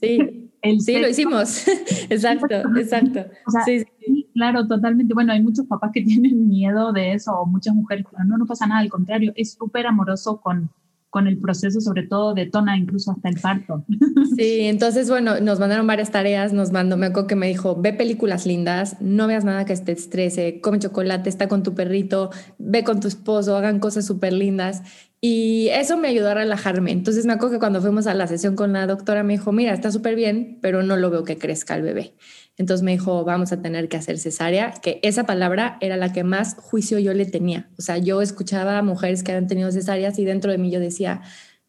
sí, 0.00 0.50
sí, 0.80 0.98
lo 0.98 1.08
hicimos. 1.08 1.66
exacto, 2.10 2.62
exacto. 2.76 3.24
sí, 3.64 3.84
sí 3.98 4.21
claro, 4.32 4.66
totalmente. 4.66 5.14
Bueno, 5.14 5.32
hay 5.32 5.42
muchos 5.42 5.66
papás 5.66 5.90
que 5.92 6.02
tienen 6.04 6.48
miedo 6.48 6.92
de 6.92 7.12
eso, 7.14 7.32
o 7.32 7.46
muchas 7.46 7.74
mujeres, 7.74 8.04
no, 8.26 8.38
no 8.38 8.46
pasa 8.46 8.66
nada, 8.66 8.80
al 8.80 8.90
contrario, 8.90 9.32
es 9.36 9.52
súper 9.52 9.86
amoroso 9.86 10.40
con, 10.40 10.70
con 11.12 11.26
el 11.26 11.36
proceso, 11.36 11.78
sobre 11.82 12.06
todo 12.06 12.32
de 12.32 12.46
tona, 12.46 12.78
incluso 12.78 13.12
hasta 13.12 13.28
el 13.28 13.38
parto. 13.38 13.84
Sí, 14.34 14.60
entonces, 14.62 15.10
bueno, 15.10 15.40
nos 15.40 15.60
mandaron 15.60 15.86
varias 15.86 16.10
tareas, 16.10 16.54
nos 16.54 16.72
mandó, 16.72 16.96
me 16.96 17.06
acuerdo 17.06 17.28
que 17.28 17.36
me 17.36 17.48
dijo, 17.48 17.76
ve 17.78 17.92
películas 17.92 18.46
lindas, 18.46 18.96
no 18.98 19.26
veas 19.26 19.44
nada 19.44 19.66
que 19.66 19.76
te 19.76 19.92
estrese, 19.92 20.60
come 20.62 20.78
chocolate, 20.78 21.28
está 21.28 21.48
con 21.48 21.62
tu 21.62 21.74
perrito, 21.74 22.30
ve 22.56 22.82
con 22.82 23.00
tu 23.00 23.08
esposo, 23.08 23.54
hagan 23.54 23.78
cosas 23.78 24.06
súper 24.06 24.32
lindas. 24.32 24.82
Y 25.20 25.68
eso 25.68 25.98
me 25.98 26.08
ayudó 26.08 26.30
a 26.30 26.34
relajarme. 26.34 26.92
Entonces 26.92 27.26
me 27.26 27.34
acuerdo 27.34 27.56
que 27.56 27.58
cuando 27.60 27.82
fuimos 27.82 28.06
a 28.06 28.14
la 28.14 28.26
sesión 28.26 28.56
con 28.56 28.72
la 28.72 28.86
doctora 28.86 29.22
me 29.22 29.34
dijo, 29.34 29.52
mira, 29.52 29.74
está 29.74 29.92
súper 29.92 30.16
bien, 30.16 30.58
pero 30.62 30.82
no 30.82 30.96
lo 30.96 31.10
veo 31.10 31.24
que 31.24 31.36
crezca 31.36 31.76
el 31.76 31.82
bebé. 31.82 32.14
Entonces 32.58 32.84
me 32.84 32.92
dijo, 32.92 33.24
vamos 33.24 33.52
a 33.52 33.62
tener 33.62 33.88
que 33.88 33.96
hacer 33.96 34.18
cesárea, 34.18 34.72
que 34.72 35.00
esa 35.02 35.24
palabra 35.24 35.78
era 35.80 35.96
la 35.96 36.12
que 36.12 36.22
más 36.22 36.54
juicio 36.56 36.98
yo 36.98 37.14
le 37.14 37.24
tenía. 37.24 37.70
O 37.78 37.82
sea, 37.82 37.98
yo 37.98 38.20
escuchaba 38.20 38.78
a 38.78 38.82
mujeres 38.82 39.22
que 39.22 39.32
habían 39.32 39.46
tenido 39.46 39.72
cesáreas 39.72 40.18
y 40.18 40.24
dentro 40.24 40.52
de 40.52 40.58
mí 40.58 40.70
yo 40.70 40.78
decía, 40.78 41.22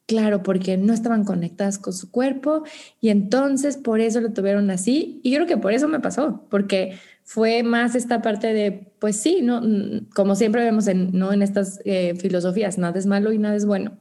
claro, 0.06 0.44
porque 0.44 0.78
no 0.78 0.94
estaban 0.94 1.24
conectadas 1.24 1.78
con 1.78 1.94
su 1.94 2.12
cuerpo 2.12 2.64
y 3.00 3.10
entonces 3.10 3.78
por 3.78 4.02
eso 4.02 4.20
lo 4.20 4.34
tuvieron 4.34 4.70
así. 4.72 5.22
Y 5.24 5.32
yo 5.32 5.38
creo 5.38 5.48
que 5.48 5.58
por 5.58 5.74
eso 5.74 5.88
me 5.88 6.00
pasó, 6.00 6.46
porque 6.50 6.98
fue 7.24 7.64
más 7.64 7.96
esta 7.96 8.22
parte 8.22 8.54
de, 8.54 8.94
pues 9.00 9.16
sí, 9.16 9.40
no, 9.42 9.62
como 10.14 10.36
siempre 10.36 10.64
vemos 10.64 10.88
en, 10.88 11.12
¿no? 11.18 11.32
en 11.32 11.42
estas 11.42 11.80
eh, 11.86 12.16
filosofías, 12.16 12.78
nada 12.78 13.00
es 13.00 13.06
malo 13.06 13.32
y 13.32 13.38
nada 13.38 13.56
es 13.56 13.66
bueno. 13.66 13.98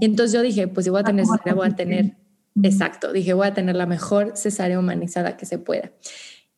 Y 0.00 0.06
entonces 0.06 0.32
yo 0.32 0.42
dije, 0.42 0.68
pues 0.68 0.84
si 0.84 0.90
voy 0.90 1.00
a 1.00 1.04
tener 1.04 1.26
cesárea, 1.26 1.54
voy 1.54 1.68
a 1.68 1.76
tener 1.76 2.21
Exacto, 2.62 3.12
dije 3.12 3.32
voy 3.32 3.46
a 3.46 3.54
tener 3.54 3.76
la 3.76 3.86
mejor 3.86 4.36
cesárea 4.36 4.78
humanizada 4.78 5.36
que 5.36 5.46
se 5.46 5.58
pueda. 5.58 5.92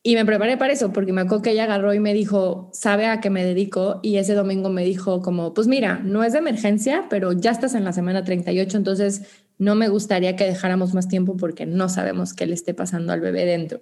Y 0.07 0.17
me 0.17 0.27
preparé 0.27 0.59
para 0.59 0.73
eso, 0.73 0.93
porque 0.93 1.15
me 1.15 1.23
acuerdo 1.23 1.41
que 1.41 1.53
ella 1.53 1.65
agarró 1.65 1.95
y 1.95 1.99
me 1.99 2.13
dijo, 2.13 2.69
¿sabe 2.75 3.07
a 3.07 3.21
qué 3.21 3.31
me 3.31 3.43
dedico? 3.43 4.01
Y 4.03 4.19
ese 4.19 4.35
domingo 4.35 4.69
me 4.69 4.85
dijo 4.85 5.23
como, 5.23 5.55
pues 5.55 5.67
mira, 5.67 5.99
no 6.05 6.23
es 6.23 6.35
de 6.35 6.41
emergencia, 6.41 7.07
pero 7.09 7.33
ya 7.33 7.53
estás 7.53 7.75
en 7.75 7.85
la 7.85 7.93
semana 7.95 8.23
38, 8.23 8.77
entonces 8.77 9.23
no 9.57 9.75
me 9.77 9.89
gustaría 9.89 10.37
que 10.37 10.45
dejáramos 10.45 10.93
más 10.93 11.09
tiempo 11.09 11.39
porque 11.39 11.65
no 11.65 11.89
sabemos 11.89 12.35
qué 12.35 12.45
le 12.45 12.53
esté 12.53 12.75
pasando 12.75 13.15
al 13.15 13.21
bebé 13.21 13.47
dentro. 13.47 13.81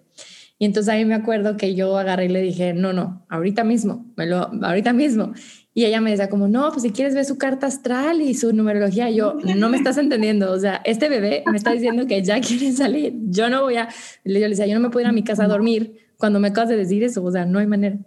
Y 0.60 0.64
entonces 0.64 0.92
ahí 0.94 1.04
me 1.04 1.14
acuerdo 1.14 1.56
que 1.56 1.74
yo 1.74 1.98
agarré 1.98 2.26
y 2.26 2.28
le 2.28 2.40
dije, 2.40 2.72
no, 2.72 2.92
no, 2.92 3.26
ahorita 3.28 3.64
mismo, 3.64 4.06
me 4.16 4.26
lo, 4.26 4.48
ahorita 4.64 4.92
mismo. 4.92 5.32
Y 5.74 5.86
ella 5.86 6.00
me 6.00 6.10
decía 6.10 6.28
como, 6.28 6.48
no, 6.48 6.70
pues 6.70 6.82
si 6.82 6.90
quieres 6.90 7.14
ver 7.14 7.24
su 7.24 7.38
carta 7.38 7.66
astral 7.66 8.20
y 8.20 8.34
su 8.34 8.52
numerología. 8.52 9.10
Yo, 9.10 9.36
no 9.56 9.68
me 9.70 9.78
estás 9.78 9.96
entendiendo. 9.96 10.52
O 10.52 10.58
sea, 10.58 10.82
este 10.84 11.08
bebé 11.08 11.44
me 11.50 11.56
está 11.56 11.72
diciendo 11.72 12.06
que 12.06 12.22
ya 12.22 12.40
quiere 12.40 12.72
salir. 12.72 13.14
Yo 13.28 13.48
no 13.48 13.62
voy 13.62 13.76
a, 13.76 13.88
yo 14.24 14.32
le 14.32 14.48
decía, 14.48 14.66
yo 14.66 14.74
no 14.74 14.80
me 14.80 14.90
puedo 14.90 15.04
ir 15.04 15.08
a 15.08 15.12
mi 15.12 15.24
casa 15.24 15.44
a 15.44 15.48
dormir 15.48 15.96
cuando 16.18 16.40
me 16.40 16.48
acabas 16.48 16.68
de 16.68 16.76
decir 16.76 17.02
eso. 17.02 17.24
O 17.24 17.30
sea, 17.32 17.46
no 17.46 17.58
hay 17.58 17.66
manera. 17.66 17.98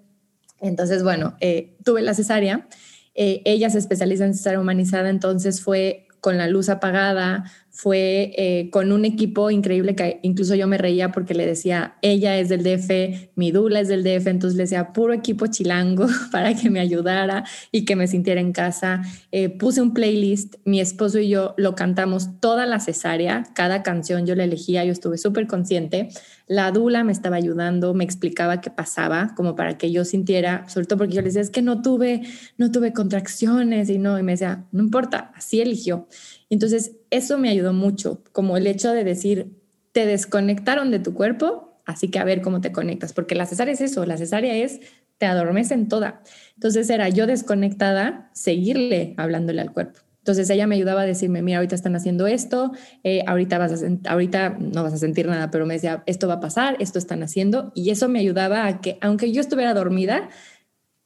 Entonces, 0.62 1.04
bueno, 1.04 1.36
eh, 1.40 1.76
tuve 1.84 2.02
la 2.02 2.14
cesárea. 2.14 2.68
Eh, 3.16 3.42
ella 3.46 3.70
se 3.70 3.80
especializa 3.80 4.26
en 4.26 4.34
cesárea 4.34 4.60
humanizada, 4.60 5.10
entonces 5.10 5.62
fue 5.62 6.08
con 6.20 6.38
la 6.38 6.48
luz 6.48 6.70
apagada, 6.70 7.46
fue 7.76 8.32
eh, 8.38 8.70
con 8.70 8.94
un 8.94 9.04
equipo 9.04 9.52
increíble 9.52 9.96
que 9.96 10.22
incluso 10.24 10.56
yo 10.56 10.66
me 10.66 10.78
reía 10.78 11.12
porque 11.12 11.34
le 11.34 11.46
decía, 11.46 11.98
ella 12.02 12.40
es 12.40 12.48
del 12.48 12.64
DF, 12.64 13.32
mi 13.36 13.52
Dula 13.52 13.82
es 13.82 13.90
del 13.90 14.02
DF, 14.02 14.28
entonces 14.28 14.56
le 14.56 14.64
decía, 14.64 14.94
puro 14.94 15.12
equipo 15.12 15.48
chilango 15.48 16.08
para 16.32 16.56
que 16.56 16.70
me 16.70 16.80
ayudara 16.80 17.44
y 17.74 17.84
que 17.84 17.98
me 17.98 18.08
sintiera 18.08 18.40
en 18.40 18.54
casa. 18.54 19.02
Eh, 19.34 19.50
puse 19.50 19.82
un 19.82 19.94
playlist, 19.94 20.56
mi 20.64 20.80
esposo 20.80 21.20
y 21.20 21.28
yo 21.28 21.54
lo 21.58 21.76
cantamos 21.76 22.40
toda 22.40 22.66
la 22.66 22.80
cesárea, 22.80 23.44
cada 23.54 23.84
canción 23.84 24.26
yo 24.26 24.36
la 24.36 24.46
elegía, 24.46 24.86
yo 24.86 24.94
estuve 24.94 25.18
súper 25.18 25.46
consciente. 25.46 26.08
La 26.48 26.72
Dula 26.72 27.04
me 27.04 27.12
estaba 27.12 27.36
ayudando, 27.36 27.94
me 27.94 28.06
explicaba 28.06 28.62
qué 28.62 28.70
pasaba, 28.70 29.34
como 29.36 29.58
para 29.58 29.78
que 29.78 29.92
yo 29.92 30.06
sintiera, 30.06 30.70
sobre 30.70 30.86
todo 30.86 31.00
porque 31.00 31.16
yo 31.16 31.22
le 31.22 31.28
decía, 31.28 31.42
es 31.42 31.50
que 31.50 31.62
no 31.62 31.82
tuve, 31.82 32.22
no 32.58 32.72
tuve 32.72 32.94
contracciones 32.94 33.90
y 33.90 33.98
no, 33.98 34.18
y 34.18 34.24
me 34.24 34.34
decía, 34.34 34.66
no 34.72 34.82
importa, 34.82 35.34
así 35.36 35.60
eligió. 35.60 36.08
Entonces, 36.50 36.92
eso 37.16 37.38
me 37.38 37.50
ayudó 37.50 37.74
mucho, 37.74 38.24
como 38.32 38.58
el 38.58 38.68
hecho 38.68 38.92
de 38.92 39.04
decir, 39.04 39.52
te 39.92 40.06
desconectaron 40.06 40.92
de 40.92 41.00
tu 41.00 41.14
cuerpo, 41.14 41.80
así 41.86 42.10
que 42.10 42.20
a 42.20 42.24
ver 42.24 42.42
cómo 42.42 42.62
te 42.62 42.72
conectas, 42.72 43.14
porque 43.14 43.36
la 43.36 43.46
cesárea 43.46 43.74
es 43.74 43.82
eso, 43.82 44.06
la 44.06 44.18
cesárea 44.18 44.56
es, 44.56 44.82
te 45.18 45.26
adormecen 45.26 45.88
toda. 45.88 46.22
Entonces 46.56 46.90
era 46.90 47.10
yo 47.10 47.28
desconectada, 47.28 48.30
seguirle 48.34 49.14
hablándole 49.18 49.62
al 49.62 49.72
cuerpo. 49.72 50.00
Entonces 50.26 50.50
ella 50.50 50.66
me 50.66 50.76
ayudaba 50.76 51.02
a 51.02 51.06
decirme, 51.06 51.44
mira, 51.44 51.60
ahorita 51.60 51.76
están 51.76 51.96
haciendo 51.96 52.26
esto, 52.26 52.72
eh, 53.04 53.24
ahorita, 53.28 53.60
vas 53.60 53.84
a 53.84 54.12
ahorita 54.12 54.58
no 54.60 54.82
vas 54.82 54.94
a 54.94 54.98
sentir 54.98 55.28
nada, 55.28 55.52
pero 55.52 55.68
me 55.68 55.76
decía, 55.76 56.02
esto 56.08 56.28
va 56.28 56.36
a 56.36 56.40
pasar, 56.40 56.78
esto 56.80 56.98
están 56.98 57.22
haciendo. 57.22 57.72
Y 57.76 57.92
eso 57.92 58.10
me 58.10 58.20
ayudaba 58.20 58.66
a 58.66 58.82
que, 58.82 58.98
aunque 59.02 59.32
yo 59.32 59.40
estuviera 59.40 59.76
dormida, 59.76 60.30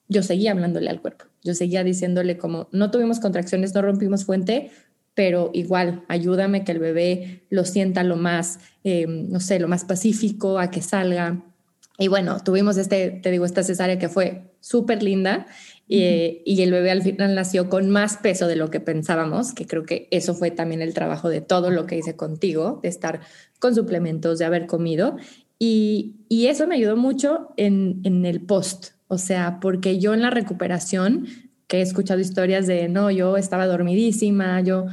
yo 0.08 0.24
seguía 0.24 0.52
hablándole 0.52 0.90
al 0.90 1.02
cuerpo. 1.02 1.26
Yo 1.44 1.54
seguía 1.54 1.84
diciéndole 1.84 2.38
como, 2.38 2.70
no 2.72 2.92
tuvimos 2.92 3.20
contracciones, 3.20 3.74
no 3.76 3.82
rompimos 3.82 4.24
fuente, 4.24 4.72
pero 5.20 5.52
igual 5.54 6.06
ayúdame 6.08 6.64
que 6.64 6.72
el 6.72 6.80
bebé 6.80 7.44
lo 7.50 7.66
sienta 7.66 8.04
lo 8.04 8.16
más, 8.16 8.60
eh, 8.86 9.06
no 9.06 9.42
sé, 9.42 9.60
lo 9.60 9.68
más 9.68 9.84
pacífico, 9.84 10.60
a 10.60 10.72
que 10.72 10.82
salga. 10.82 11.44
Y 11.98 12.08
bueno, 12.08 12.42
tuvimos 12.42 12.78
este, 12.78 13.20
te 13.22 13.30
digo, 13.30 13.44
esta 13.44 13.62
cesárea 13.62 14.00
que 14.00 14.08
fue 14.08 14.54
súper 14.62 15.04
linda 15.04 15.46
y, 15.90 16.42
y, 16.46 16.62
el 16.62 16.72
bebé 16.72 16.92
al 16.92 17.02
final 17.02 17.36
nació 17.36 17.68
con 17.68 17.90
más 17.90 18.16
peso 18.16 18.48
de 18.48 18.56
lo 18.56 18.70
que 18.70 18.80
pensábamos, 18.80 19.54
que 19.54 19.68
creo 19.68 19.84
que 19.84 20.08
eso 20.10 20.34
fue 20.36 20.52
también 20.52 20.82
el 20.82 20.94
trabajo 20.94 21.28
de 21.28 21.42
todo 21.42 21.70
lo 21.70 21.86
que 21.86 21.98
hice 21.98 22.16
contigo, 22.16 22.80
de 22.82 22.88
estar 22.88 23.20
con 23.60 23.76
suplementos, 23.76 24.40
de 24.40 24.46
haber 24.46 24.68
comido. 24.68 25.18
Y, 25.58 26.16
y 26.30 26.46
eso 26.46 26.66
me 26.66 26.76
ayudó 26.76 26.96
mucho 26.96 27.50
en, 27.58 28.00
en 28.06 28.26
el 28.26 28.40
post, 28.40 28.92
o 29.10 29.18
sea, 29.18 29.60
porque 29.60 30.00
yo 30.00 30.14
en 30.14 30.22
la 30.22 30.30
recuperación, 30.30 31.28
que 31.68 31.78
he 31.78 31.82
escuchado 31.82 32.20
historias 32.20 32.66
de, 32.66 32.90
no, 32.90 33.12
yo 33.12 33.38
estaba 33.38 33.68
dormidísima, 33.68 34.60
yo 34.62 34.88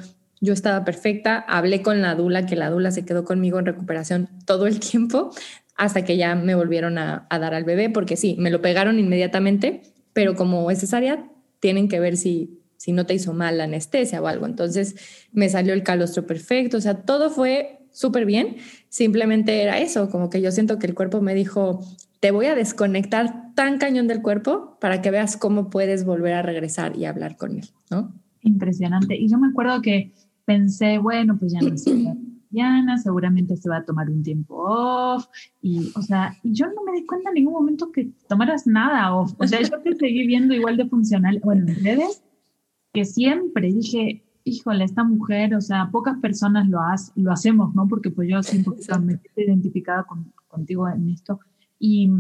yo 0.47 0.53
estaba 0.53 0.85
perfecta, 0.85 1.41
hablé 1.41 1.83
con 1.83 2.01
la 2.01 2.15
dula, 2.15 2.47
que 2.47 2.57
la 2.57 2.71
dula 2.71 2.91
se 2.93 3.05
quedó 3.05 3.25
conmigo 3.25 3.59
en 3.59 3.67
recuperación 3.67 4.29
todo 4.47 4.67
el 4.67 4.81
tiempo 4.81 5.33
hasta 5.77 6.05
que 6.05 6.17
ya 6.17 6.35
me 6.35 6.55
volvieron 6.55 6.97
a, 6.97 7.27
dar 7.29 7.53
al 7.53 7.65
bebé, 7.65 7.91
porque 7.91 8.17
sí, 8.17 8.37
me 8.39 8.51
lo 8.51 8.63
pegaron 8.63 8.99
inmediatamente, 8.99 9.83
pero 10.15 10.35
como 10.35 10.71
es 10.71 10.81
cesárea, 10.81 11.29
tienen 11.61 11.89
que 11.89 12.01
ver 12.01 12.17
si, 12.17 12.63
si 12.79 12.93
no 12.93 13.05
te 13.05 13.13
hizo 13.13 13.35
mal 13.35 13.59
la 13.59 13.65
anestesia 13.65 14.23
o 14.23 14.27
algo. 14.27 14.47
Entonces 14.47 14.97
me 15.33 15.51
salió 15.51 15.75
el 15.75 15.83
calostro 15.83 16.27
perfecto, 16.27 16.79
o 16.79 16.81
sea, 16.81 17.03
todo 17.03 17.29
fue 17.29 17.81
súper 17.93 18.25
bien, 18.25 18.57
simplemente 18.89 19.63
era 19.63 19.79
eso, 19.79 20.09
como 20.09 20.31
que 20.31 20.41
yo 20.41 20.51
siento 20.51 20.79
que 20.79 20.87
el 20.87 20.95
cuerpo 20.95 21.21
me 21.21 21.35
dijo, 21.35 21.81
te 22.21 22.31
voy 22.31 22.47
a 22.47 22.55
desconectar 22.55 23.55
tan 23.55 23.79
cañón 23.79 24.07
del 24.07 24.23
cuerpo 24.23 24.79
para 24.81 25.03
que 25.03 25.11
veas 25.11 25.37
cómo 25.37 25.69
puedes 25.69 26.05
volver 26.05 26.35
a 26.35 26.43
regresar 26.43 26.97
y 26.97 27.05
hablar 27.05 27.37
con 27.37 27.59
él, 27.59 27.69
¿no? 27.91 28.15
impresionante. 28.47 29.17
Y 29.17 29.29
yo 29.29 29.39
me 29.39 29.49
acuerdo 29.49 29.83
que 29.83 30.13
pensé, 30.47 30.97
bueno, 30.97 31.37
pues 31.39 31.53
ya 31.53 31.61
no 31.61 31.77
sé, 31.77 32.15
Diana, 32.49 32.97
seguramente 33.03 33.57
se 33.57 33.69
va 33.69 33.79
a 33.79 33.85
tomar 33.85 34.09
un 34.09 34.23
tiempo 34.23 34.55
off. 34.57 35.27
Y, 35.61 35.93
o 35.95 36.01
sea, 36.01 36.35
yo 36.43 36.67
no 36.69 36.85
me 36.85 36.93
di 36.93 37.05
cuenta 37.05 37.29
en 37.29 37.35
ningún 37.35 37.53
momento 37.53 37.93
que 37.93 38.13
tomaras 38.29 38.67
nada 38.67 39.15
off. 39.15 39.35
O 39.39 39.47
sea, 39.47 39.61
yo 39.61 39.79
te 39.83 39.95
seguí 39.97 40.27
viendo 40.27 40.55
igual 40.55 40.79
de 40.79 40.87
funcional, 40.87 41.41
bueno, 41.45 41.67
en 41.69 41.85
redes, 41.85 42.23
que 42.95 43.05
siempre 43.05 43.73
dije, 43.73 44.25
híjole, 44.45 44.85
esta 44.85 45.05
mujer, 45.05 45.55
o 45.55 45.61
sea, 45.61 45.91
pocas 45.91 46.19
personas 46.19 46.69
lo, 46.69 46.79
lo 47.17 47.33
hacemos, 47.33 47.75
¿no? 47.75 47.87
Porque 47.89 48.11
pues 48.11 48.29
yo 48.31 48.43
siempre 48.43 48.75
me 49.03 49.21
he 49.35 49.45
identificada 49.45 50.05
con, 50.05 50.33
contigo 50.47 50.89
en 50.89 51.11
esto. 51.11 51.41
Y, 51.79 52.11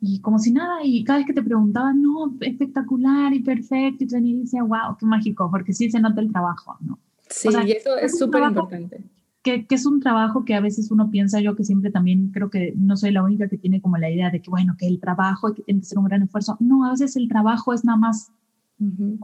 y 0.00 0.20
como 0.20 0.38
si 0.38 0.52
nada, 0.52 0.84
y 0.84 1.04
cada 1.04 1.18
vez 1.18 1.26
que 1.26 1.32
te 1.32 1.42
preguntaba, 1.42 1.92
no, 1.94 2.36
espectacular 2.40 3.32
y 3.32 3.40
perfecto, 3.40 4.04
y 4.04 4.06
tú 4.06 4.16
decía, 4.16 4.62
wow, 4.62 4.96
qué 4.98 5.06
mágico, 5.06 5.50
porque 5.50 5.72
sí 5.72 5.90
se 5.90 6.00
nota 6.00 6.20
el 6.20 6.30
trabajo, 6.30 6.76
¿no? 6.80 6.98
Sí, 7.28 7.48
y 7.66 7.72
eso 7.72 7.96
es 7.96 8.18
súper 8.18 8.42
importante. 8.42 9.04
Que, 9.42 9.66
que, 9.66 9.74
es 9.76 9.86
un 9.86 10.00
trabajo 10.00 10.44
que 10.44 10.54
a 10.54 10.60
veces 10.60 10.90
uno 10.90 11.10
piensa, 11.10 11.40
yo 11.40 11.54
que 11.54 11.64
siempre 11.64 11.90
también 11.90 12.30
creo 12.30 12.50
que 12.50 12.74
no 12.76 12.96
soy 12.96 13.12
la 13.12 13.22
única 13.22 13.48
que 13.48 13.58
tiene 13.58 13.80
como 13.80 13.96
la 13.96 14.10
idea 14.10 14.30
de 14.30 14.42
que, 14.42 14.50
bueno, 14.50 14.76
que 14.76 14.86
el 14.86 15.00
trabajo, 15.00 15.54
que 15.54 15.62
tiene 15.62 15.80
que 15.80 15.86
ser 15.86 15.98
un 15.98 16.06
gran 16.06 16.22
esfuerzo. 16.22 16.56
No, 16.58 16.84
a 16.84 16.90
veces 16.90 17.14
el 17.16 17.28
trabajo 17.28 17.72
es 17.72 17.84
nada 17.84 17.98
más 17.98 18.32
uh 18.78 19.18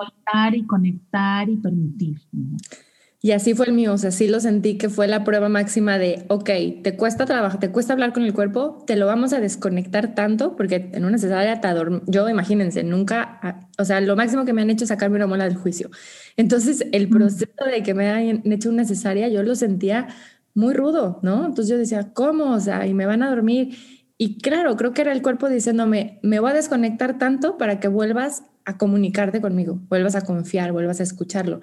y 0.55 0.67
conectar 0.67 1.49
y 1.49 1.57
permitir. 1.57 2.21
Y 3.25 3.31
así 3.31 3.55
fue 3.55 3.67
el 3.67 3.73
mío, 3.73 3.93
o 3.95 3.99
sea, 3.99 4.11
sí 4.11 4.27
lo 4.27 4.41
sentí 4.41 4.77
que 4.79 4.89
fue 4.89 5.07
la 5.07 5.23
prueba 5.23 5.49
máxima 5.49 5.97
de, 5.97 6.25
ok, 6.29 6.51
te 6.83 6.97
cuesta 6.97 7.25
trabajar, 7.25 7.61
te 7.61 7.71
cuesta 7.71 7.93
hablar 7.93 8.13
con 8.13 8.25
el 8.25 8.35
cuerpo, 8.35 8.83
te 8.85 8.97
lo 8.97 9.07
vamos 9.07 9.33
a 9.33 9.39
desconectar 9.39 10.17
tanto, 10.17 10.57
porque 10.57 10.91
en 10.93 11.05
una 11.05 11.19
cesárea 11.19 11.61
te 11.61 11.69
yo 12.09 12.29
imagínense, 12.29 12.83
nunca, 12.83 13.39
ah, 13.43 13.69
o 13.79 13.85
sea, 13.85 14.01
lo 14.01 14.17
máximo 14.17 14.45
que 14.45 14.53
me 14.53 14.63
han 14.63 14.71
hecho 14.71 14.85
es 14.85 14.89
sacarme 14.89 15.17
una 15.17 15.29
mola 15.29 15.45
del 15.45 15.55
juicio. 15.57 15.89
Entonces, 16.37 16.85
el 16.91 17.09
proceso 17.09 17.65
de 17.65 17.85
que 17.85 17.95
me 17.95 18.11
hayan 18.11 18.43
hecho 18.51 18.69
una 18.71 18.85
cesárea, 18.85 19.29
yo 19.29 19.45
lo 19.45 19.55
sentía 19.55 20.09
muy 20.55 20.75
rudo, 20.75 21.21
¿no? 21.23 21.47
Entonces 21.47 21.69
yo 21.69 21.79
decía, 21.79 22.13
¿cómo? 22.13 22.53
O 22.53 22.61
sea, 22.61 22.87
y 22.89 22.95
me 22.95 23.07
van 23.07 23.23
a 23.23 23.31
dormir. 23.31 23.77
Y 24.19 24.39
claro, 24.39 24.77
creo 24.77 24.93
que 24.95 25.03
era 25.03 25.13
el 25.13 25.23
cuerpo 25.23 25.49
diciéndome, 25.49 26.19
me 26.23 26.41
voy 26.41 26.51
a 26.51 26.55
desconectar 26.55 27.19
tanto 27.19 27.57
para 27.57 27.79
que 27.81 27.87
vuelvas 27.89 28.43
a 28.65 28.79
comunicarte 28.79 29.41
conmigo, 29.41 29.81
vuelvas 29.89 30.15
a 30.15 30.23
confiar, 30.23 30.73
vuelvas 30.73 31.01
a 31.01 31.03
escucharlo. 31.05 31.61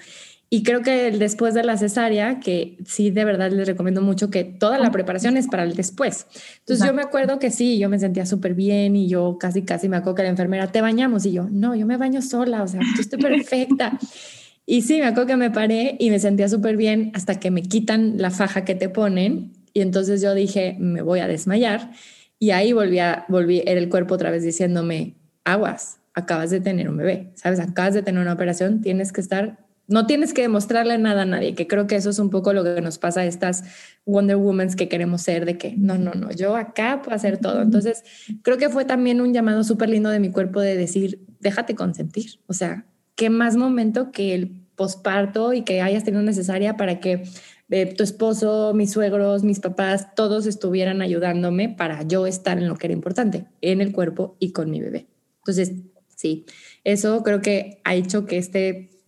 Y 0.51 0.63
creo 0.63 0.81
que 0.81 1.11
después 1.11 1.53
de 1.53 1.63
la 1.63 1.77
cesárea, 1.77 2.39
que 2.39 2.77
sí, 2.85 3.11
de 3.11 3.23
verdad 3.23 3.51
les 3.51 3.67
recomiendo 3.67 4.01
mucho 4.01 4.31
que 4.31 4.43
toda 4.43 4.79
la 4.79 4.91
preparación 4.91 5.37
es 5.37 5.47
para 5.47 5.63
el 5.63 5.75
después. 5.75 6.25
Entonces 6.59 6.87
yo 6.87 6.93
me 6.93 7.03
acuerdo 7.03 7.37
que 7.37 7.51
sí, 7.51 7.77
yo 7.77 7.87
me 7.87 7.99
sentía 7.99 8.25
súper 8.25 8.55
bien 8.55 8.95
y 8.95 9.07
yo 9.07 9.37
casi, 9.39 9.61
casi 9.61 9.89
me 9.89 9.97
acuerdo 9.97 10.15
que 10.15 10.23
la 10.23 10.29
enfermera, 10.29 10.71
te 10.71 10.81
bañamos 10.81 11.27
y 11.27 11.33
yo, 11.33 11.47
no, 11.51 11.75
yo 11.75 11.85
me 11.85 11.97
baño 11.97 12.23
sola, 12.23 12.63
o 12.63 12.67
sea, 12.67 12.81
yo 12.95 13.01
estoy 13.01 13.19
perfecta. 13.19 13.99
y 14.65 14.81
sí, 14.81 14.97
me 14.97 15.05
acuerdo 15.05 15.27
que 15.27 15.37
me 15.37 15.51
paré 15.51 15.97
y 15.99 16.09
me 16.09 16.17
sentía 16.17 16.49
súper 16.49 16.77
bien 16.77 17.11
hasta 17.13 17.39
que 17.39 17.51
me 17.51 17.61
quitan 17.61 18.15
la 18.17 18.31
faja 18.31 18.65
que 18.65 18.73
te 18.73 18.89
ponen 18.89 19.53
y 19.73 19.81
entonces 19.81 20.19
yo 20.19 20.33
dije, 20.33 20.77
me 20.79 21.03
voy 21.03 21.19
a 21.19 21.27
desmayar 21.27 21.91
y 22.39 22.51
ahí 22.51 22.73
volví 22.73 22.97
a, 22.97 23.25
volví, 23.27 23.61
era 23.67 23.79
el 23.79 23.89
cuerpo 23.89 24.15
otra 24.15 24.31
vez 24.31 24.41
diciéndome, 24.41 25.15
aguas, 25.43 25.99
acabas 26.15 26.49
de 26.49 26.59
tener 26.59 26.89
un 26.89 26.97
bebé, 26.97 27.31
¿sabes? 27.35 27.59
Acabas 27.59 27.93
de 27.93 28.01
tener 28.01 28.19
una 28.19 28.33
operación, 28.33 28.81
tienes 28.81 29.11
que 29.11 29.21
estar 29.21 29.68
no 29.89 30.05
tienes 30.05 30.33
que 30.33 30.43
demostrarle 30.43 30.97
nada 30.99 31.23
a 31.23 31.25
nadie, 31.25 31.55
que 31.55 31.67
creo 31.67 31.87
que 31.87 31.95
eso 31.95 32.11
es 32.11 32.19
un 32.19 32.29
poco 32.29 32.53
lo 32.53 32.63
que 32.63 32.79
nos 32.79 32.99
pasa 32.99 33.21
a 33.21 33.25
estas 33.25 33.63
Wonder 34.05 34.37
Women 34.37 34.75
que 34.75 34.87
queremos 34.87 35.23
ser, 35.23 35.45
de 35.45 35.57
que 35.57 35.75
no, 35.75 35.97
no, 35.97 36.13
no, 36.13 36.31
yo 36.31 36.55
acá 36.55 37.01
puedo 37.01 37.15
hacer 37.15 37.39
todo. 37.39 37.61
Entonces, 37.63 38.03
creo 38.43 38.57
que 38.57 38.69
fue 38.69 38.85
también 38.85 39.19
un 39.19 39.33
llamado 39.33 39.63
súper 39.63 39.89
lindo 39.89 40.09
de 40.11 40.19
mi 40.19 40.31
cuerpo 40.31 40.61
de 40.61 40.77
decir, 40.77 41.25
déjate 41.39 41.73
consentir. 41.73 42.39
O 42.45 42.53
sea, 42.53 42.85
qué 43.15 43.31
más 43.31 43.55
momento 43.55 44.11
que 44.11 44.35
el 44.35 44.63
posparto 44.75 45.53
y 45.53 45.63
que 45.63 45.81
hayas 45.81 46.03
tenido 46.03 46.21
necesaria 46.21 46.77
para 46.77 46.99
que 46.99 47.23
eh, 47.71 47.93
tu 47.93 48.03
esposo, 48.03 48.73
mis 48.75 48.91
suegros, 48.91 49.43
mis 49.43 49.59
papás, 49.59 50.13
todos 50.15 50.45
estuvieran 50.45 51.01
ayudándome 51.01 51.67
para 51.67 52.03
yo 52.03 52.27
estar 52.27 52.59
en 52.59 52.67
lo 52.67 52.75
que 52.75 52.87
era 52.87 52.93
importante, 52.93 53.47
en 53.61 53.81
el 53.81 53.91
cuerpo 53.91 54.37
y 54.39 54.51
con 54.51 54.69
mi 54.69 54.79
bebé. 54.81 55.07
Entonces, 55.39 55.73
sí, 56.15 56.45
eso 56.83 57.23
creo 57.23 57.41
que 57.41 57.81
ha 57.83 57.95
hecho 57.95 58.25
que 58.25 58.37
este 58.37 58.98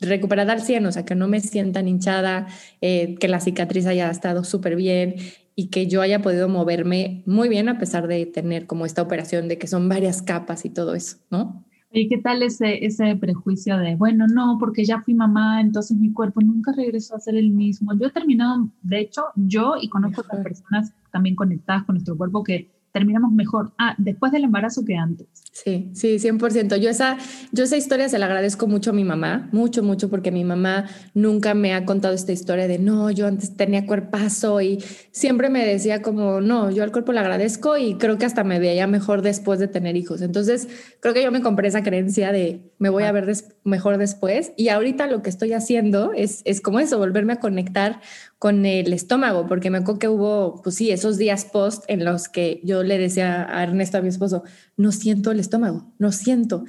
recuperada 0.00 0.52
al 0.52 0.62
100, 0.62 0.86
o 0.86 0.92
sea, 0.92 1.04
que 1.04 1.14
no 1.14 1.28
me 1.28 1.40
sientan 1.40 1.88
hinchada, 1.88 2.46
eh, 2.80 3.16
que 3.16 3.28
la 3.28 3.40
cicatriz 3.40 3.86
haya 3.86 4.10
estado 4.10 4.44
súper 4.44 4.76
bien 4.76 5.16
y 5.54 5.68
que 5.68 5.86
yo 5.86 6.02
haya 6.02 6.20
podido 6.20 6.48
moverme 6.48 7.22
muy 7.26 7.48
bien 7.48 7.68
a 7.68 7.78
pesar 7.78 8.08
de 8.08 8.26
tener 8.26 8.66
como 8.66 8.84
esta 8.84 9.02
operación 9.02 9.48
de 9.48 9.58
que 9.58 9.66
son 9.66 9.88
varias 9.88 10.22
capas 10.22 10.64
y 10.64 10.70
todo 10.70 10.94
eso, 10.94 11.18
¿no? 11.30 11.64
¿Y 11.90 12.08
qué 12.08 12.18
tal 12.18 12.42
ese, 12.42 12.84
ese 12.84 13.16
prejuicio 13.16 13.78
de, 13.78 13.94
bueno, 13.94 14.26
no, 14.26 14.58
porque 14.60 14.84
ya 14.84 15.00
fui 15.00 15.14
mamá, 15.14 15.62
entonces 15.62 15.96
mi 15.96 16.12
cuerpo 16.12 16.42
nunca 16.42 16.72
regresó 16.72 17.16
a 17.16 17.20
ser 17.20 17.36
el 17.36 17.50
mismo? 17.50 17.92
Yo 17.98 18.08
he 18.08 18.10
terminado, 18.10 18.68
de 18.82 19.00
hecho, 19.00 19.22
yo 19.34 19.76
y 19.80 19.88
conozco 19.88 20.20
otras 20.20 20.42
personas 20.42 20.92
también 21.10 21.36
conectadas 21.36 21.84
con 21.84 21.94
nuestro 21.94 22.16
cuerpo 22.18 22.44
que 22.44 22.75
terminamos 22.96 23.30
mejor 23.30 23.72
ah, 23.76 23.94
después 23.98 24.32
del 24.32 24.44
embarazo 24.44 24.82
que 24.82 24.96
antes. 24.96 25.26
Sí, 25.52 25.90
sí, 25.92 26.16
100%. 26.16 26.76
Yo 26.76 26.88
esa, 26.88 27.18
yo 27.52 27.64
esa 27.64 27.76
historia 27.76 28.08
se 28.08 28.18
la 28.18 28.24
agradezco 28.24 28.66
mucho 28.68 28.88
a 28.88 28.92
mi 28.94 29.04
mamá, 29.04 29.50
mucho, 29.52 29.82
mucho, 29.82 30.08
porque 30.08 30.30
mi 30.30 30.44
mamá 30.44 30.86
nunca 31.12 31.52
me 31.52 31.74
ha 31.74 31.84
contado 31.84 32.14
esta 32.14 32.32
historia 32.32 32.66
de, 32.66 32.78
no, 32.78 33.10
yo 33.10 33.26
antes 33.26 33.54
tenía 33.54 33.84
cuerpazo 33.84 34.62
y 34.62 34.82
siempre 35.10 35.50
me 35.50 35.66
decía 35.66 36.00
como, 36.00 36.40
no, 36.40 36.70
yo 36.70 36.82
al 36.82 36.90
cuerpo 36.90 37.12
le 37.12 37.20
agradezco 37.20 37.76
y 37.76 37.96
creo 37.96 38.16
que 38.16 38.24
hasta 38.24 38.44
me 38.44 38.60
veía 38.60 38.86
mejor 38.86 39.20
después 39.20 39.58
de 39.58 39.68
tener 39.68 39.94
hijos. 39.94 40.22
Entonces, 40.22 40.66
creo 41.00 41.12
que 41.12 41.22
yo 41.22 41.30
me 41.30 41.42
compré 41.42 41.68
esa 41.68 41.82
creencia 41.82 42.32
de, 42.32 42.62
me 42.78 42.88
voy 42.88 43.02
a 43.02 43.12
ver 43.12 43.30
mejor 43.62 43.98
después. 43.98 44.52
Y 44.56 44.70
ahorita 44.70 45.06
lo 45.06 45.22
que 45.22 45.28
estoy 45.28 45.52
haciendo 45.52 46.14
es, 46.14 46.40
es 46.46 46.62
como 46.62 46.80
eso, 46.80 46.96
volverme 46.96 47.34
a 47.34 47.40
conectar 47.40 48.00
con 48.38 48.66
el 48.66 48.92
estómago, 48.92 49.46
porque 49.46 49.70
me 49.70 49.78
acuerdo 49.78 49.98
que 49.98 50.08
hubo, 50.08 50.60
pues 50.62 50.76
sí, 50.76 50.90
esos 50.90 51.16
días 51.16 51.44
post 51.46 51.84
en 51.88 52.04
los 52.04 52.28
que 52.28 52.60
yo 52.64 52.82
le 52.82 52.98
decía 52.98 53.46
a 53.48 53.62
Ernesto, 53.62 53.98
a 53.98 54.02
mi 54.02 54.08
esposo, 54.08 54.42
no 54.76 54.92
siento 54.92 55.30
el 55.30 55.40
estómago, 55.40 55.92
no 55.98 56.12
siento. 56.12 56.64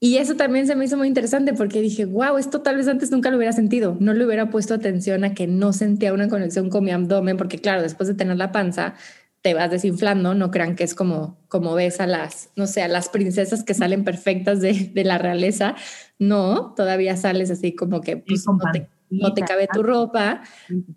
Y 0.00 0.18
eso 0.18 0.34
también 0.36 0.66
se 0.66 0.76
me 0.76 0.84
hizo 0.84 0.96
muy 0.96 1.08
interesante 1.08 1.54
porque 1.54 1.80
dije, 1.80 2.04
wow, 2.04 2.36
esto 2.36 2.60
tal 2.60 2.76
vez 2.76 2.88
antes 2.88 3.10
nunca 3.10 3.30
lo 3.30 3.36
hubiera 3.36 3.52
sentido, 3.52 3.96
no 4.00 4.12
le 4.12 4.26
hubiera 4.26 4.50
puesto 4.50 4.74
atención 4.74 5.24
a 5.24 5.34
que 5.34 5.46
no 5.46 5.72
sentía 5.72 6.12
una 6.12 6.28
conexión 6.28 6.68
con 6.70 6.84
mi 6.84 6.90
abdomen, 6.90 7.36
porque 7.36 7.58
claro, 7.58 7.82
después 7.82 8.08
de 8.08 8.14
tener 8.14 8.36
la 8.36 8.52
panza, 8.52 8.94
te 9.40 9.52
vas 9.52 9.70
desinflando, 9.70 10.34
no 10.34 10.50
crean 10.50 10.74
que 10.74 10.84
es 10.84 10.94
como, 10.94 11.38
como 11.48 11.74
ves 11.74 12.00
a 12.00 12.06
las, 12.06 12.50
no 12.56 12.66
sé, 12.66 12.82
a 12.82 12.88
las 12.88 13.10
princesas 13.10 13.62
que 13.62 13.74
salen 13.74 14.02
perfectas 14.04 14.60
de, 14.60 14.90
de 14.94 15.04
la 15.04 15.18
realeza, 15.18 15.74
no, 16.18 16.72
todavía 16.74 17.16
sales 17.16 17.50
así 17.50 17.74
como 17.74 18.00
que 18.00 18.16
pues, 18.16 18.46
no 18.46 18.58
te 18.72 18.88
no 19.20 19.34
te 19.34 19.42
cabe 19.42 19.68
tu 19.72 19.82
ropa, 19.82 20.42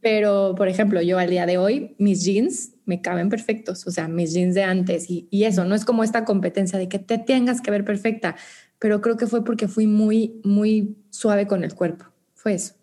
pero 0.02 0.56
por 0.56 0.68
ejemplo, 0.68 1.02
yo 1.02 1.18
al 1.20 1.30
día 1.30 1.46
de 1.46 1.58
hoy, 1.58 1.96
mis 1.98 2.24
jeans 2.24 2.74
me 2.86 3.02
caben 3.02 3.30
perfectos, 3.30 3.86
o 3.88 3.92
sea, 3.92 4.08
mis 4.08 4.34
jeans 4.34 4.56
de 4.56 4.64
antes 4.64 5.10
y, 5.10 5.28
eso, 5.44 5.66
no 5.66 5.76
es 5.76 5.86
como 5.86 6.04
esta 6.04 6.26
competencia 6.26 6.78
de 6.80 6.90
que 6.90 7.00
te 7.00 7.18
tengas 7.18 7.62
que 7.62 7.72
ver 7.72 7.86
perfecta, 7.86 8.36
pero 8.80 9.02
creo 9.02 9.18
que 9.18 9.28
fue 9.28 9.44
porque 9.44 9.68
fui 9.68 9.88
muy, 9.88 10.40
muy 10.44 10.98
suave 11.10 11.48
con 11.48 11.64
el 11.64 11.74
cuerpo, 11.74 12.06
fue 12.34 12.54
eso. 12.54 12.76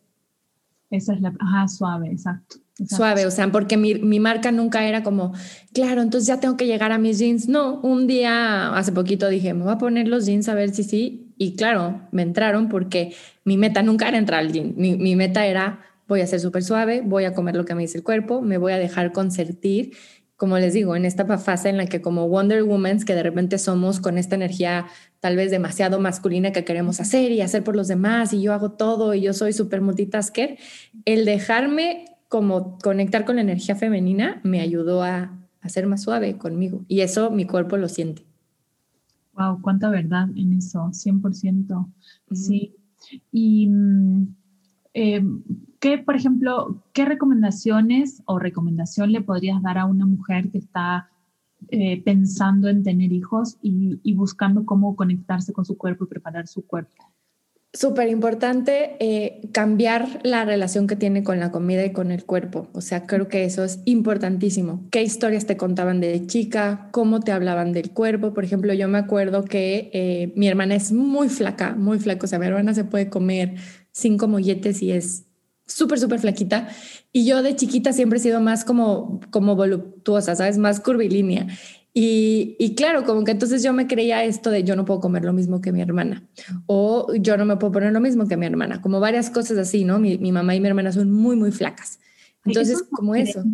Esa 0.90 1.14
es 1.14 1.20
la, 1.20 1.34
ajá, 1.40 1.68
suave, 1.68 2.10
exacto. 2.10 2.63
Suave, 2.88 3.24
o 3.24 3.30
sea, 3.30 3.52
porque 3.52 3.76
mi, 3.76 3.94
mi, 3.94 4.18
marca 4.18 4.50
nunca 4.50 4.84
era 4.84 5.04
como, 5.04 5.32
claro, 5.72 6.02
entonces 6.02 6.26
ya 6.26 6.40
tengo 6.40 6.56
que 6.56 6.66
llegar 6.66 6.90
a 6.90 6.98
mis 6.98 7.20
jeans. 7.20 7.48
No, 7.48 7.80
un 7.82 8.08
día, 8.08 8.76
hace 8.76 8.90
poquito 8.90 9.28
dije, 9.28 9.54
me 9.54 9.62
voy 9.62 9.72
a 9.72 9.78
poner 9.78 10.08
los 10.08 10.26
jeans 10.26 10.48
a 10.48 10.54
ver 10.54 10.74
si 10.74 10.82
sí. 10.82 11.32
Y 11.38 11.54
claro, 11.54 12.00
me 12.10 12.22
entraron 12.22 12.68
porque 12.68 13.14
mi 13.44 13.56
meta 13.56 13.84
nunca 13.84 14.08
era 14.08 14.18
entrar 14.18 14.40
al 14.40 14.52
jean. 14.52 14.74
Mi, 14.76 14.96
mi 14.96 15.14
meta 15.14 15.46
era, 15.46 15.82
voy 16.08 16.20
a 16.20 16.26
ser 16.26 16.40
súper 16.40 16.64
suave, 16.64 17.00
voy 17.04 17.26
a 17.26 17.32
comer 17.32 17.54
lo 17.54 17.64
que 17.64 17.76
me 17.76 17.82
dice 17.82 17.98
el 17.98 18.04
cuerpo, 18.04 18.42
me 18.42 18.58
voy 18.58 18.72
a 18.72 18.78
dejar 18.78 19.12
consentir. 19.12 19.92
Como 20.36 20.58
les 20.58 20.74
digo, 20.74 20.96
en 20.96 21.04
esta 21.04 21.38
fase 21.38 21.68
en 21.68 21.76
la 21.76 21.86
que 21.86 22.02
como 22.02 22.28
Wonder 22.28 22.64
Woman, 22.64 22.98
que 23.04 23.14
de 23.14 23.22
repente 23.22 23.58
somos 23.58 24.00
con 24.00 24.18
esta 24.18 24.34
energía 24.34 24.86
tal 25.20 25.36
vez 25.36 25.52
demasiado 25.52 26.00
masculina 26.00 26.50
que 26.50 26.64
queremos 26.64 26.98
hacer 26.98 27.30
y 27.30 27.40
hacer 27.40 27.62
por 27.62 27.76
los 27.76 27.86
demás 27.86 28.32
y 28.32 28.42
yo 28.42 28.52
hago 28.52 28.72
todo 28.72 29.14
y 29.14 29.20
yo 29.20 29.32
soy 29.32 29.52
súper 29.52 29.80
multitasker, 29.80 30.58
el 31.04 31.24
dejarme 31.24 32.06
como 32.28 32.78
conectar 32.78 33.24
con 33.24 33.36
la 33.36 33.42
energía 33.42 33.76
femenina 33.76 34.40
me 34.42 34.60
ayudó 34.60 35.02
a, 35.02 35.30
a 35.60 35.68
ser 35.68 35.86
más 35.86 36.02
suave 36.02 36.36
conmigo 36.36 36.84
y 36.88 37.00
eso 37.00 37.30
mi 37.30 37.46
cuerpo 37.46 37.76
lo 37.76 37.88
siente. 37.88 38.24
Wow, 39.34 39.60
cuánta 39.62 39.90
verdad 39.90 40.28
en 40.36 40.52
eso, 40.52 40.90
100%. 40.92 41.92
Sí. 42.32 42.76
Y 43.32 43.66
mm, 43.68 44.28
eh, 44.94 45.24
¿qué, 45.80 45.98
por 45.98 46.14
ejemplo, 46.16 46.82
qué 46.92 47.04
recomendaciones 47.04 48.22
o 48.26 48.38
recomendación 48.38 49.10
le 49.10 49.22
podrías 49.22 49.60
dar 49.60 49.78
a 49.78 49.86
una 49.86 50.06
mujer 50.06 50.50
que 50.50 50.58
está 50.58 51.10
eh, 51.68 52.00
pensando 52.02 52.68
en 52.68 52.82
tener 52.84 53.12
hijos 53.12 53.58
y, 53.60 53.98
y, 54.02 54.14
buscando 54.14 54.64
cómo 54.64 54.96
conectarse 54.96 55.52
con 55.52 55.64
su 55.64 55.76
cuerpo 55.76 56.04
y 56.04 56.08
preparar 56.08 56.46
su 56.46 56.64
cuerpo? 56.66 57.13
Súper 57.76 58.08
importante 58.08 58.96
eh, 59.00 59.40
cambiar 59.50 60.20
la 60.22 60.44
relación 60.44 60.86
que 60.86 60.94
tiene 60.94 61.24
con 61.24 61.40
la 61.40 61.50
comida 61.50 61.84
y 61.84 61.92
con 61.92 62.12
el 62.12 62.24
cuerpo. 62.24 62.68
O 62.72 62.80
sea, 62.80 63.04
creo 63.04 63.26
que 63.26 63.44
eso 63.44 63.64
es 63.64 63.80
importantísimo. 63.84 64.86
¿Qué 64.92 65.02
historias 65.02 65.46
te 65.46 65.56
contaban 65.56 66.00
de 66.00 66.24
chica? 66.28 66.88
¿Cómo 66.92 67.18
te 67.18 67.32
hablaban 67.32 67.72
del 67.72 67.90
cuerpo? 67.90 68.32
Por 68.32 68.44
ejemplo, 68.44 68.72
yo 68.74 68.86
me 68.86 68.98
acuerdo 68.98 69.44
que 69.44 69.90
eh, 69.92 70.32
mi 70.36 70.46
hermana 70.46 70.76
es 70.76 70.92
muy 70.92 71.28
flaca, 71.28 71.74
muy 71.74 71.98
flaca. 71.98 72.26
O 72.26 72.28
sea, 72.28 72.38
mi 72.38 72.46
hermana 72.46 72.74
se 72.74 72.84
puede 72.84 73.10
comer 73.10 73.56
cinco 73.90 74.28
molletes 74.28 74.80
y 74.80 74.92
es 74.92 75.24
súper, 75.66 75.98
súper 75.98 76.20
flaquita. 76.20 76.68
Y 77.12 77.26
yo 77.26 77.42
de 77.42 77.56
chiquita 77.56 77.92
siempre 77.92 78.20
he 78.20 78.22
sido 78.22 78.40
más 78.40 78.64
como, 78.64 79.18
como 79.32 79.56
voluptuosa, 79.56 80.36
¿sabes? 80.36 80.58
Más 80.58 80.78
curvilínea. 80.78 81.48
Y, 81.96 82.74
claro, 82.76 83.04
como 83.04 83.22
que 83.22 83.30
entonces 83.30 83.62
yo 83.62 83.72
me 83.72 83.86
creía 83.86 84.24
esto 84.24 84.50
de 84.50 84.64
yo 84.64 84.74
no 84.74 84.84
puedo 84.84 84.98
comer 84.98 85.24
lo 85.24 85.32
mismo 85.32 85.60
que 85.60 85.70
mi 85.70 85.80
hermana 85.80 86.26
o 86.66 87.14
yo 87.14 87.36
no 87.36 87.44
me 87.44 87.56
puedo 87.56 87.72
poner 87.72 87.92
lo 87.92 88.00
mismo 88.00 88.26
que 88.26 88.36
mi 88.36 88.46
hermana, 88.46 88.82
como 88.82 88.98
varias 88.98 89.30
cosas 89.30 89.58
así, 89.58 89.84
¿no? 89.84 90.00
Mi, 90.00 90.18
mi 90.18 90.32
mamá 90.32 90.56
y 90.56 90.60
mi 90.60 90.66
hermana 90.66 90.90
son 90.90 91.12
muy, 91.12 91.36
muy 91.36 91.52
flacas. 91.52 92.00
Entonces, 92.44 92.82
como 92.90 93.14
eso. 93.14 93.44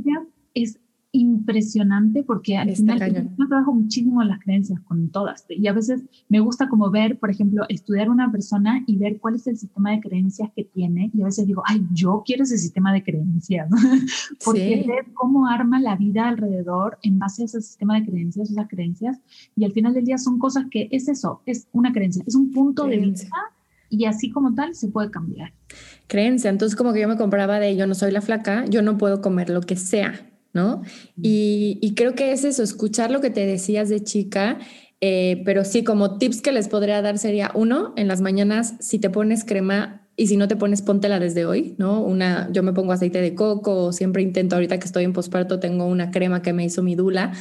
Es 0.55 0.79
impresionante 1.13 2.23
porque 2.23 2.57
al 2.57 2.71
final 2.71 3.31
yo 3.37 3.49
trabajo 3.49 3.75
muchísimo 3.75 4.23
en 4.23 4.29
las 4.29 4.39
creencias 4.41 4.81
con 4.83 5.09
todas 5.11 5.45
y 5.49 5.67
a 5.67 5.73
veces 5.73 6.05
me 6.29 6.39
gusta 6.39 6.69
como 6.69 6.91
ver, 6.91 7.19
por 7.19 7.31
ejemplo, 7.31 7.65
estudiar 7.69 8.09
una 8.11 8.31
persona 8.31 8.85
y 8.87 8.97
ver 8.97 9.19
cuál 9.19 9.35
es 9.35 9.47
el 9.49 9.57
sistema 9.57 9.91
de 9.91 10.01
creencias 10.01 10.51
que 10.55 10.65
tiene 10.65 11.11
y 11.13 11.23
a 11.23 11.25
veces 11.25 11.47
digo, 11.47 11.63
ay, 11.67 11.85
yo 11.93 12.23
quiero 12.25 12.45
ese 12.45 12.59
sistema 12.59 12.93
de 12.93 13.03
creencias 13.03 13.69
porque 14.45 14.85
ver 14.87 15.13
cómo 15.15 15.49
arma 15.49 15.81
la 15.81 15.97
vida 15.97 16.29
alrededor 16.29 16.99
en 17.03 17.19
base 17.19 17.43
a 17.43 17.45
ese 17.47 17.61
sistema 17.61 17.99
de 17.99 18.07
creencias, 18.07 18.51
esas 18.51 18.69
creencias 18.69 19.19
y 19.57 19.65
al 19.65 19.73
final 19.73 19.95
del 19.95 20.05
día 20.05 20.19
son 20.19 20.39
cosas 20.39 20.67
que 20.71 20.89
es 20.93 21.09
eso, 21.09 21.43
es 21.45 21.67
una 21.73 21.93
creencia, 21.93 22.23
es 22.25 22.37
un 22.37 22.53
punto 22.53 22.87
de 22.87 22.99
vista 22.99 23.37
y 23.89 24.05
así 24.05 24.31
como 24.31 24.55
tal 24.55 24.77
se 24.77 24.87
puede 24.87 25.11
cambiar. 25.11 25.53
Creencia, 26.07 26.51
entonces 26.51 26.77
como 26.77 26.93
que 26.93 27.01
yo 27.01 27.09
me 27.09 27.17
compraba 27.17 27.59
de 27.59 27.77
yo 27.77 27.89
no 27.89 27.97
soy 27.97 28.13
la 28.13 28.21
flaca, 28.21 28.65
yo 28.67 28.81
no 28.83 28.97
puedo 28.97 29.21
comer 29.21 29.51
lo 29.51 29.63
que 29.63 29.75
sea 29.75 30.30
¿no? 30.53 30.83
Y, 31.21 31.95
creo 31.97 32.15
que 32.15 32.33
es 32.33 32.45
eso, 32.45 32.63
escuchar 32.63 33.11
lo 33.11 33.21
que 33.21 33.31
te 33.31 33.47
decías 33.47 33.89
de 33.89 34.03
chica, 34.03 34.59
eh, 35.01 35.43
pero 35.45 35.65
sí, 35.65 35.85
como 35.85 36.19
tips 36.19 36.43
que 36.43 36.53
les 36.53 36.69
podría 36.69 37.01
dar 37.03 37.19
sería 37.19 37.51
uno, 37.55 37.93
en 37.97 38.09
las 38.09 38.21
mañanas, 38.21 38.75
si 38.81 38.99
te 38.99 39.11
pones 39.11 39.45
crema 39.45 40.07
y 40.17 40.27
si 40.27 40.37
no 40.37 40.49
te 40.49 40.57
pones, 40.57 40.83
póntela 40.83 41.19
desde 41.19 41.47
hoy, 41.47 41.75
¿no? 41.79 42.03
Una, 42.03 42.51
yo 42.53 42.63
me 42.63 42.75
pongo 42.75 42.93
aceite 42.93 43.23
de 43.23 43.35
coco, 43.35 43.93
siempre 43.93 44.23
intento, 44.23 44.57
ahorita 44.57 44.79
que 44.79 44.85
estoy 44.85 45.05
en 45.05 45.15
posparto, 45.15 45.61
tengo 45.61 45.87
una 45.87 46.11
crema 46.11 46.43
que 46.43 46.53
me 46.53 46.65
hizo 46.65 46.83
mi 46.83 46.95
dula 46.95 47.33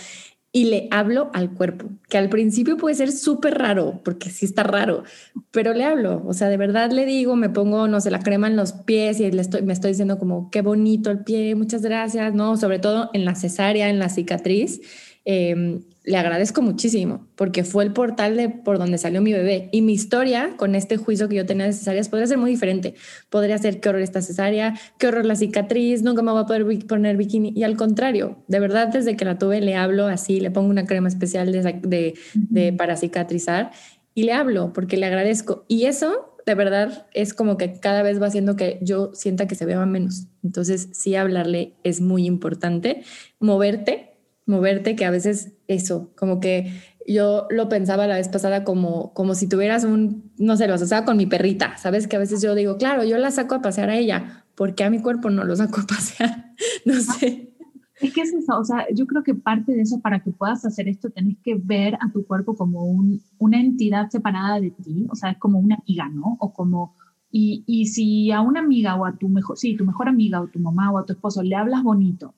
y 0.51 0.65
le 0.65 0.87
hablo 0.89 1.29
al 1.33 1.53
cuerpo, 1.53 1.89
que 2.09 2.17
al 2.17 2.29
principio 2.29 2.75
puede 2.75 2.95
ser 2.95 3.11
súper 3.11 3.55
raro, 3.59 4.01
porque 4.03 4.31
sí 4.31 4.45
está 4.45 4.63
raro, 4.63 5.03
pero 5.51 5.73
le 5.73 5.83
hablo, 5.83 6.23
o 6.25 6.33
sea, 6.33 6.49
de 6.49 6.57
verdad 6.57 6.91
le 6.91 7.05
digo, 7.05 7.35
me 7.35 7.49
pongo, 7.49 7.87
no 7.87 8.01
sé, 8.01 8.09
la 8.09 8.19
crema 8.19 8.47
en 8.47 8.55
los 8.55 8.73
pies 8.73 9.19
y 9.19 9.29
le 9.31 9.41
estoy, 9.41 9.61
me 9.61 9.73
estoy 9.73 9.91
diciendo 9.91 10.17
como, 10.17 10.49
qué 10.49 10.61
bonito 10.61 11.11
el 11.11 11.23
pie, 11.23 11.53
muchas 11.53 11.83
gracias, 11.83 12.33
¿no? 12.33 12.57
Sobre 12.57 12.79
todo 12.79 13.11
en 13.13 13.25
la 13.25 13.35
cesárea, 13.35 13.89
en 13.89 13.99
la 13.99 14.09
cicatriz, 14.09 14.81
eh, 15.25 15.81
le 16.09 16.17
agradezco 16.17 16.63
muchísimo 16.63 17.27
porque 17.35 17.63
fue 17.63 17.83
el 17.83 17.93
portal 17.93 18.35
de 18.35 18.49
por 18.49 18.79
donde 18.79 18.97
salió 18.97 19.21
mi 19.21 19.31
bebé. 19.31 19.69
Y 19.71 19.83
mi 19.83 19.93
historia 19.93 20.55
con 20.57 20.73
este 20.73 20.97
juicio 20.97 21.29
que 21.29 21.35
yo 21.35 21.45
tenía 21.45 21.67
de 21.67 21.73
cesáreas 21.73 22.09
podría 22.09 22.25
ser 22.25 22.39
muy 22.39 22.49
diferente. 22.49 22.95
Podría 23.29 23.59
ser 23.59 23.79
qué 23.79 23.89
horror 23.89 24.01
esta 24.01 24.23
cesárea, 24.23 24.73
qué 24.97 25.07
horror 25.07 25.25
la 25.25 25.35
cicatriz, 25.35 26.01
nunca 26.01 26.23
me 26.23 26.31
voy 26.31 26.41
a 26.41 26.45
poder 26.47 26.65
poner 26.87 27.15
bikini 27.15 27.53
y 27.55 27.63
al 27.63 27.77
contrario, 27.77 28.43
de 28.47 28.59
verdad 28.59 28.87
desde 28.87 29.15
que 29.15 29.23
la 29.23 29.37
tuve 29.37 29.61
le 29.61 29.75
hablo 29.75 30.07
así, 30.07 30.39
le 30.39 30.49
pongo 30.49 30.69
una 30.69 30.87
crema 30.87 31.07
especial 31.07 31.51
de, 31.51 32.15
de, 32.33 32.73
para 32.73 32.97
cicatrizar 32.97 33.69
y 34.15 34.23
le 34.23 34.33
hablo 34.33 34.73
porque 34.73 34.97
le 34.97 35.05
agradezco. 35.05 35.63
Y 35.67 35.85
eso 35.85 36.35
de 36.43 36.55
verdad 36.55 37.05
es 37.13 37.35
como 37.35 37.55
que 37.57 37.79
cada 37.79 38.01
vez 38.01 38.19
va 38.19 38.25
haciendo 38.25 38.55
que 38.55 38.79
yo 38.81 39.11
sienta 39.13 39.47
que 39.47 39.53
se 39.53 39.67
vea 39.67 39.85
menos. 39.85 40.25
Entonces 40.43 40.89
sí 40.93 41.13
hablarle 41.13 41.75
es 41.83 42.01
muy 42.01 42.25
importante, 42.25 43.03
moverte 43.39 44.08
moverte, 44.49 44.95
que 44.95 45.05
a 45.05 45.11
veces 45.11 45.53
eso, 45.67 46.11
como 46.17 46.39
que 46.39 46.73
yo 47.07 47.47
lo 47.49 47.69
pensaba 47.69 48.07
la 48.07 48.17
vez 48.17 48.29
pasada 48.29 48.63
como, 48.63 49.13
como 49.13 49.33
si 49.35 49.47
tuvieras 49.47 49.83
un, 49.83 50.31
no 50.37 50.57
sé, 50.57 50.67
lo 50.67 50.75
asociaba 50.75 51.05
con 51.05 51.17
mi 51.17 51.25
perrita, 51.25 51.77
¿sabes? 51.77 52.07
Que 52.07 52.17
a 52.17 52.19
veces 52.19 52.41
yo 52.41 52.53
digo, 52.55 52.77
claro, 52.77 53.03
yo 53.03 53.17
la 53.17 53.31
saco 53.31 53.55
a 53.55 53.61
pasear 53.61 53.89
a 53.89 53.97
ella, 53.97 54.45
¿por 54.55 54.75
qué 54.75 54.83
a 54.83 54.89
mi 54.89 55.01
cuerpo 55.01 55.29
no 55.29 55.43
lo 55.43 55.55
saco 55.55 55.81
a 55.81 55.87
pasear? 55.87 56.45
No 56.85 56.93
sé. 56.95 57.55
Es 58.01 58.13
que 58.13 58.21
es 58.21 58.33
eso, 58.33 58.57
o 58.57 58.63
sea, 58.63 58.85
yo 58.93 59.05
creo 59.07 59.23
que 59.23 59.33
parte 59.33 59.73
de 59.73 59.81
eso, 59.81 59.99
para 60.01 60.21
que 60.21 60.31
puedas 60.31 60.65
hacer 60.65 60.87
esto, 60.87 61.09
tenés 61.09 61.37
que 61.43 61.55
ver 61.55 61.95
a 61.95 62.11
tu 62.11 62.25
cuerpo 62.25 62.55
como 62.55 62.83
un, 62.85 63.21
una 63.37 63.59
entidad 63.59 64.09
separada 64.09 64.59
de 64.59 64.71
ti, 64.71 65.05
o 65.09 65.15
sea, 65.15 65.31
es 65.31 65.37
como 65.37 65.59
una 65.59 65.75
amiga, 65.75 66.09
¿no? 66.09 66.37
O 66.39 66.53
como, 66.53 66.95
y, 67.31 67.63
y 67.65 67.87
si 67.87 68.31
a 68.31 68.41
una 68.41 68.61
amiga 68.61 68.95
o 68.95 69.05
a 69.05 69.17
tu 69.17 69.27
mejor, 69.29 69.57
sí, 69.57 69.75
tu 69.75 69.85
mejor 69.85 70.07
amiga 70.07 70.41
o 70.41 70.47
tu 70.47 70.59
mamá 70.59 70.91
o 70.91 70.97
a 70.97 71.05
tu 71.05 71.13
esposo 71.13 71.43
le 71.43 71.55
hablas 71.55 71.83
bonito, 71.83 72.33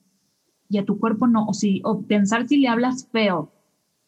y 0.72 0.78
a 0.78 0.84
tu 0.84 0.98
cuerpo 0.98 1.26
no, 1.26 1.46
o, 1.46 1.52
si, 1.52 1.82
o 1.84 2.00
pensar 2.02 2.48
si 2.48 2.56
le 2.56 2.68
hablas 2.68 3.06
feo, 3.12 3.52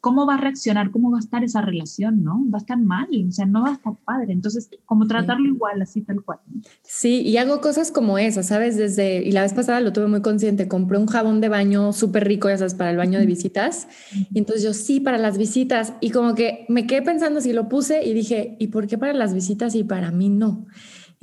¿cómo 0.01 0.27
va 0.27 0.35
a 0.35 0.39
reaccionar? 0.39 0.91
¿Cómo 0.91 1.11
va 1.11 1.19
a 1.19 1.21
estar 1.21 1.45
esa 1.45 1.61
relación? 1.61 2.23
¿No? 2.23 2.43
Va 2.51 2.59
a 2.59 2.61
estar 2.61 2.79
mal, 2.79 3.09
o 3.27 3.33
sea, 3.33 3.45
no 3.45 3.63
va 3.63 3.71
a 3.71 3.73
estar 3.75 3.95
padre. 4.05 4.33
Entonces, 4.33 4.71
como 4.85 5.07
tratarlo 5.07 5.47
igual, 5.47 5.81
así 5.81 6.03
tal 6.03 6.23
cual. 6.23 6.41
Sí, 6.83 7.23
y 7.23 7.37
hago 7.37 7.61
cosas 7.61 7.91
como 7.91 8.19
esas, 8.19 8.47
¿sabes? 8.49 8.77
Desde, 8.77 9.23
y 9.23 9.33
la 9.33 9.43
vez 9.43 9.53
pasada 9.53 9.81
lo 9.81 9.93
tuve 9.93 10.07
muy 10.07 10.23
consciente, 10.23 10.69
compré 10.69 10.99
un 10.99 11.07
jabón 11.07 11.41
de 11.41 11.49
baño 11.49 11.93
súper 11.93 12.27
rico, 12.27 12.49
ya 12.49 12.59
sabes, 12.59 12.75
para 12.75 12.91
el 12.91 12.97
baño 12.97 13.19
de 13.19 13.27
visitas. 13.27 13.89
Y 14.33 14.39
entonces 14.39 14.63
yo, 14.63 14.75
sí, 14.75 15.01
para 15.01 15.19
las 15.19 15.37
visitas. 15.37 15.95
Y 16.01 16.11
como 16.11 16.35
que 16.35 16.67
me 16.69 16.87
quedé 16.87 17.01
pensando 17.01 17.41
si 17.43 17.53
lo 17.53 17.69
puse 17.71 18.05
y 18.05 18.13
dije, 18.15 18.57
¿y 18.59 18.69
por 18.69 18.87
qué 18.87 18.99
para 18.99 19.13
las 19.13 19.33
visitas 19.33 19.75
y 19.75 19.85
para 19.85 20.11
mí 20.11 20.29
no? 20.29 20.67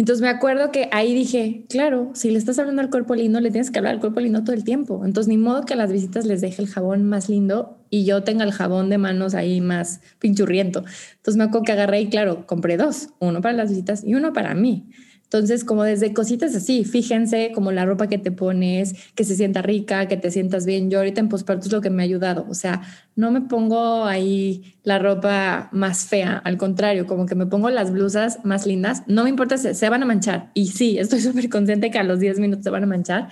Entonces 0.02 0.24
me 0.24 0.30
acuerdo 0.30 0.72
que 0.72 0.90
ahí 0.92 1.14
dije, 1.14 1.64
claro, 1.70 2.10
si 2.16 2.32
le 2.32 2.40
estás 2.40 2.58
hablando 2.58 2.82
al 2.82 2.90
cuerpo 2.90 3.14
lindo, 3.14 3.40
le 3.40 3.52
tienes 3.52 3.70
que 3.70 3.78
hablar 3.78 3.94
al 3.94 4.00
cuerpo 4.00 4.20
lindo 4.20 4.44
todo 4.44 4.56
el 4.56 4.64
tiempo. 4.64 5.06
Entonces 5.06 5.28
ni 5.28 5.38
modo 5.38 5.64
que 5.64 5.74
a 5.74 5.76
las 5.76 5.92
visitas 5.92 6.26
les 6.26 6.42
deje 6.42 6.60
el 6.60 6.70
jabón 6.70 7.04
más 7.08 7.30
lindo 7.30 7.78
y 7.92 8.04
yo 8.04 8.24
tenga 8.24 8.44
el 8.44 8.52
jabón 8.52 8.90
de 8.90 8.98
manos 8.98 9.36
ahí 9.36 9.62
más 9.62 10.02
pinchurriento. 10.18 10.84
Entonces 11.18 11.38
me 11.38 11.44
acuerdo 11.44 11.66
que 11.66 11.72
agarré 11.74 12.02
y 12.02 12.10
claro, 12.10 12.48
compré 12.48 12.78
dos, 12.78 13.10
uno 13.20 13.42
para 13.42 13.54
las 13.54 13.70
visitas 13.70 14.04
y 14.04 14.16
uno 14.16 14.34
para 14.34 14.56
mí. 14.56 14.90
Entonces, 15.34 15.64
como 15.64 15.84
desde 15.84 16.14
cositas 16.14 16.54
así, 16.54 16.84
fíjense 16.84 17.54
como 17.56 17.72
la 17.72 17.86
ropa 17.86 18.08
que 18.08 18.18
te 18.18 18.34
pones, 18.34 18.94
que 19.16 19.24
se 19.24 19.38
sienta 19.38 19.62
rica, 19.62 20.10
que 20.10 20.18
te 20.18 20.30
sientas 20.30 20.66
bien. 20.66 20.92
Yo 20.92 20.98
ahorita 20.98 21.22
en 21.22 21.30
posparto 21.30 21.68
es 21.68 21.72
lo 21.72 21.80
que 21.80 21.90
me 21.90 22.04
ha 22.04 22.06
ayudado. 22.06 22.46
O 22.50 22.54
sea, 22.54 22.82
no 23.16 23.32
me 23.32 23.40
pongo 23.40 24.04
ahí 24.04 24.76
la 24.84 25.00
ropa 25.00 25.70
más 25.72 26.06
fea, 26.06 26.36
al 26.44 26.58
contrario, 26.58 27.08
como 27.08 27.28
que 27.28 27.36
me 27.36 27.46
pongo 27.46 27.70
las 27.70 27.94
blusas 27.94 28.40
más 28.44 28.66
lindas. 28.66 29.04
No 29.08 29.24
me 29.24 29.30
importa, 29.30 29.58
si 29.58 29.74
se 29.74 29.88
van 29.88 30.04
a 30.04 30.06
manchar. 30.06 30.52
Y 30.54 30.68
sí, 30.68 30.98
estoy 30.98 31.22
súper 31.22 31.50
consciente 31.50 31.92
que 31.92 32.00
a 32.00 32.04
los 32.04 32.20
10 32.20 32.38
minutos 32.40 32.66
se 32.66 32.70
van 32.70 32.84
a 32.84 32.88
manchar, 32.88 33.30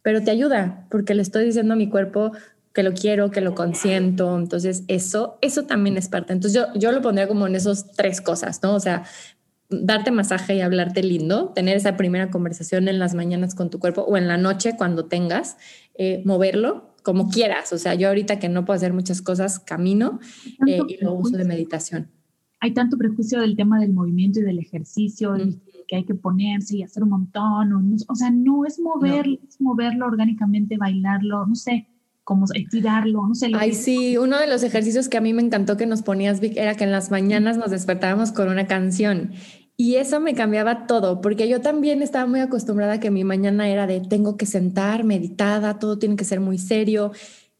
pero 0.00 0.22
te 0.22 0.30
ayuda 0.30 0.86
porque 0.90 1.14
le 1.14 1.20
estoy 1.20 1.44
diciendo 1.44 1.74
a 1.74 1.76
mi 1.76 1.90
cuerpo 1.90 2.32
que 2.72 2.82
lo 2.82 2.94
quiero, 2.94 3.30
que 3.30 3.40
lo 3.40 3.54
consiento. 3.54 4.36
Entonces, 4.38 4.84
eso, 4.88 5.38
eso 5.42 5.64
también 5.64 5.96
es 5.96 6.08
parte. 6.08 6.32
Entonces, 6.32 6.58
yo, 6.58 6.78
yo 6.78 6.92
lo 6.92 7.02
pondría 7.02 7.28
como 7.28 7.46
en 7.46 7.54
esos 7.54 7.92
tres 7.92 8.20
cosas, 8.20 8.62
¿no? 8.62 8.74
O 8.74 8.80
sea, 8.80 9.04
darte 9.72 10.10
masaje 10.10 10.56
y 10.56 10.60
hablarte 10.60 11.02
lindo, 11.02 11.48
tener 11.54 11.76
esa 11.76 11.96
primera 11.96 12.30
conversación 12.30 12.88
en 12.88 12.98
las 12.98 13.14
mañanas 13.14 13.54
con 13.54 13.70
tu 13.70 13.78
cuerpo 13.78 14.02
o 14.02 14.16
en 14.16 14.28
la 14.28 14.36
noche 14.36 14.74
cuando 14.76 15.06
tengas, 15.06 15.56
eh, 15.94 16.22
moverlo 16.24 16.94
como 17.02 17.28
quieras. 17.28 17.72
O 17.72 17.78
sea, 17.78 17.94
yo 17.94 18.08
ahorita 18.08 18.38
que 18.38 18.48
no 18.48 18.64
puedo 18.64 18.76
hacer 18.76 18.92
muchas 18.92 19.22
cosas, 19.22 19.58
camino 19.58 20.20
eh, 20.66 20.80
y 20.88 21.02
lo 21.02 21.14
uso 21.14 21.36
de 21.36 21.44
meditación. 21.44 22.10
Hay 22.60 22.74
tanto 22.74 22.96
prejuicio 22.96 23.40
del 23.40 23.56
tema 23.56 23.80
del 23.80 23.92
movimiento 23.92 24.38
y 24.38 24.42
del 24.42 24.60
ejercicio, 24.60 25.34
que 25.88 25.96
hay 25.96 26.04
que 26.04 26.14
ponerse 26.14 26.76
y 26.76 26.82
hacer 26.84 27.02
un 27.02 27.08
montón. 27.08 27.96
O, 28.06 28.14
sea, 28.14 28.30
no 28.30 28.64
es 28.64 28.78
mover, 28.78 29.26
es 29.48 29.60
moverlo 29.60 30.06
orgánicamente, 30.06 30.76
bailarlo, 30.76 31.44
no 31.46 31.56
sé 31.56 31.88
como 32.24 32.46
estirarlo, 32.54 33.26
no 33.26 33.34
sé. 33.34 33.50
Ay, 33.54 33.72
sí, 33.72 34.16
uno 34.16 34.38
de 34.38 34.46
los 34.46 34.62
ejercicios 34.62 35.08
que 35.08 35.18
a 35.18 35.20
mí 35.20 35.32
me 35.32 35.42
encantó 35.42 35.76
que 35.76 35.86
nos 35.86 36.02
ponías, 36.02 36.38
Vic, 36.38 36.56
era 36.56 36.76
que 36.76 36.84
en 36.84 36.92
las 36.92 37.10
mañanas 37.10 37.56
nos 37.56 37.72
despertábamos 37.72 38.30
con 38.30 38.48
una 38.48 38.68
canción 38.68 39.32
y 39.76 39.96
eso 39.96 40.20
me 40.20 40.34
cambiaba 40.34 40.86
todo, 40.86 41.20
porque 41.20 41.48
yo 41.48 41.60
también 41.60 42.02
estaba 42.02 42.26
muy 42.26 42.40
acostumbrada 42.40 42.94
a 42.94 43.00
que 43.00 43.10
mi 43.10 43.24
mañana 43.24 43.68
era 43.68 43.86
de 43.86 44.00
tengo 44.00 44.36
que 44.36 44.46
sentar, 44.46 45.04
meditada, 45.04 45.78
todo 45.78 45.98
tiene 45.98 46.16
que 46.16 46.24
ser 46.24 46.40
muy 46.40 46.58
serio. 46.58 47.12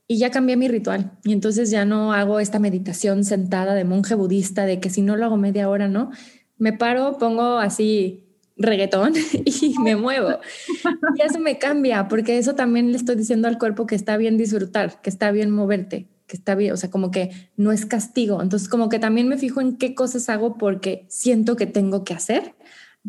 Y 0.08 0.18
ya 0.18 0.30
cambié 0.30 0.56
mi 0.56 0.68
ritual. 0.68 1.12
Y 1.24 1.32
entonces 1.32 1.70
ya 1.70 1.84
no 1.84 2.12
hago 2.12 2.38
esta 2.40 2.58
meditación 2.58 3.24
sentada 3.24 3.74
de 3.74 3.84
monje 3.84 4.14
budista, 4.14 4.66
de 4.66 4.78
que 4.78 4.90
si 4.90 5.00
no 5.02 5.16
lo 5.16 5.24
hago 5.24 5.36
media 5.36 5.68
hora, 5.70 5.88
¿no? 5.88 6.10
Me 6.58 6.72
paro, 6.72 7.18
pongo 7.18 7.58
así 7.58 8.24
reggaetón 8.56 9.14
y 9.44 9.78
me 9.78 9.96
muevo. 9.96 10.38
Y 11.16 11.22
eso 11.22 11.38
me 11.40 11.58
cambia, 11.58 12.08
porque 12.08 12.38
eso 12.38 12.54
también 12.54 12.92
le 12.92 12.98
estoy 12.98 13.16
diciendo 13.16 13.48
al 13.48 13.58
cuerpo 13.58 13.86
que 13.86 13.94
está 13.94 14.16
bien 14.16 14.36
disfrutar, 14.36 15.00
que 15.00 15.10
está 15.10 15.32
bien 15.32 15.50
moverte 15.50 16.11
que 16.32 16.38
está 16.38 16.54
bien, 16.54 16.72
o 16.72 16.78
sea, 16.78 16.90
como 16.90 17.10
que 17.10 17.30
no 17.58 17.72
es 17.72 17.84
castigo. 17.84 18.40
Entonces, 18.40 18.66
como 18.66 18.88
que 18.88 18.98
también 18.98 19.28
me 19.28 19.36
fijo 19.36 19.60
en 19.60 19.76
qué 19.76 19.94
cosas 19.94 20.30
hago 20.30 20.56
porque 20.56 21.04
siento 21.10 21.56
que 21.56 21.66
tengo 21.66 22.04
que 22.04 22.14
hacer 22.14 22.54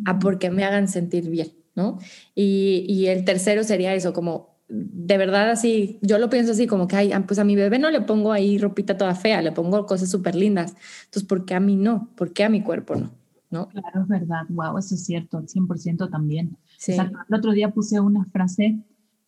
a 0.03 0.19
porque 0.19 0.49
me 0.51 0.65
hagan 0.65 0.89
sentir 0.89 1.30
bien, 1.30 1.53
¿no? 1.74 1.99
Y, 2.36 2.86
y 2.89 3.07
el 3.07 3.24
tercero 3.24 3.63
sería 3.63 3.95
eso, 3.95 4.11
como 4.11 4.57
de 4.67 5.17
verdad 5.17 5.51
así, 5.51 5.99
yo 6.01 6.17
lo 6.17 6.30
pienso 6.30 6.51
así, 6.51 6.67
como 6.67 6.86
que, 6.86 6.97
ay, 6.97 7.13
pues 7.26 7.39
a 7.39 7.45
mi 7.45 7.55
bebé 7.55 7.80
no 7.80 7.89
le 7.91 8.01
pongo 8.01 8.34
ahí 8.34 8.57
ropita 8.57 8.97
toda 8.97 9.15
fea, 9.15 9.41
le 9.41 9.53
pongo 9.53 9.86
cosas 9.86 10.11
súper 10.11 10.36
lindas. 10.36 10.76
Entonces, 11.05 11.24
¿por 11.24 11.45
qué 11.45 11.53
a 11.53 11.61
mí 11.61 11.78
no? 11.78 12.11
¿Por 12.17 12.34
qué 12.34 12.43
a 12.43 12.49
mi 12.49 12.61
cuerpo 12.61 12.95
no? 12.95 13.11
¿no? 13.51 13.69
Claro, 13.69 14.01
es 14.01 14.07
verdad. 14.09 14.41
Wow, 14.49 14.78
eso 14.80 14.95
es 14.95 15.05
cierto, 15.05 15.41
100% 15.41 16.09
también. 16.09 16.57
Sí. 16.78 16.91
el 16.91 17.34
otro 17.34 17.53
día 17.53 17.69
puse 17.69 18.01
una 18.01 18.26
frase 18.26 18.80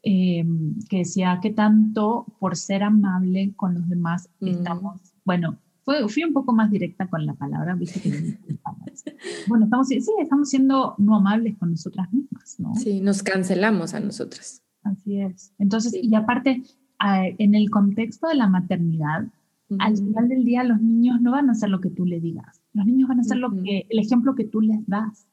em, 0.05 0.75
que 0.89 0.99
decía, 0.99 1.39
¿qué 1.41 1.51
tanto 1.51 2.25
por 2.39 2.55
ser 2.55 2.83
amable 2.83 3.53
con 3.57 3.73
los 3.73 3.89
demás 3.89 4.29
mm. 4.39 4.47
estamos, 4.47 5.01
bueno, 5.25 5.57
fue, 5.83 6.07
fui 6.07 6.23
un 6.23 6.33
poco 6.33 6.53
más 6.53 6.71
directa 6.71 7.07
con 7.07 7.25
la 7.25 7.33
palabra, 7.33 7.75
viste 7.75 7.99
que 7.99 8.09
bueno, 9.47 9.65
estamos, 9.65 9.87
sí, 9.87 9.99
estamos 10.19 10.49
siendo 10.49 10.95
no 10.97 11.17
amables 11.17 11.57
con 11.57 11.71
nosotras 11.71 12.11
mismas, 12.13 12.59
¿no? 12.59 12.73
Sí, 12.75 13.01
nos 13.01 13.21
cancelamos 13.21 13.93
a 13.93 13.99
nosotras. 13.99 14.63
Así 14.83 15.19
es. 15.19 15.53
Entonces, 15.59 15.93
y 15.93 16.13
aparte, 16.15 16.63
en 16.99 17.55
el 17.55 17.69
contexto 17.69 18.27
de 18.27 18.35
la 18.35 18.47
maternidad, 18.47 19.27
al 19.79 19.97
final 19.97 20.29
del 20.29 20.45
día 20.45 20.63
los 20.63 20.81
niños 20.81 21.21
no 21.21 21.31
van 21.31 21.49
a 21.49 21.53
hacer 21.53 21.69
lo 21.69 21.81
que 21.81 21.89
tú 21.89 22.05
le 22.05 22.19
digas, 22.19 22.61
los 22.73 22.85
niños 22.85 23.09
van 23.09 23.17
a 23.19 23.21
hacer 23.21 23.37
lo 23.37 23.51
que, 23.51 23.87
el 23.89 23.99
ejemplo 23.99 24.35
que 24.35 24.45
tú 24.45 24.61
les 24.61 24.85
das. 24.87 25.27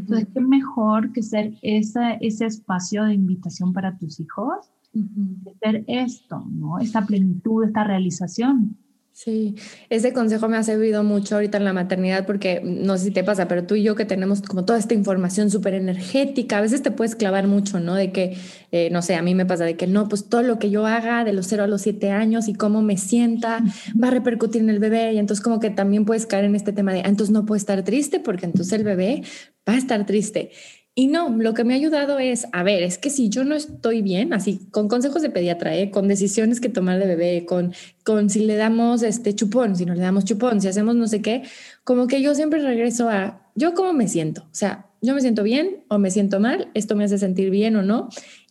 Entonces, 0.00 0.28
qué 0.32 0.40
mejor 0.40 1.12
que 1.12 1.22
ser 1.22 1.54
esa, 1.62 2.14
ese 2.14 2.46
espacio 2.46 3.04
de 3.04 3.14
invitación 3.14 3.72
para 3.72 3.96
tus 3.96 4.20
hijos, 4.20 4.70
de 4.92 5.54
ser 5.62 5.84
esto, 5.86 6.44
¿no? 6.50 6.78
Esta 6.78 7.04
plenitud, 7.04 7.64
esta 7.64 7.84
realización. 7.84 8.76
Sí, 9.18 9.54
ese 9.88 10.12
consejo 10.12 10.46
me 10.46 10.58
ha 10.58 10.62
servido 10.62 11.02
mucho 11.02 11.36
ahorita 11.36 11.56
en 11.56 11.64
la 11.64 11.72
maternidad 11.72 12.26
porque 12.26 12.60
no 12.62 12.98
sé 12.98 13.04
si 13.04 13.10
te 13.12 13.24
pasa, 13.24 13.48
pero 13.48 13.64
tú 13.66 13.74
y 13.74 13.82
yo 13.82 13.94
que 13.94 14.04
tenemos 14.04 14.42
como 14.42 14.66
toda 14.66 14.78
esta 14.78 14.92
información 14.92 15.50
súper 15.50 15.72
energética, 15.72 16.58
a 16.58 16.60
veces 16.60 16.82
te 16.82 16.90
puedes 16.90 17.16
clavar 17.16 17.46
mucho, 17.46 17.80
¿no? 17.80 17.94
De 17.94 18.12
que, 18.12 18.36
eh, 18.72 18.90
no 18.92 19.00
sé, 19.00 19.14
a 19.14 19.22
mí 19.22 19.34
me 19.34 19.46
pasa 19.46 19.64
de 19.64 19.74
que 19.74 19.86
no, 19.86 20.06
pues 20.06 20.28
todo 20.28 20.42
lo 20.42 20.58
que 20.58 20.68
yo 20.68 20.84
haga 20.84 21.24
de 21.24 21.32
los 21.32 21.46
0 21.46 21.64
a 21.64 21.66
los 21.66 21.80
7 21.80 22.10
años 22.10 22.46
y 22.46 22.52
cómo 22.52 22.82
me 22.82 22.98
sienta 22.98 23.60
va 24.00 24.08
a 24.08 24.10
repercutir 24.10 24.60
en 24.60 24.68
el 24.68 24.80
bebé 24.80 25.14
y 25.14 25.18
entonces 25.18 25.42
como 25.42 25.60
que 25.60 25.70
también 25.70 26.04
puedes 26.04 26.26
caer 26.26 26.44
en 26.44 26.54
este 26.54 26.74
tema 26.74 26.92
de, 26.92 27.00
ah, 27.00 27.08
entonces 27.08 27.32
no 27.32 27.46
puedo 27.46 27.56
estar 27.56 27.82
triste 27.84 28.20
porque 28.20 28.44
entonces 28.44 28.74
el 28.74 28.84
bebé 28.84 29.22
va 29.66 29.72
a 29.72 29.78
estar 29.78 30.04
triste. 30.04 30.50
Y 30.98 31.08
no, 31.08 31.28
lo 31.28 31.52
que 31.52 31.62
me 31.62 31.74
ha 31.74 31.76
ayudado 31.76 32.18
es, 32.18 32.46
a 32.52 32.62
ver, 32.62 32.82
es 32.82 32.96
que 32.96 33.10
si 33.10 33.28
yo 33.28 33.44
no 33.44 33.54
estoy 33.54 34.00
bien, 34.00 34.32
así 34.32 34.66
con 34.70 34.88
consejos 34.88 35.20
de 35.20 35.28
pediatra, 35.28 35.76
¿eh? 35.76 35.90
con 35.90 36.08
decisiones 36.08 36.58
que 36.58 36.70
tomar 36.70 36.98
de 36.98 37.06
bebé, 37.06 37.44
con, 37.44 37.74
con 38.02 38.30
si 38.30 38.46
le 38.46 38.56
damos 38.56 39.02
este 39.02 39.34
chupón, 39.34 39.76
si 39.76 39.84
no 39.84 39.94
le 39.94 40.00
damos 40.00 40.24
chupón, 40.24 40.62
si 40.62 40.68
hacemos 40.68 40.96
no 40.96 41.06
sé 41.06 41.20
qué, 41.20 41.42
como 41.84 42.06
que 42.06 42.22
yo 42.22 42.34
siempre 42.34 42.62
regreso 42.62 43.10
a, 43.10 43.46
yo 43.54 43.74
cómo 43.74 43.92
me 43.92 44.08
siento, 44.08 44.44
o 44.44 44.54
sea, 44.54 44.86
yo 45.02 45.14
me 45.14 45.20
siento 45.20 45.42
bien 45.42 45.84
o 45.88 45.98
me 45.98 46.10
siento 46.10 46.40
mal, 46.40 46.70
esto 46.72 46.96
me 46.96 47.04
hace 47.04 47.18
sentir 47.18 47.50
bien 47.50 47.76
o 47.76 47.82
no, 47.82 48.08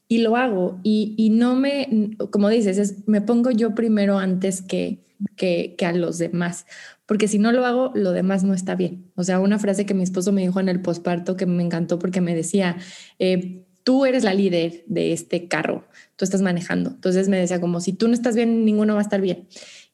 y 0.07 0.19
lo 0.19 0.35
hago. 0.35 0.79
Y, 0.83 1.15
y 1.17 1.31
no 1.31 1.55
me, 1.55 2.15
como 2.29 2.49
dices, 2.49 2.77
es, 2.77 3.07
me 3.07 3.21
pongo 3.21 3.49
yo 3.49 3.73
primero 3.73 4.19
antes 4.19 4.61
que, 4.61 4.99
que, 5.35 5.73
que 5.79 5.85
a 5.87 5.93
los 5.93 6.19
demás 6.19 6.67
porque 7.05 7.27
si 7.27 7.39
no 7.39 7.51
lo 7.51 7.65
hago, 7.65 7.91
lo 7.95 8.11
demás 8.11 8.43
no 8.43 8.53
está 8.53 8.75
bien. 8.75 9.11
O 9.15 9.23
sea, 9.23 9.39
una 9.39 9.59
frase 9.59 9.85
que 9.85 9.93
mi 9.93 10.03
esposo 10.03 10.31
me 10.31 10.41
dijo 10.41 10.59
en 10.59 10.69
el 10.69 10.81
posparto 10.81 11.37
que 11.37 11.45
me 11.45 11.63
encantó 11.63 11.99
porque 11.99 12.21
me 12.21 12.35
decía, 12.35 12.77
eh, 13.19 13.65
tú 13.83 14.05
eres 14.05 14.23
la 14.23 14.33
líder 14.33 14.83
de 14.87 15.13
este 15.13 15.47
carro, 15.47 15.85
tú 16.15 16.25
estás 16.25 16.41
manejando. 16.41 16.89
Entonces 16.89 17.29
me 17.29 17.37
decía 17.37 17.61
como, 17.61 17.79
si 17.79 17.93
tú 17.93 18.07
no 18.07 18.15
estás 18.15 18.35
bien, 18.35 18.65
ninguno 18.65 18.95
va 18.95 18.99
a 18.99 19.03
estar 19.03 19.21
bien. 19.21 19.47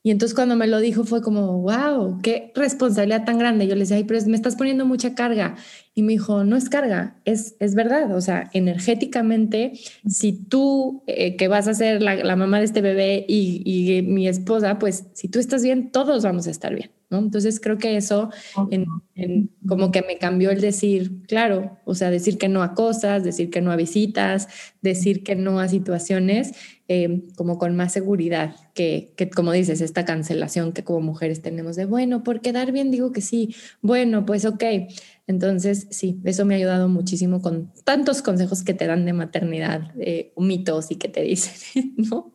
Y 0.04 0.10
entonces 0.10 0.34
cuando 0.34 0.56
me 0.56 0.66
lo 0.66 0.80
dijo 0.80 1.04
fue 1.04 1.22
como, 1.22 1.62
wow, 1.62 2.20
qué 2.24 2.52
responsabilidad 2.56 3.26
tan 3.26 3.38
grande. 3.38 3.68
Yo 3.68 3.76
le 3.76 3.82
decía, 3.82 4.02
pero 4.08 4.20
me 4.26 4.36
estás 4.36 4.56
poniendo 4.56 4.86
mucha 4.86 5.14
carga. 5.14 5.58
Y 5.94 6.04
me 6.04 6.14
dijo, 6.14 6.44
no 6.46 6.56
es 6.56 6.70
carga, 6.70 7.18
es, 7.26 7.56
es 7.60 7.76
verdad. 7.76 8.16
O 8.16 8.22
sea, 8.22 8.50
energéticamente, 8.54 9.74
si 10.08 10.32
tú, 10.32 11.04
eh, 11.06 11.36
que 11.36 11.50
vas 11.50 11.68
a 11.68 11.74
ser 11.74 12.02
la, 12.02 12.36
mamá 12.36 12.60
de 12.60 12.66
este 12.66 12.82
bebé 12.82 13.26
y, 13.28 13.62
y 13.66 14.02
mi 14.02 14.28
esposa, 14.28 14.80
pues 14.80 15.06
si 15.14 15.28
tú 15.28 15.40
estás 15.40 15.64
bien, 15.64 15.92
todos 15.92 16.24
vamos 16.24 16.48
a 16.48 16.52
estar 16.52 16.74
bien. 16.74 16.92
Entonces 17.18 17.60
creo 17.60 17.78
que 17.78 17.98
eso 17.98 18.30
como 19.68 19.92
que 19.92 20.02
me 20.02 20.18
cambió 20.18 20.52
el 20.52 20.62
decir, 20.62 21.24
claro, 21.28 21.78
o 21.86 21.96
sea, 21.96 22.10
decir 22.10 22.38
que 22.38 22.50
no 22.50 22.64
a 22.64 22.74
cosas, 22.74 23.24
decir 23.24 23.50
que 23.50 23.62
no 23.62 23.72
a 23.72 23.76
visitas, 23.76 24.48
decir 24.82 25.24
que 25.24 25.36
no 25.36 25.60
a 25.60 25.68
situaciones, 25.68 26.54
eh, 26.88 27.24
como 27.36 27.58
con 27.58 27.76
más 27.76 27.94
seguridad 27.94 28.56
que, 28.74 29.14
que, 29.16 29.30
como 29.30 29.52
dices, 29.52 29.82
esta 29.82 30.04
cancelación 30.04 30.74
que 30.74 30.84
como 30.84 31.00
mujeres 31.02 31.42
tenemos 31.42 31.76
de, 31.76 31.86
bueno, 31.86 32.24
por 32.24 32.42
quedar 32.42 32.72
bien 32.72 32.92
digo 32.92 33.12
que 33.12 33.22
sí, 33.22 33.56
bueno, 33.82 34.26
pues 34.26 34.46
ok. 34.46 34.64
Entonces, 35.28 35.88
sí, 35.92 36.20
eso 36.26 36.46
me 36.46 36.56
ha 36.56 36.58
ayudado 36.58 36.90
muchísimo 36.90 37.42
con 37.42 37.72
tantos 37.86 38.22
consejos 38.22 38.64
que 38.64 38.74
te 38.74 38.88
dan 38.88 39.06
de 39.06 39.14
maternidad, 39.14 39.92
eh, 40.00 40.34
mitos 40.36 40.92
y 40.92 40.96
que 40.96 41.08
te 41.08 41.22
dicen, 41.22 41.94
¿no? 41.98 42.34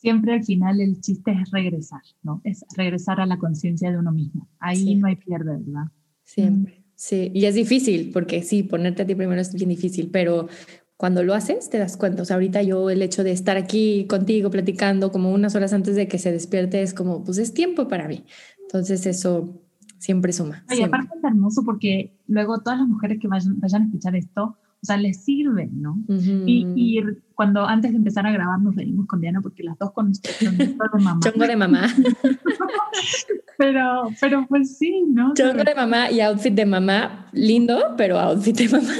Siempre 0.00 0.34
al 0.34 0.44
final 0.44 0.80
el 0.80 1.00
chiste 1.00 1.32
es 1.32 1.50
regresar, 1.50 2.00
¿no? 2.22 2.40
Es 2.44 2.64
regresar 2.76 3.20
a 3.20 3.26
la 3.26 3.38
conciencia 3.38 3.90
de 3.90 3.98
uno 3.98 4.12
mismo. 4.12 4.48
Ahí 4.58 4.94
no 4.94 5.06
hay 5.06 5.16
pierde, 5.16 5.58
¿verdad? 5.58 5.92
Siempre, 6.24 6.82
sí. 6.94 7.30
Y 7.34 7.44
es 7.44 7.54
difícil, 7.54 8.10
porque 8.12 8.42
sí, 8.42 8.62
ponerte 8.62 9.02
a 9.02 9.06
ti 9.06 9.14
primero 9.14 9.40
es 9.40 9.52
bien 9.52 9.68
difícil, 9.68 10.10
pero 10.10 10.48
cuando 10.96 11.22
lo 11.22 11.34
haces 11.34 11.68
te 11.68 11.78
das 11.78 11.96
cuenta. 11.96 12.22
O 12.22 12.24
sea, 12.24 12.36
ahorita 12.36 12.62
yo 12.62 12.88
el 12.88 13.02
hecho 13.02 13.24
de 13.24 13.32
estar 13.32 13.56
aquí 13.56 14.06
contigo 14.06 14.50
platicando 14.50 15.12
como 15.12 15.32
unas 15.32 15.54
horas 15.54 15.72
antes 15.72 15.96
de 15.96 16.08
que 16.08 16.18
se 16.18 16.32
despierte 16.32 16.82
es 16.82 16.94
como, 16.94 17.22
pues 17.22 17.38
es 17.38 17.52
tiempo 17.52 17.86
para 17.86 18.08
mí. 18.08 18.24
Entonces 18.62 19.04
eso 19.06 19.62
siempre 19.98 20.32
suma. 20.32 20.64
Y 20.70 20.82
aparte 20.82 21.16
es 21.16 21.24
hermoso 21.24 21.62
porque 21.64 22.16
luego 22.26 22.60
todas 22.60 22.78
las 22.78 22.88
mujeres 22.88 23.18
que 23.20 23.28
vayan, 23.28 23.60
vayan 23.60 23.82
a 23.82 23.84
escuchar 23.86 24.16
esto, 24.16 24.56
o 24.82 24.86
sea, 24.86 24.96
les 24.96 25.22
sirve, 25.24 25.68
¿no? 25.72 25.98
y, 26.08 26.66
y, 26.74 27.02
cuando 27.34 27.66
antes 27.66 27.90
de 27.90 27.98
empezar 27.98 28.26
a 28.26 28.32
grabar 28.32 28.60
nos 28.60 28.74
reímos 28.74 29.06
con 29.06 29.20
Diana 29.20 29.40
porque 29.42 29.62
las 29.62 29.78
dos 29.78 29.92
con 29.92 30.06
nuestro 30.06 30.32
chongo 30.38 30.64
de 30.64 31.04
mamá. 31.04 31.20
Chongo 31.22 31.46
de 31.46 31.56
mamá. 31.56 31.86
pero, 33.58 34.08
pero 34.20 34.46
pues 34.48 34.78
sí, 34.78 35.04
¿no? 35.08 35.34
Chongo 35.34 35.64
de 35.64 35.74
mamá 35.74 36.10
y 36.10 36.20
outfit 36.20 36.54
de 36.54 36.64
mamá, 36.64 37.26
lindo, 37.32 37.94
pero 37.96 38.18
outfit 38.18 38.56
de 38.56 38.68
mamá. 38.68 38.92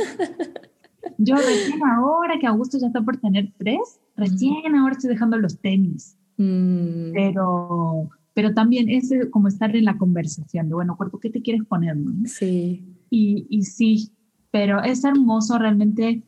Yo 1.17 1.37
recién 1.37 1.83
ahora 1.83 2.39
que 2.39 2.47
Augusto 2.47 2.79
ya 2.79 2.89
está 2.89 3.01
por 3.01 3.17
tener 3.17 3.51
tres, 3.57 4.01
recién 4.17 4.75
ahora 4.75 4.93
estoy 4.93 5.11
dejando 5.11 5.39
los 5.39 5.59
tenis. 5.61 6.17
Mm. 6.37 7.13
Pero, 7.13 8.11
pero 8.35 8.53
también 8.55 8.89
es 8.89 9.11
como 9.31 9.49
estar 9.49 9.75
en 9.75 9.85
la 9.85 9.97
conversación 9.97 10.69
de, 10.69 10.75
bueno, 10.75 10.97
cuerpo, 10.97 11.21
¿qué 11.21 11.31
te 11.31 11.43
quieres 11.43 11.65
poner? 11.65 11.97
No? 11.97 12.13
Sí. 12.27 12.85
Y, 13.11 13.47
y 13.49 13.65
sí, 13.65 14.13
pero 14.51 14.83
es 14.83 15.05
hermoso 15.05 15.59
realmente 15.59 16.23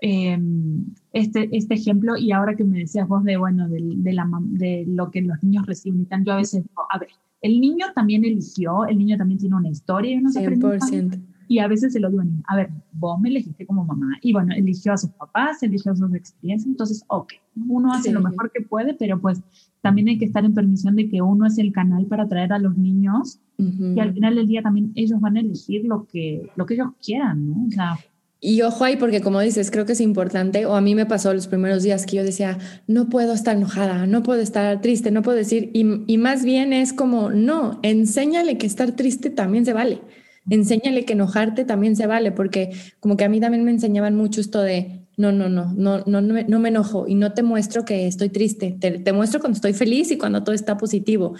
em, 0.00 0.84
este, 1.12 1.48
este 1.56 1.74
ejemplo 1.74 2.16
y 2.16 2.32
ahora 2.32 2.56
que 2.56 2.64
me 2.64 2.78
decías 2.78 3.08
vos 3.08 3.24
de, 3.24 3.36
bueno, 3.36 3.68
de, 3.68 3.80
de, 3.80 4.12
la, 4.12 4.28
de 4.40 4.84
lo 4.86 5.10
que 5.10 5.22
los 5.22 5.42
niños 5.42 5.66
reciben, 5.66 6.06
yo 6.24 6.32
a 6.32 6.36
veces 6.36 6.64
digo, 6.64 6.82
a 6.90 6.98
ver, 6.98 7.08
el 7.40 7.60
niño 7.60 7.86
también 7.94 8.24
eligió, 8.24 8.86
el 8.86 8.98
niño 8.98 9.18
también 9.18 9.38
tiene 9.38 9.56
una 9.56 9.68
historia 9.68 10.12
y 10.12 10.16
uno 10.16 10.30
100%. 10.30 11.20
Y 11.48 11.58
a 11.58 11.68
veces 11.68 11.92
se 11.92 12.00
lo 12.00 12.10
digo, 12.10 12.22
a 12.46 12.56
ver, 12.56 12.70
vos 12.92 13.20
me 13.20 13.28
elegiste 13.28 13.66
como 13.66 13.84
mamá. 13.84 14.18
Y 14.22 14.32
bueno, 14.32 14.54
eligió 14.54 14.92
a 14.92 14.96
sus 14.96 15.10
papás, 15.10 15.62
eligió 15.62 15.94
sus 15.94 16.14
experiencias. 16.14 16.68
Entonces, 16.68 17.04
ok, 17.08 17.32
uno 17.68 17.92
hace 17.92 18.12
lo 18.12 18.20
mejor 18.20 18.50
que 18.52 18.62
puede, 18.62 18.94
pero 18.94 19.20
pues 19.20 19.40
también 19.80 20.08
hay 20.08 20.18
que 20.18 20.24
estar 20.24 20.44
en 20.44 20.54
permisión 20.54 20.96
de 20.96 21.08
que 21.08 21.22
uno 21.22 21.46
es 21.46 21.58
el 21.58 21.72
canal 21.72 22.06
para 22.06 22.28
traer 22.28 22.52
a 22.52 22.58
los 22.58 22.76
niños 22.76 23.40
y 23.56 24.00
al 24.00 24.12
final 24.12 24.34
del 24.34 24.48
día 24.48 24.62
también 24.62 24.90
ellos 24.96 25.20
van 25.20 25.36
a 25.36 25.40
elegir 25.40 25.84
lo 25.84 26.06
que, 26.06 26.50
lo 26.56 26.66
que 26.66 26.74
ellos 26.74 26.88
quieran, 27.00 27.50
¿no? 27.50 27.66
O 27.68 27.70
sea, 27.70 27.98
y 28.46 28.60
ojo 28.60 28.84
ahí, 28.84 28.96
porque 28.96 29.22
como 29.22 29.40
dices, 29.40 29.70
creo 29.70 29.86
que 29.86 29.92
es 29.92 30.02
importante, 30.02 30.66
o 30.66 30.74
a 30.74 30.82
mí 30.82 30.94
me 30.94 31.06
pasó 31.06 31.32
los 31.32 31.46
primeros 31.46 31.82
días 31.82 32.04
que 32.04 32.16
yo 32.16 32.24
decía, 32.24 32.58
no 32.86 33.08
puedo 33.08 33.32
estar 33.32 33.56
enojada, 33.56 34.06
no 34.06 34.22
puedo 34.22 34.42
estar 34.42 34.82
triste, 34.82 35.10
no 35.10 35.22
puedo 35.22 35.38
decir, 35.38 35.70
y, 35.72 36.02
y 36.06 36.18
más 36.18 36.44
bien 36.44 36.74
es 36.74 36.92
como, 36.92 37.30
no, 37.30 37.78
enséñale 37.82 38.58
que 38.58 38.66
estar 38.66 38.92
triste 38.92 39.30
también 39.30 39.64
se 39.64 39.72
vale 39.72 40.02
enséñale 40.50 41.04
que 41.04 41.14
enojarte 41.14 41.64
también 41.64 41.96
se 41.96 42.06
vale, 42.06 42.32
porque 42.32 42.70
como 43.00 43.16
que 43.16 43.24
a 43.24 43.28
mí 43.28 43.40
también 43.40 43.64
me 43.64 43.70
enseñaban 43.70 44.16
mucho 44.16 44.40
esto 44.40 44.60
de, 44.60 45.06
no, 45.16 45.32
no, 45.32 45.48
no, 45.48 45.72
no, 45.74 46.02
no, 46.06 46.20
no, 46.20 46.34
me, 46.34 46.44
no 46.44 46.58
me 46.58 46.68
enojo 46.68 47.06
y 47.08 47.14
no 47.14 47.32
te 47.32 47.42
muestro 47.42 47.84
que 47.84 48.06
estoy 48.06 48.28
triste, 48.28 48.76
te, 48.78 48.98
te, 48.98 49.12
muestro 49.12 49.40
cuando 49.40 49.56
estoy 49.56 49.72
feliz 49.72 50.10
y 50.10 50.18
cuando 50.18 50.42
todo 50.42 50.54
está 50.54 50.76
positivo. 50.76 51.34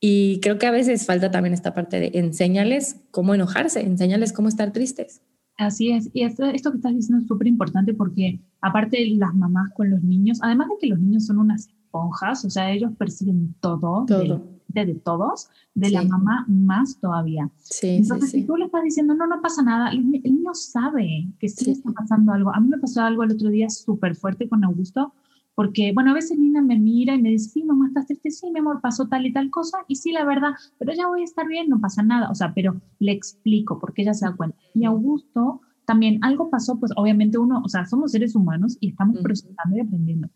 Y 0.00 0.40
creo 0.40 0.58
que 0.58 0.66
a 0.66 0.70
veces 0.70 1.06
falta 1.06 1.30
también 1.30 1.54
esta 1.54 1.74
parte 1.74 2.00
de 2.00 2.10
enséñales 2.14 3.00
cómo 3.10 3.34
enojarse, 3.34 3.80
enséñales 3.80 4.32
cómo 4.32 4.48
estar 4.48 4.72
tristes. 4.72 5.22
Así 5.56 5.90
es, 5.90 6.08
y 6.12 6.22
esto, 6.22 6.44
esto 6.46 6.70
que 6.70 6.76
estás 6.76 6.94
diciendo 6.94 7.20
es 7.20 7.26
súper 7.26 7.48
importante 7.48 7.92
porque 7.92 8.40
aparte 8.60 9.04
las 9.16 9.34
mamás 9.34 9.72
con 9.74 9.90
los 9.90 10.02
niños, 10.04 10.38
además 10.40 10.68
de 10.68 10.74
que 10.80 10.86
los 10.86 11.00
niños 11.00 11.26
son 11.26 11.38
unas 11.38 11.66
esponjas, 11.66 12.44
o 12.44 12.50
sea, 12.50 12.70
ellos 12.70 12.92
perciben 12.96 13.56
todo, 13.60 14.06
todo 14.06 14.57
de, 14.68 14.94
todos, 14.94 15.48
de 15.74 15.90
la 15.90 16.04
mamá 16.04 16.44
más 16.48 17.00
todavía. 17.00 17.50
Sí, 17.58 17.96
Entonces, 17.96 18.30
si 18.30 18.44
tú 18.44 18.56
le 18.56 18.66
estás 18.66 18.82
diciendo, 18.84 19.14
no, 19.14 19.26
no 19.26 19.40
pasa 19.40 19.62
nada, 19.62 19.90
el, 19.90 20.08
niño 20.10 20.54
sabe 20.54 21.28
que 21.38 21.48
sí, 21.48 21.70
está 21.70 21.90
pasando 21.92 22.32
algo. 22.32 22.54
A 22.54 22.60
mí 22.60 22.68
me 22.68 22.78
pasó 22.78 23.02
algo 23.02 23.22
el 23.22 23.32
otro 23.32 23.48
día 23.48 23.68
súper 23.70 24.14
fuerte 24.14 24.48
con 24.48 24.64
Augusto, 24.64 25.12
porque, 25.54 25.92
bueno, 25.92 26.12
a 26.12 26.14
veces 26.14 26.38
Nina 26.38 26.62
me 26.62 26.78
mira 26.78 27.14
y 27.14 27.22
me 27.22 27.30
dice, 27.30 27.50
sí, 27.50 27.64
mamá, 27.64 27.88
¿estás 27.88 28.06
triste? 28.06 28.30
Sí, 28.30 28.50
mi 28.52 28.60
amor, 28.60 28.80
pasó 28.80 29.08
tal 29.08 29.26
y 29.26 29.32
tal 29.32 29.50
cosa, 29.50 29.78
y 29.88 29.96
sí, 29.96 30.12
la 30.12 30.24
verdad, 30.24 30.50
pero 30.78 30.92
ya 30.92 31.08
voy 31.08 31.22
a 31.22 31.24
estar 31.24 31.48
bien, 31.48 31.68
no 31.68 31.80
pasa 31.80 32.02
nada, 32.02 32.30
o 32.30 32.34
sea, 32.34 32.54
pero 32.54 32.80
le 33.00 33.12
explico 33.12 33.78
porque 33.80 34.02
ella 34.02 34.14
se 34.14 34.26
da 34.26 34.36
cuenta. 34.36 34.56
Y 34.74 34.84
Augusto, 34.84 35.62
también 35.84 36.18
algo 36.22 36.50
pasó, 36.50 36.78
pues 36.78 36.92
obviamente 36.96 37.38
uno, 37.38 37.62
o 37.64 37.68
sea, 37.68 37.86
somos 37.86 38.12
seres 38.12 38.36
humanos 38.36 38.76
y 38.78 38.90
estamos 38.90 39.18
procesando 39.20 39.76
y 39.76 39.80
aprendiendo. 39.80 40.28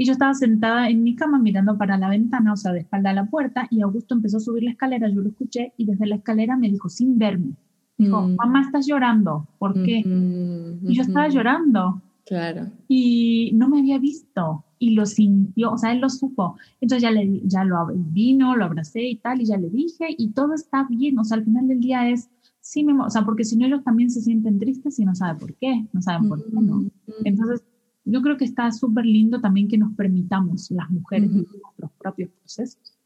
Y 0.00 0.06
yo 0.06 0.12
estaba 0.12 0.32
sentada 0.32 0.88
en 0.88 1.02
mi 1.02 1.14
cama 1.14 1.38
mirando 1.38 1.76
para 1.76 1.98
la 1.98 2.08
ventana, 2.08 2.54
o 2.54 2.56
sea, 2.56 2.72
de 2.72 2.78
espalda 2.78 3.10
a 3.10 3.12
la 3.12 3.26
puerta, 3.26 3.68
y 3.70 3.82
Augusto 3.82 4.14
empezó 4.14 4.38
a 4.38 4.40
subir 4.40 4.62
la 4.62 4.70
escalera, 4.70 5.10
yo 5.10 5.20
lo 5.20 5.28
escuché, 5.28 5.74
y 5.76 5.84
desde 5.84 6.06
la 6.06 6.14
escalera 6.14 6.56
me 6.56 6.70
dijo, 6.70 6.88
sin 6.88 7.18
verme, 7.18 7.52
dijo, 7.98 8.22
mm. 8.22 8.36
mamá, 8.36 8.62
estás 8.62 8.86
llorando, 8.86 9.46
¿por 9.58 9.74
qué? 9.74 10.02
y 10.02 10.94
yo 10.94 11.02
estaba 11.02 11.28
llorando. 11.28 12.00
Claro. 12.24 12.68
Y 12.88 13.50
no 13.56 13.68
me 13.68 13.80
había 13.80 13.98
visto 13.98 14.64
y 14.78 14.94
lo 14.94 15.04
sintió, 15.04 15.72
o 15.72 15.76
sea, 15.76 15.92
él 15.92 16.00
lo 16.00 16.08
supo. 16.08 16.56
Entonces 16.80 17.02
ya, 17.02 17.10
le, 17.10 17.42
ya 17.44 17.64
lo 17.64 17.86
vino, 17.94 18.56
lo 18.56 18.64
abracé 18.64 19.02
y 19.02 19.16
tal, 19.16 19.42
y 19.42 19.44
ya 19.44 19.58
le 19.58 19.68
dije, 19.68 20.06
y 20.16 20.30
todo 20.30 20.54
está 20.54 20.86
bien, 20.88 21.18
o 21.18 21.24
sea, 21.24 21.36
al 21.36 21.44
final 21.44 21.68
del 21.68 21.80
día 21.80 22.08
es, 22.08 22.30
sí, 22.60 22.84
me, 22.84 22.98
o 22.98 23.10
sea, 23.10 23.26
porque 23.26 23.44
si 23.44 23.58
no 23.58 23.66
ellos 23.66 23.84
también 23.84 24.08
se 24.08 24.22
sienten 24.22 24.58
tristes 24.58 24.98
y 24.98 25.04
no 25.04 25.14
saben 25.14 25.36
por 25.36 25.54
qué, 25.56 25.84
no 25.92 26.00
saben 26.00 26.26
por 26.26 26.42
qué, 26.42 26.56
¿no? 26.58 26.86
Entonces, 27.22 27.62
yo 28.04 28.22
creo 28.22 28.36
que 28.36 28.44
está 28.44 28.70
súper 28.72 29.06
lindo 29.06 29.40
también 29.40 29.68
que 29.68 29.78
nos 29.78 29.94
permitamos 29.94 30.70
las 30.70 30.90
mujeres 30.90 31.30
nuestros 31.30 31.90
propios 31.98 32.30
procesos. 32.30 33.00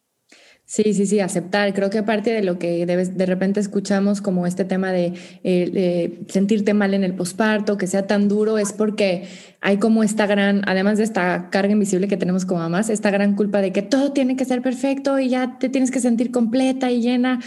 Sí, 0.67 0.95
sí, 0.95 1.05
sí, 1.05 1.21
aceptar. 1.21 1.75
Creo 1.75 1.91
que 1.91 1.99
aparte 1.99 2.33
de 2.33 2.43
lo 2.43 2.59
que 2.59 2.87
de 2.87 3.27
repente 3.27 3.61
escuchamos 3.61 4.23
como 4.23 4.47
este 4.47 4.65
tema 4.65 4.97
eh, 4.99 5.13
de, 5.45 6.25
sentirte 6.29 6.73
mal 6.73 6.95
en 6.95 7.05
el 7.05 7.15
posparto, 7.15 7.77
que 7.77 7.87
sea 7.87 8.07
tan 8.07 8.29
duro, 8.29 8.57
es 8.57 8.73
porque 8.73 9.29
hay 9.61 9.77
como 9.77 10.03
esta 10.03 10.27
gran, 10.27 10.63
además 10.67 10.97
de 10.97 11.05
esta 11.05 11.51
carga 11.51 11.73
invisible 11.73 12.09
que 12.09 12.17
tenemos 12.17 12.47
como 12.47 12.61
mamás, 12.61 12.89
esta 12.89 13.11
gran 13.11 13.37
culpa 13.37 13.61
de 13.61 13.73
que 13.73 13.83
todo 13.83 14.13
tiene 14.13 14.37
que 14.37 14.47
ser 14.47 14.63
perfecto 14.63 15.19
y 15.19 15.29
ya 15.29 15.59
te 15.59 15.69
tienes 15.69 15.91
que 15.91 16.01
sentir 16.01 16.31
completa 16.31 16.91
y 16.91 17.03
llena. 17.03 17.41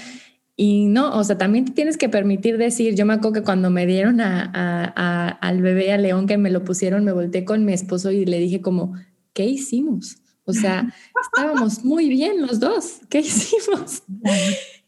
Y 0.60 0.88
no, 0.88 1.16
o 1.16 1.24
sea, 1.24 1.38
también 1.38 1.66
te 1.66 1.72
tienes 1.72 1.98
que 1.98 2.10
permitir 2.10 2.58
decir, 2.58 2.96
yo 2.96 3.06
me 3.06 3.14
acuerdo 3.14 3.34
que 3.34 3.44
cuando 3.44 3.70
me 3.70 3.86
dieron 3.86 4.20
al 4.20 5.62
bebé, 5.62 5.94
a 5.94 5.98
León, 5.98 6.26
que 6.26 6.40
me 6.40 6.50
lo 6.50 6.64
pusieron, 6.64 7.06
me 7.06 7.12
volteé 7.12 7.46
con 7.46 7.64
mi 7.64 7.74
esposo 7.74 8.12
y 8.12 8.26
le 8.26 8.40
dije 8.40 8.60
como, 8.60 8.96
¿qué 9.34 9.46
hicimos? 9.46 10.18
O 10.46 10.54
sea, 10.54 10.92
estábamos 11.22 11.86
muy 11.86 12.10
bien 12.10 12.42
los 12.42 12.60
dos. 12.60 13.02
¿Qué 13.10 13.20
hicimos? 13.20 14.02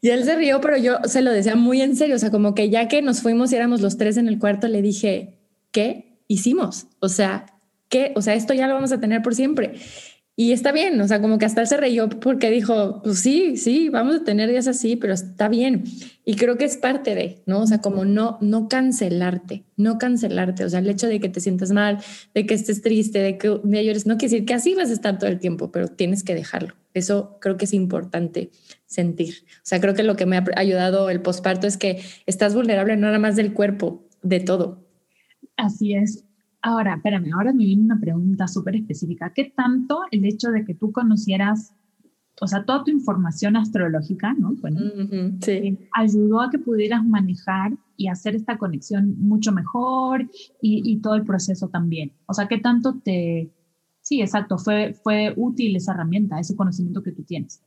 Y 0.02 0.10
él 0.10 0.24
se 0.24 0.38
rió, 0.38 0.60
pero 0.60 0.78
yo 0.78 0.98
se 1.04 1.22
lo 1.22 1.32
decía 1.32 1.56
muy 1.56 1.82
en 1.82 1.96
serio. 1.96 2.16
O 2.16 2.20
sea, 2.20 2.32
como 2.32 2.56
que 2.56 2.70
ya 2.70 2.88
que 2.88 3.02
nos 3.04 3.22
fuimos 3.22 3.52
y 3.52 3.58
éramos 3.58 3.82
los 3.82 3.98
tres 3.98 4.18
en 4.18 4.28
el 4.28 4.40
cuarto, 4.40 4.68
le 4.68 4.82
dije, 4.82 5.38
¿qué 5.72 6.18
hicimos? 6.28 6.88
O 7.00 7.10
sea, 7.10 7.46
¿qué? 7.90 8.14
O 8.16 8.22
sea, 8.24 8.34
esto 8.34 8.56
ya 8.56 8.68
lo 8.68 8.74
vamos 8.74 8.92
a 8.92 9.00
tener 9.00 9.22
por 9.22 9.36
siempre. 9.36 9.74
Y 10.42 10.54
está 10.54 10.72
bien, 10.72 11.02
o 11.02 11.06
sea, 11.06 11.20
como 11.20 11.38
que 11.38 11.44
hasta 11.44 11.60
él 11.60 11.68
se 11.68 11.76
reyó 11.76 12.08
porque 12.08 12.50
dijo, 12.50 13.02
pues 13.04 13.20
sí, 13.20 13.58
sí, 13.58 13.90
vamos 13.90 14.16
a 14.16 14.24
tener 14.24 14.50
días 14.50 14.68
así, 14.68 14.96
pero 14.96 15.14
está 15.14 15.50
bien. 15.50 15.84
Y 16.24 16.36
creo 16.36 16.58
que 16.58 16.64
es 16.64 16.78
parte 16.78 17.14
de, 17.14 17.44
¿no? 17.46 17.60
O 17.60 17.68
sea, 17.68 17.82
como 17.82 18.06
no, 18.06 18.38
no 18.40 18.70
cancelarte, 18.70 19.66
no 19.76 19.98
cancelarte. 19.98 20.64
O 20.64 20.70
sea, 20.70 20.80
el 20.80 20.90
hecho 20.90 21.08
de 21.08 21.20
que 21.20 21.28
te 21.28 21.42
sientas 21.42 21.72
mal, 21.72 21.98
de 22.34 22.46
que 22.46 22.54
estés 22.54 22.82
triste, 22.82 23.20
de 23.20 23.38
que 23.38 23.50
de 23.62 23.86
llores, 23.86 24.08
no 24.08 24.16
quiere 24.18 24.32
decir 24.32 24.46
que 24.46 24.54
así 24.54 24.76
vas 24.76 24.92
a 24.92 24.94
estar 24.94 25.20
todo 25.20 25.30
el 25.30 25.40
tiempo, 25.40 25.74
pero 25.74 25.90
tienes 25.90 26.24
que 26.24 26.36
dejarlo. 26.36 26.74
Eso 26.94 27.38
creo 27.42 27.58
que 27.58 27.66
es 27.66 27.74
importante 27.74 28.50
sentir. 28.86 29.44
O 29.58 29.66
sea, 29.66 29.82
creo 29.82 29.94
que 29.94 30.04
lo 30.04 30.16
que 30.16 30.26
me 30.26 30.38
ha 30.38 30.46
ayudado 30.56 31.10
el 31.10 31.22
posparto 31.22 31.68
es 31.68 31.76
que 31.76 32.02
estás 32.28 32.56
vulnerable 32.56 32.96
no 32.96 33.08
nada 33.08 33.20
más 33.20 33.36
del 33.36 33.52
cuerpo, 33.52 34.08
de 34.24 34.40
todo. 34.40 34.88
Así 35.58 35.96
es. 35.96 36.24
Ahora, 36.62 36.96
espérame, 36.96 37.32
ahora 37.34 37.54
me 37.54 37.64
viene 37.64 37.84
una 37.84 38.00
pregunta 38.00 38.48
súper 38.48 38.76
específica. 38.76 39.32
¿Qué 39.34 39.54
tanto 39.56 40.02
el 40.12 40.26
hecho 40.26 40.50
de 40.52 40.66
que 40.66 40.74
tú 40.74 40.92
conocieras, 40.92 41.74
o 42.42 42.48
sea, 42.48 42.66
toda 42.66 42.84
tu 42.84 42.92
información 42.92 43.56
astrológica, 43.56 44.34
¿no? 44.34 44.54
Bueno, 44.56 44.82
sí. 45.42 45.52
Eh, 45.52 45.90
ayudó 45.94 46.42
a 46.42 46.50
que 46.50 46.60
pudieras 46.60 47.06
manejar 47.06 47.78
y 47.96 48.08
hacer 48.08 48.36
esta 48.36 48.58
conexión 48.58 49.16
mucho 49.20 49.52
mejor 49.52 50.24
y, 50.62 50.82
y, 50.92 51.00
todo 51.02 51.16
el 51.16 51.24
proceso 51.24 51.70
también. 51.70 52.12
O 52.26 52.34
sea, 52.34 52.48
¿qué 52.48 52.58
tanto 52.58 53.00
te... 53.04 53.52
Sí, 54.02 54.22
exacto, 54.22 54.58
fue, 54.58 54.94
fue 54.94 55.34
útil 55.38 55.76
esa 55.76 55.94
herramienta, 55.94 56.40
ese 56.40 56.56
conocimiento 56.56 57.04
que 57.04 57.12
tú 57.12 57.24
tienes. 57.24 57.62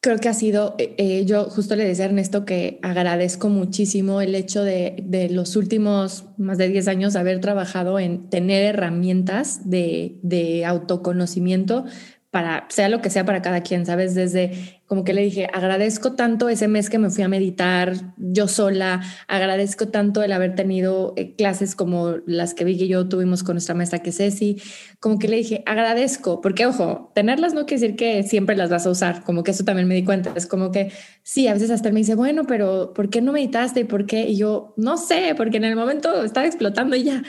Creo 0.00 0.18
que 0.18 0.28
ha 0.28 0.34
sido, 0.34 0.76
eh, 0.78 0.94
eh, 0.96 1.24
yo 1.24 1.50
justo 1.50 1.74
le 1.74 1.84
decía 1.84 2.04
a 2.04 2.08
Ernesto 2.08 2.44
que 2.44 2.78
agradezco 2.82 3.48
muchísimo 3.48 4.20
el 4.20 4.36
hecho 4.36 4.62
de, 4.62 5.02
de 5.02 5.28
los 5.28 5.56
últimos 5.56 6.24
más 6.36 6.56
de 6.56 6.68
10 6.68 6.86
años 6.86 7.16
haber 7.16 7.40
trabajado 7.40 7.98
en 7.98 8.30
tener 8.30 8.62
herramientas 8.64 9.68
de, 9.68 10.20
de 10.22 10.64
autoconocimiento 10.64 11.84
para, 12.30 12.66
sea 12.68 12.88
lo 12.88 13.00
que 13.00 13.08
sea 13.08 13.24
para 13.24 13.40
cada 13.40 13.62
quien, 13.62 13.86
¿sabes? 13.86 14.14
Desde 14.14 14.78
como 14.86 15.04
que 15.04 15.12
le 15.12 15.22
dije, 15.22 15.48
agradezco 15.52 16.12
tanto 16.12 16.48
ese 16.48 16.66
mes 16.66 16.88
que 16.88 16.98
me 16.98 17.10
fui 17.10 17.22
a 17.22 17.28
meditar 17.28 17.92
yo 18.16 18.48
sola, 18.48 19.02
agradezco 19.28 19.88
tanto 19.88 20.22
el 20.22 20.32
haber 20.32 20.54
tenido 20.54 21.12
eh, 21.16 21.34
clases 21.36 21.74
como 21.74 22.16
las 22.26 22.54
que 22.54 22.64
Vicky 22.64 22.84
y 22.84 22.88
yo 22.88 23.08
tuvimos 23.08 23.42
con 23.42 23.54
nuestra 23.54 23.74
maestra 23.74 24.00
que 24.00 24.10
es 24.10 24.16
Ceci, 24.16 24.60
como 24.98 25.18
que 25.18 25.28
le 25.28 25.36
dije, 25.36 25.62
agradezco, 25.66 26.40
porque 26.40 26.66
ojo, 26.66 27.12
tenerlas 27.14 27.52
no 27.54 27.66
quiere 27.66 27.82
decir 27.82 27.96
que 27.96 28.22
siempre 28.22 28.56
las 28.56 28.70
vas 28.70 28.86
a 28.86 28.90
usar, 28.90 29.24
como 29.24 29.42
que 29.42 29.50
eso 29.50 29.64
también 29.64 29.88
me 29.88 29.94
di 29.94 30.04
cuenta, 30.04 30.32
es 30.36 30.46
como 30.46 30.70
que 30.70 30.90
sí, 31.22 31.48
a 31.48 31.54
veces 31.54 31.70
hasta 31.70 31.90
me 31.90 32.00
dice, 32.00 32.14
bueno, 32.14 32.44
pero 32.46 32.92
¿por 32.94 33.10
qué 33.10 33.20
no 33.20 33.32
meditaste? 33.32 33.80
¿Y 33.80 33.84
por 33.84 34.06
qué? 34.06 34.28
Y 34.28 34.36
yo, 34.36 34.74
no 34.76 34.96
sé, 34.96 35.34
porque 35.36 35.58
en 35.58 35.64
el 35.64 35.76
momento 35.76 36.24
estaba 36.24 36.46
explotando 36.46 36.96
y 36.96 37.04
ya, 37.04 37.22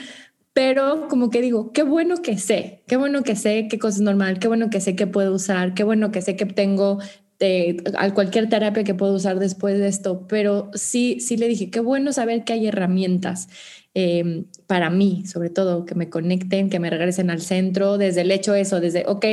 pero 0.52 1.08
como 1.08 1.30
que 1.30 1.40
digo, 1.40 1.72
qué 1.72 1.82
bueno 1.82 2.22
que 2.22 2.38
sé, 2.38 2.82
qué 2.86 2.96
bueno 2.96 3.22
que 3.22 3.36
sé 3.36 3.68
qué 3.68 3.78
cosa 3.78 3.96
es 3.96 4.02
normal, 4.02 4.38
qué 4.38 4.48
bueno 4.48 4.70
que 4.70 4.80
sé 4.80 4.96
que 4.96 5.06
puedo 5.06 5.34
usar, 5.34 5.74
qué 5.74 5.84
bueno 5.84 6.10
que 6.10 6.22
sé 6.22 6.36
que 6.36 6.46
tengo 6.46 6.98
de, 7.40 7.82
cualquier 8.14 8.48
terapia 8.48 8.84
que 8.84 8.94
puedo 8.94 9.14
usar 9.14 9.38
después 9.38 9.78
de 9.78 9.88
esto, 9.88 10.26
pero 10.28 10.70
sí, 10.74 11.20
sí 11.20 11.36
le 11.36 11.48
dije, 11.48 11.70
qué 11.70 11.80
bueno 11.80 12.12
saber 12.12 12.44
que 12.44 12.52
hay 12.52 12.66
herramientas 12.66 13.48
em, 13.94 14.44
para 14.66 14.90
mí, 14.90 15.24
sobre 15.26 15.50
todo, 15.50 15.84
que 15.86 15.94
me 15.94 16.10
conecten, 16.10 16.68
que 16.68 16.78
me 16.78 16.90
regresen 16.90 17.30
al 17.30 17.40
centro, 17.40 17.96
desde 17.98 18.20
el 18.20 18.30
hecho 18.30 18.54
eso, 18.54 18.80
desde, 18.80 19.04
ok, 19.06 19.24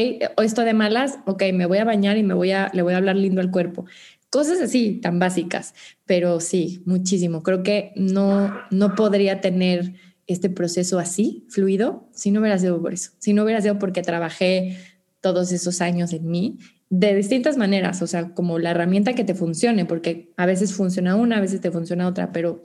esto 0.42 0.64
de 0.64 0.74
malas, 0.74 1.20
ok, 1.26 1.44
me 1.54 1.66
voy 1.66 1.80
a 1.80 1.86
bañar 1.86 2.18
y 2.18 2.24
me 2.24 2.34
voy 2.34 2.52
a, 2.52 2.72
le 2.74 2.82
voy 2.82 2.94
a 2.94 2.98
hablar 2.98 3.18
lindo 3.18 3.42
al 3.42 3.52
cuerpo. 3.52 3.86
Cosas 4.30 4.60
así, 4.62 5.00
tan 5.02 5.20
básicas, 5.20 5.74
pero 6.06 6.40
sí, 6.40 6.84
muchísimo. 6.86 7.44
Creo 7.44 7.64
que 7.64 7.94
no, 7.96 8.54
no 8.72 8.96
podría 8.96 9.42
tener 9.42 9.94
este 10.28 10.50
proceso 10.50 11.00
así, 11.00 11.46
fluido, 11.50 12.10
si 12.14 12.32
no 12.32 12.42
hubiera 12.42 12.60
sido 12.60 12.82
por 12.82 12.94
eso, 12.94 13.12
si 13.18 13.34
no 13.34 13.44
hubiera 13.44 13.62
sido 13.62 13.80
porque 13.80 14.02
trabajé 14.02 14.78
todos 15.22 15.52
esos 15.52 15.82
años 15.82 16.14
en 16.14 16.30
mí 16.30 16.60
de 16.90 17.16
distintas 17.16 17.58
maneras, 17.58 18.02
o 18.02 18.08
sea, 18.08 18.34
como 18.34 18.60
la 18.60 18.72
herramienta 18.72 19.14
que 19.14 19.24
te 19.24 19.36
funcione, 19.36 19.86
porque 19.86 20.34
a 20.38 20.46
veces 20.46 20.74
funciona 20.74 21.16
una, 21.16 21.38
a 21.38 21.42
veces 21.42 21.60
te 21.60 21.72
funciona 21.72 22.08
otra, 22.08 22.32
pero 22.32 22.62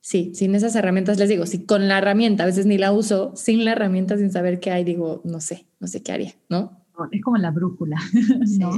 sí, 0.00 0.32
sin 0.34 0.54
esas 0.54 0.76
herramientas, 0.76 1.18
les 1.18 1.28
digo, 1.28 1.46
si 1.46 1.64
con 1.64 1.88
la 1.88 1.98
herramienta 1.98 2.44
a 2.44 2.46
veces 2.46 2.66
ni 2.66 2.78
la 2.78 2.92
uso, 2.92 3.32
sin 3.34 3.64
la 3.64 3.72
herramienta, 3.72 4.16
sin 4.18 4.30
saber 4.30 4.60
qué 4.60 4.70
hay, 4.70 4.84
digo, 4.84 5.20
no 5.24 5.40
sé, 5.40 5.66
no 5.80 5.88
sé 5.88 6.02
qué 6.02 6.12
haría, 6.12 6.34
¿no? 6.48 6.84
Es 7.10 7.20
como 7.22 7.36
la 7.38 7.50
brújula, 7.50 8.00
¿no? 8.58 8.72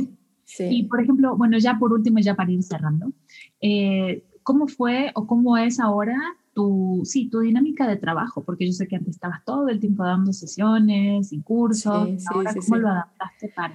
Sí. 0.45 0.65
Y 0.71 0.85
por 0.85 1.03
ejemplo, 1.03 1.37
bueno, 1.37 1.59
ya 1.59 1.79
por 1.79 1.93
último, 1.93 2.19
ya 2.21 2.35
para 2.35 2.51
ir 2.51 2.63
cerrando, 2.63 3.13
eh, 3.61 4.25
¿cómo 4.43 4.67
fue 4.67 5.11
o 5.15 5.27
cómo 5.27 5.59
es 5.59 5.79
ahora 5.79 6.19
tu, 6.59 7.03
sí, 7.05 7.31
tu 7.31 7.39
dinámica 7.39 7.87
de 7.87 7.97
trabajo, 7.97 8.43
porque 8.43 8.67
yo 8.67 8.73
sé 8.73 8.89
que 8.89 8.97
antes 8.97 9.15
estabas 9.15 9.45
todo 9.45 9.69
el 9.69 9.79
tiempo 9.79 10.03
dando 10.03 10.33
sesiones 10.33 11.33
y 11.33 11.41
cursos, 11.41 12.09
sí, 12.09 12.25
ahora 12.35 12.53
cómo 12.53 12.77
lo 12.79 12.89
adaptaste 12.89 13.53
para... 13.55 13.75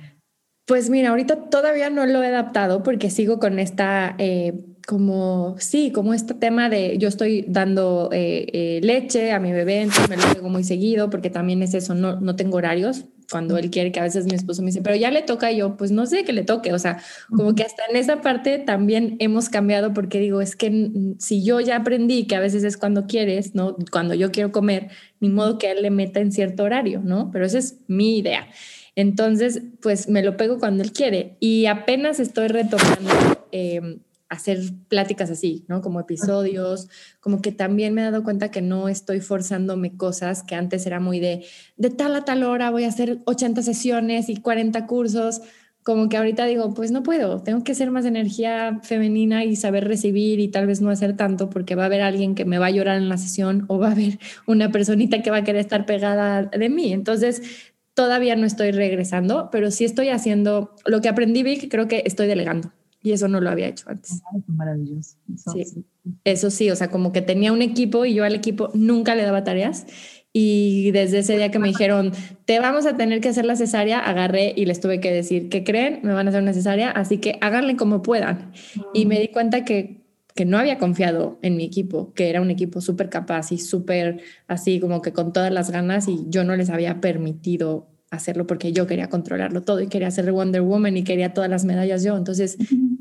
Pues 0.66 0.90
mira, 0.90 1.12
ahorita 1.12 1.50
todavía 1.50 1.90
no 1.90 2.06
lo 2.06 2.22
he 2.22 2.28
adaptado 2.28 2.84
porque 2.84 3.10
sigo 3.10 3.40
con 3.40 3.58
esta, 3.58 4.16
eh, 4.18 4.66
como, 4.86 5.56
sí, 5.60 5.94
como 5.94 6.14
este 6.14 6.34
tema 6.34 6.68
de 6.68 6.98
yo 6.98 7.08
estoy 7.08 7.46
dando 7.48 8.10
eh, 8.12 8.48
eh, 8.52 8.80
leche 8.84 9.32
a 9.32 9.40
mi 9.40 9.54
bebé, 9.54 9.84
entonces 9.84 10.10
me 10.10 10.18
lo 10.18 10.24
hago 10.24 10.50
muy 10.50 10.66
seguido 10.66 11.10
porque 11.10 11.30
también 11.30 11.64
es 11.64 11.74
eso, 11.74 11.96
no, 11.96 12.20
no 12.20 12.36
tengo 12.36 12.58
horarios, 12.58 13.06
cuando 13.34 13.58
él 13.58 13.72
quiere, 13.72 13.92
que 13.92 14.00
a 14.00 14.04
veces 14.04 14.26
mi 14.28 14.36
esposo 14.36 14.62
me 14.62 14.68
dice, 14.68 14.84
pero 14.84 14.96
ya 14.96 15.10
le 15.10 15.24
toca 15.24 15.52
yo, 15.52 15.76
pues 15.76 15.90
no 15.90 16.06
sé 16.06 16.24
que 16.24 16.34
le 16.34 16.44
toque, 16.44 16.72
o 16.72 16.78
sea, 16.78 17.02
como 17.36 17.56
que 17.56 17.64
hasta 17.64 17.82
en 17.90 17.96
esa 17.96 18.22
parte 18.22 18.60
también 18.60 19.16
hemos 19.18 19.50
cambiado 19.50 19.92
porque 19.92 20.20
digo, 20.20 20.40
es 20.40 20.56
que 20.56 20.92
si 21.18 21.44
yo 21.44 21.60
ya 21.60 21.78
aprendí 21.78 22.28
que 22.28 22.36
a 22.36 22.40
veces 22.40 22.64
es 22.64 22.78
cuando 22.78 23.08
quieres, 23.08 23.56
¿no? 23.56 23.76
Cuando 23.92 24.14
yo 24.14 24.32
quiero 24.32 24.52
comer, 24.52 24.92
ni 25.20 25.30
modo 25.30 25.58
que 25.58 25.72
él 25.72 25.82
le 25.82 25.90
meta 25.90 26.20
en 26.20 26.32
cierto 26.32 26.62
horario, 26.62 27.02
¿no? 27.04 27.32
Pero 27.32 27.44
esa 27.44 27.58
es 27.58 27.80
mi 27.88 28.20
idea. 28.20 28.48
Entonces, 28.96 29.64
pues 29.82 30.08
me 30.08 30.22
lo 30.22 30.38
pego 30.38 30.60
cuando 30.60 30.84
él 30.84 30.92
quiere 30.92 31.36
y 31.40 31.66
apenas 31.66 32.20
estoy 32.20 32.50
retomando. 32.50 33.10
Eh, 33.52 33.98
hacer 34.30 34.60
pláticas 34.88 35.30
así, 35.30 35.66
¿no? 35.68 35.82
Como 35.82 36.00
episodios, 36.00 36.90
como 37.20 37.42
que 37.42 37.52
también 37.52 37.94
me 37.94 38.02
he 38.02 38.06
dado 38.06 38.24
cuenta 38.24 38.52
que 38.52 38.62
no 38.62 38.90
estoy 38.90 39.20
forzándome 39.20 39.96
cosas 39.96 40.44
que 40.44 40.56
antes 40.56 40.86
era 40.86 41.00
muy 41.00 41.20
de, 41.20 41.46
de 41.78 41.90
tal 41.90 42.16
a 42.16 42.26
tal 42.26 42.44
hora 42.44 42.72
voy 42.72 42.86
a 42.86 42.90
hacer 42.90 43.20
80 43.26 43.62
sesiones 43.62 44.30
y 44.30 44.38
40 44.38 44.88
cursos, 44.88 45.42
como 45.84 46.08
que 46.08 46.18
ahorita 46.18 46.46
digo, 46.46 46.74
pues 46.74 46.92
no 46.92 47.04
puedo, 47.04 47.44
tengo 47.44 47.64
que 47.64 47.76
ser 47.76 47.92
más 47.92 48.06
energía 48.06 48.80
femenina 48.84 49.44
y 49.44 49.56
saber 49.56 49.88
recibir 49.88 50.40
y 50.40 50.48
tal 50.48 50.66
vez 50.66 50.82
no 50.82 50.90
hacer 50.90 51.16
tanto 51.16 51.50
porque 51.50 51.76
va 51.76 51.84
a 51.84 51.86
haber 51.88 52.02
alguien 52.02 52.36
que 52.36 52.46
me 52.46 52.58
va 52.58 52.68
a 52.68 52.72
llorar 52.72 52.98
en 52.98 53.10
la 53.10 53.18
sesión 53.18 53.66
o 53.68 53.78
va 53.78 53.90
a 53.90 53.92
haber 53.92 54.18
una 54.48 54.72
personita 54.72 55.22
que 55.22 55.30
va 55.30 55.38
a 55.38 55.44
querer 55.44 55.62
estar 55.62 55.86
pegada 55.86 56.44
de 56.44 56.70
mí. 56.70 56.94
Entonces, 56.94 57.74
todavía 57.94 58.36
no 58.36 58.46
estoy 58.46 58.72
regresando, 58.72 59.50
pero 59.52 59.72
sí 59.72 59.86
estoy 59.86 60.10
haciendo 60.10 60.76
lo 60.86 61.02
que 61.02 61.10
aprendí, 61.10 61.44
vi 61.44 61.58
que 61.58 61.70
creo 61.70 61.88
que 61.88 62.04
estoy 62.06 62.28
delegando. 62.28 62.72
Y 63.04 63.12
eso 63.12 63.28
no 63.28 63.41
lo 63.41 63.49
había 63.49 63.68
hecho 63.68 63.89
antes. 63.89 64.22
Maravilloso. 64.47 65.18
Eso 65.36 65.51
sí. 65.51 65.86
eso 66.24 66.49
sí, 66.49 66.72
o 66.72 66.76
sea, 66.76 66.89
como 66.89 67.12
que 67.12 67.22
tenía 67.22 67.51
un 67.51 67.62
equipo 67.62 68.06
y 68.06 68.14
yo 68.14 68.24
al 68.24 68.34
equipo 68.34 68.70
nunca 68.74 69.14
le 69.14 69.24
daba 69.24 69.43
tareas 69.43 69.86
Y 70.32 70.91
desde 70.91 71.20
ese 71.20 71.36
día 71.36 71.51
que 71.51 71.60
me 71.60 71.68
dijeron, 71.68 72.14
te 72.45 72.60
vamos 72.60 72.86
a 72.86 72.95
tener 72.95 73.20
que 73.20 73.30
hacer 73.30 73.43
la 73.45 73.58
cesárea, 73.58 73.99
agarré 73.99 74.54
y 74.56 74.66
les 74.66 74.80
tuve 74.80 75.01
que 75.01 75.12
decir, 75.12 75.49
¿qué 75.49 75.66
creen? 75.66 75.99
Me 76.01 76.14
van 76.14 76.28
a 76.28 76.30
hacer 76.30 76.41
una 76.41 76.54
cesárea, 76.54 76.91
así 76.91 77.18
que 77.18 77.38
háganle 77.41 77.76
como 77.76 78.01
puedan. 78.01 78.54
Y 78.93 79.06
me 79.06 79.20
di 79.20 79.28
cuenta 79.28 79.66
que, 79.66 80.01
que 80.34 80.45
no 80.45 80.58
había 80.58 80.78
confiado 80.78 81.39
en 81.41 81.58
mi 81.58 81.66
equipo, 81.66 82.14
que 82.14 82.30
era 82.30 82.41
un 82.41 82.51
equipo 82.51 82.80
súper 82.80 83.10
capaz 83.10 83.51
y 83.51 83.58
súper 83.58 84.22
así 84.47 84.80
como 84.80 85.01
que 85.01 85.12
con 85.12 85.34
todas 85.34 85.51
las 85.51 85.72
ganas 85.72 86.08
y 86.08 86.26
yo 86.30 86.45
no 86.45 86.56
les 86.56 86.70
había 86.70 87.01
permitido 87.01 87.89
hacerlo 88.14 88.45
porque 88.45 88.72
yo 88.72 88.86
quería 88.86 89.10
controlarlo 89.10 89.62
todo 89.64 89.82
y 89.82 89.88
quería 89.88 90.12
ser 90.12 90.32
Wonder 90.32 90.62
Woman 90.62 90.95
y 90.97 91.04
quería 91.04 91.34
todas 91.34 91.49
las 91.49 91.66
medallas 91.66 92.04
yo. 92.04 92.16
Entonces, 92.16 92.58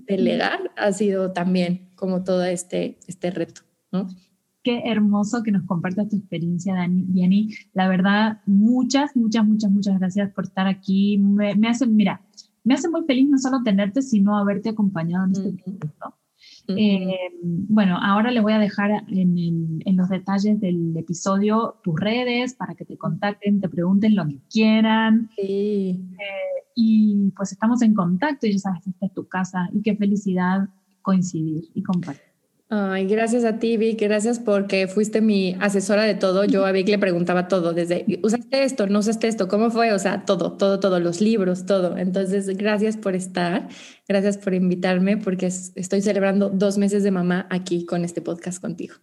delegar 0.07 0.70
ha 0.76 0.92
sido 0.92 1.32
también 1.32 1.90
como 1.94 2.24
todo 2.24 2.44
este, 2.44 2.98
este 3.07 3.30
reto, 3.30 3.62
¿no? 3.90 4.09
Qué 4.64 4.82
hermoso 4.84 5.42
que 5.42 5.50
nos 5.50 5.66
compartas 5.66 6.09
tu 6.09 6.16
experiencia, 6.16 6.74
Dani, 6.74 7.05
Diani. 7.09 7.50
La 7.72 7.88
verdad, 7.88 8.42
muchas, 8.46 9.16
muchas, 9.16 9.44
muchas, 9.44 9.70
muchas 9.72 9.98
gracias 9.98 10.30
por 10.32 10.44
estar 10.44 10.68
aquí. 10.68 11.18
Me, 11.18 11.57
me, 11.57 11.68
hace, 11.68 11.86
mira, 11.86 12.24
me 12.62 12.74
hace 12.74 12.88
muy 12.88 13.03
feliz 13.05 13.28
no 13.28 13.38
solo 13.38 13.62
tenerte, 13.64 14.03
sino 14.03 14.36
haberte 14.38 14.68
acompañado 14.68 15.26
en 15.26 15.32
este 15.32 15.53
proyecto. 15.53 16.14
Eh, 16.68 17.18
bueno, 17.42 17.98
ahora 18.00 18.30
le 18.30 18.40
voy 18.40 18.52
a 18.52 18.58
dejar 18.58 18.90
en, 19.08 19.82
en, 19.84 19.96
los 19.96 20.08
detalles 20.08 20.60
del 20.60 20.96
episodio 20.96 21.76
tus 21.82 21.98
redes 21.98 22.54
para 22.54 22.74
que 22.74 22.84
te 22.84 22.96
contacten, 22.96 23.60
te 23.60 23.68
pregunten 23.68 24.14
lo 24.14 24.26
que 24.26 24.38
quieran. 24.50 25.28
Sí. 25.36 26.00
Eh, 26.12 26.62
y 26.74 27.30
pues 27.36 27.52
estamos 27.52 27.82
en 27.82 27.94
contacto 27.94 28.46
y 28.46 28.52
ya 28.52 28.58
sabes, 28.58 28.86
esta 28.86 29.06
es 29.06 29.12
tu 29.12 29.26
casa 29.28 29.68
y 29.72 29.82
qué 29.82 29.96
felicidad 29.96 30.68
coincidir 31.02 31.64
y 31.74 31.82
compartir. 31.82 32.32
Ay, 32.75 33.07
gracias 33.07 33.45
a 33.45 33.59
ti, 33.59 33.77
Vic. 33.77 34.01
Gracias 34.01 34.39
porque 34.39 34.89
fuiste 34.89 35.20
mi 35.20 35.55
asesora 35.61 36.05
de 36.05 36.14
todo. 36.14 36.47
Yo 36.47 36.64
a 36.64 36.73
Vic 36.73 36.89
le 36.89 36.99
preguntaba 36.99 37.47
todo, 37.47 37.75
desde, 37.75 38.07
¿usaste 38.23 38.64
esto? 38.64 38.87
¿No 38.87 39.01
usaste 39.01 39.29
esto? 39.29 39.47
¿Cómo 39.47 39.70
fue? 39.70 39.93
O 39.93 39.99
sea, 39.99 40.25
todo, 40.25 40.57
todo, 40.57 40.81
todo, 40.81 40.99
los 40.99 41.20
libros, 41.20 41.66
todo. 41.66 41.99
Entonces, 41.99 42.47
gracias 42.57 42.97
por 42.97 43.14
estar. 43.14 43.68
Gracias 44.09 44.39
por 44.39 44.55
invitarme 44.55 45.18
porque 45.18 45.49
estoy 45.49 46.01
celebrando 46.01 46.49
dos 46.49 46.79
meses 46.79 47.03
de 47.03 47.11
mamá 47.11 47.47
aquí 47.51 47.85
con 47.85 48.07
este 48.07 48.23
podcast 48.23 48.59
contigo. 48.62 48.95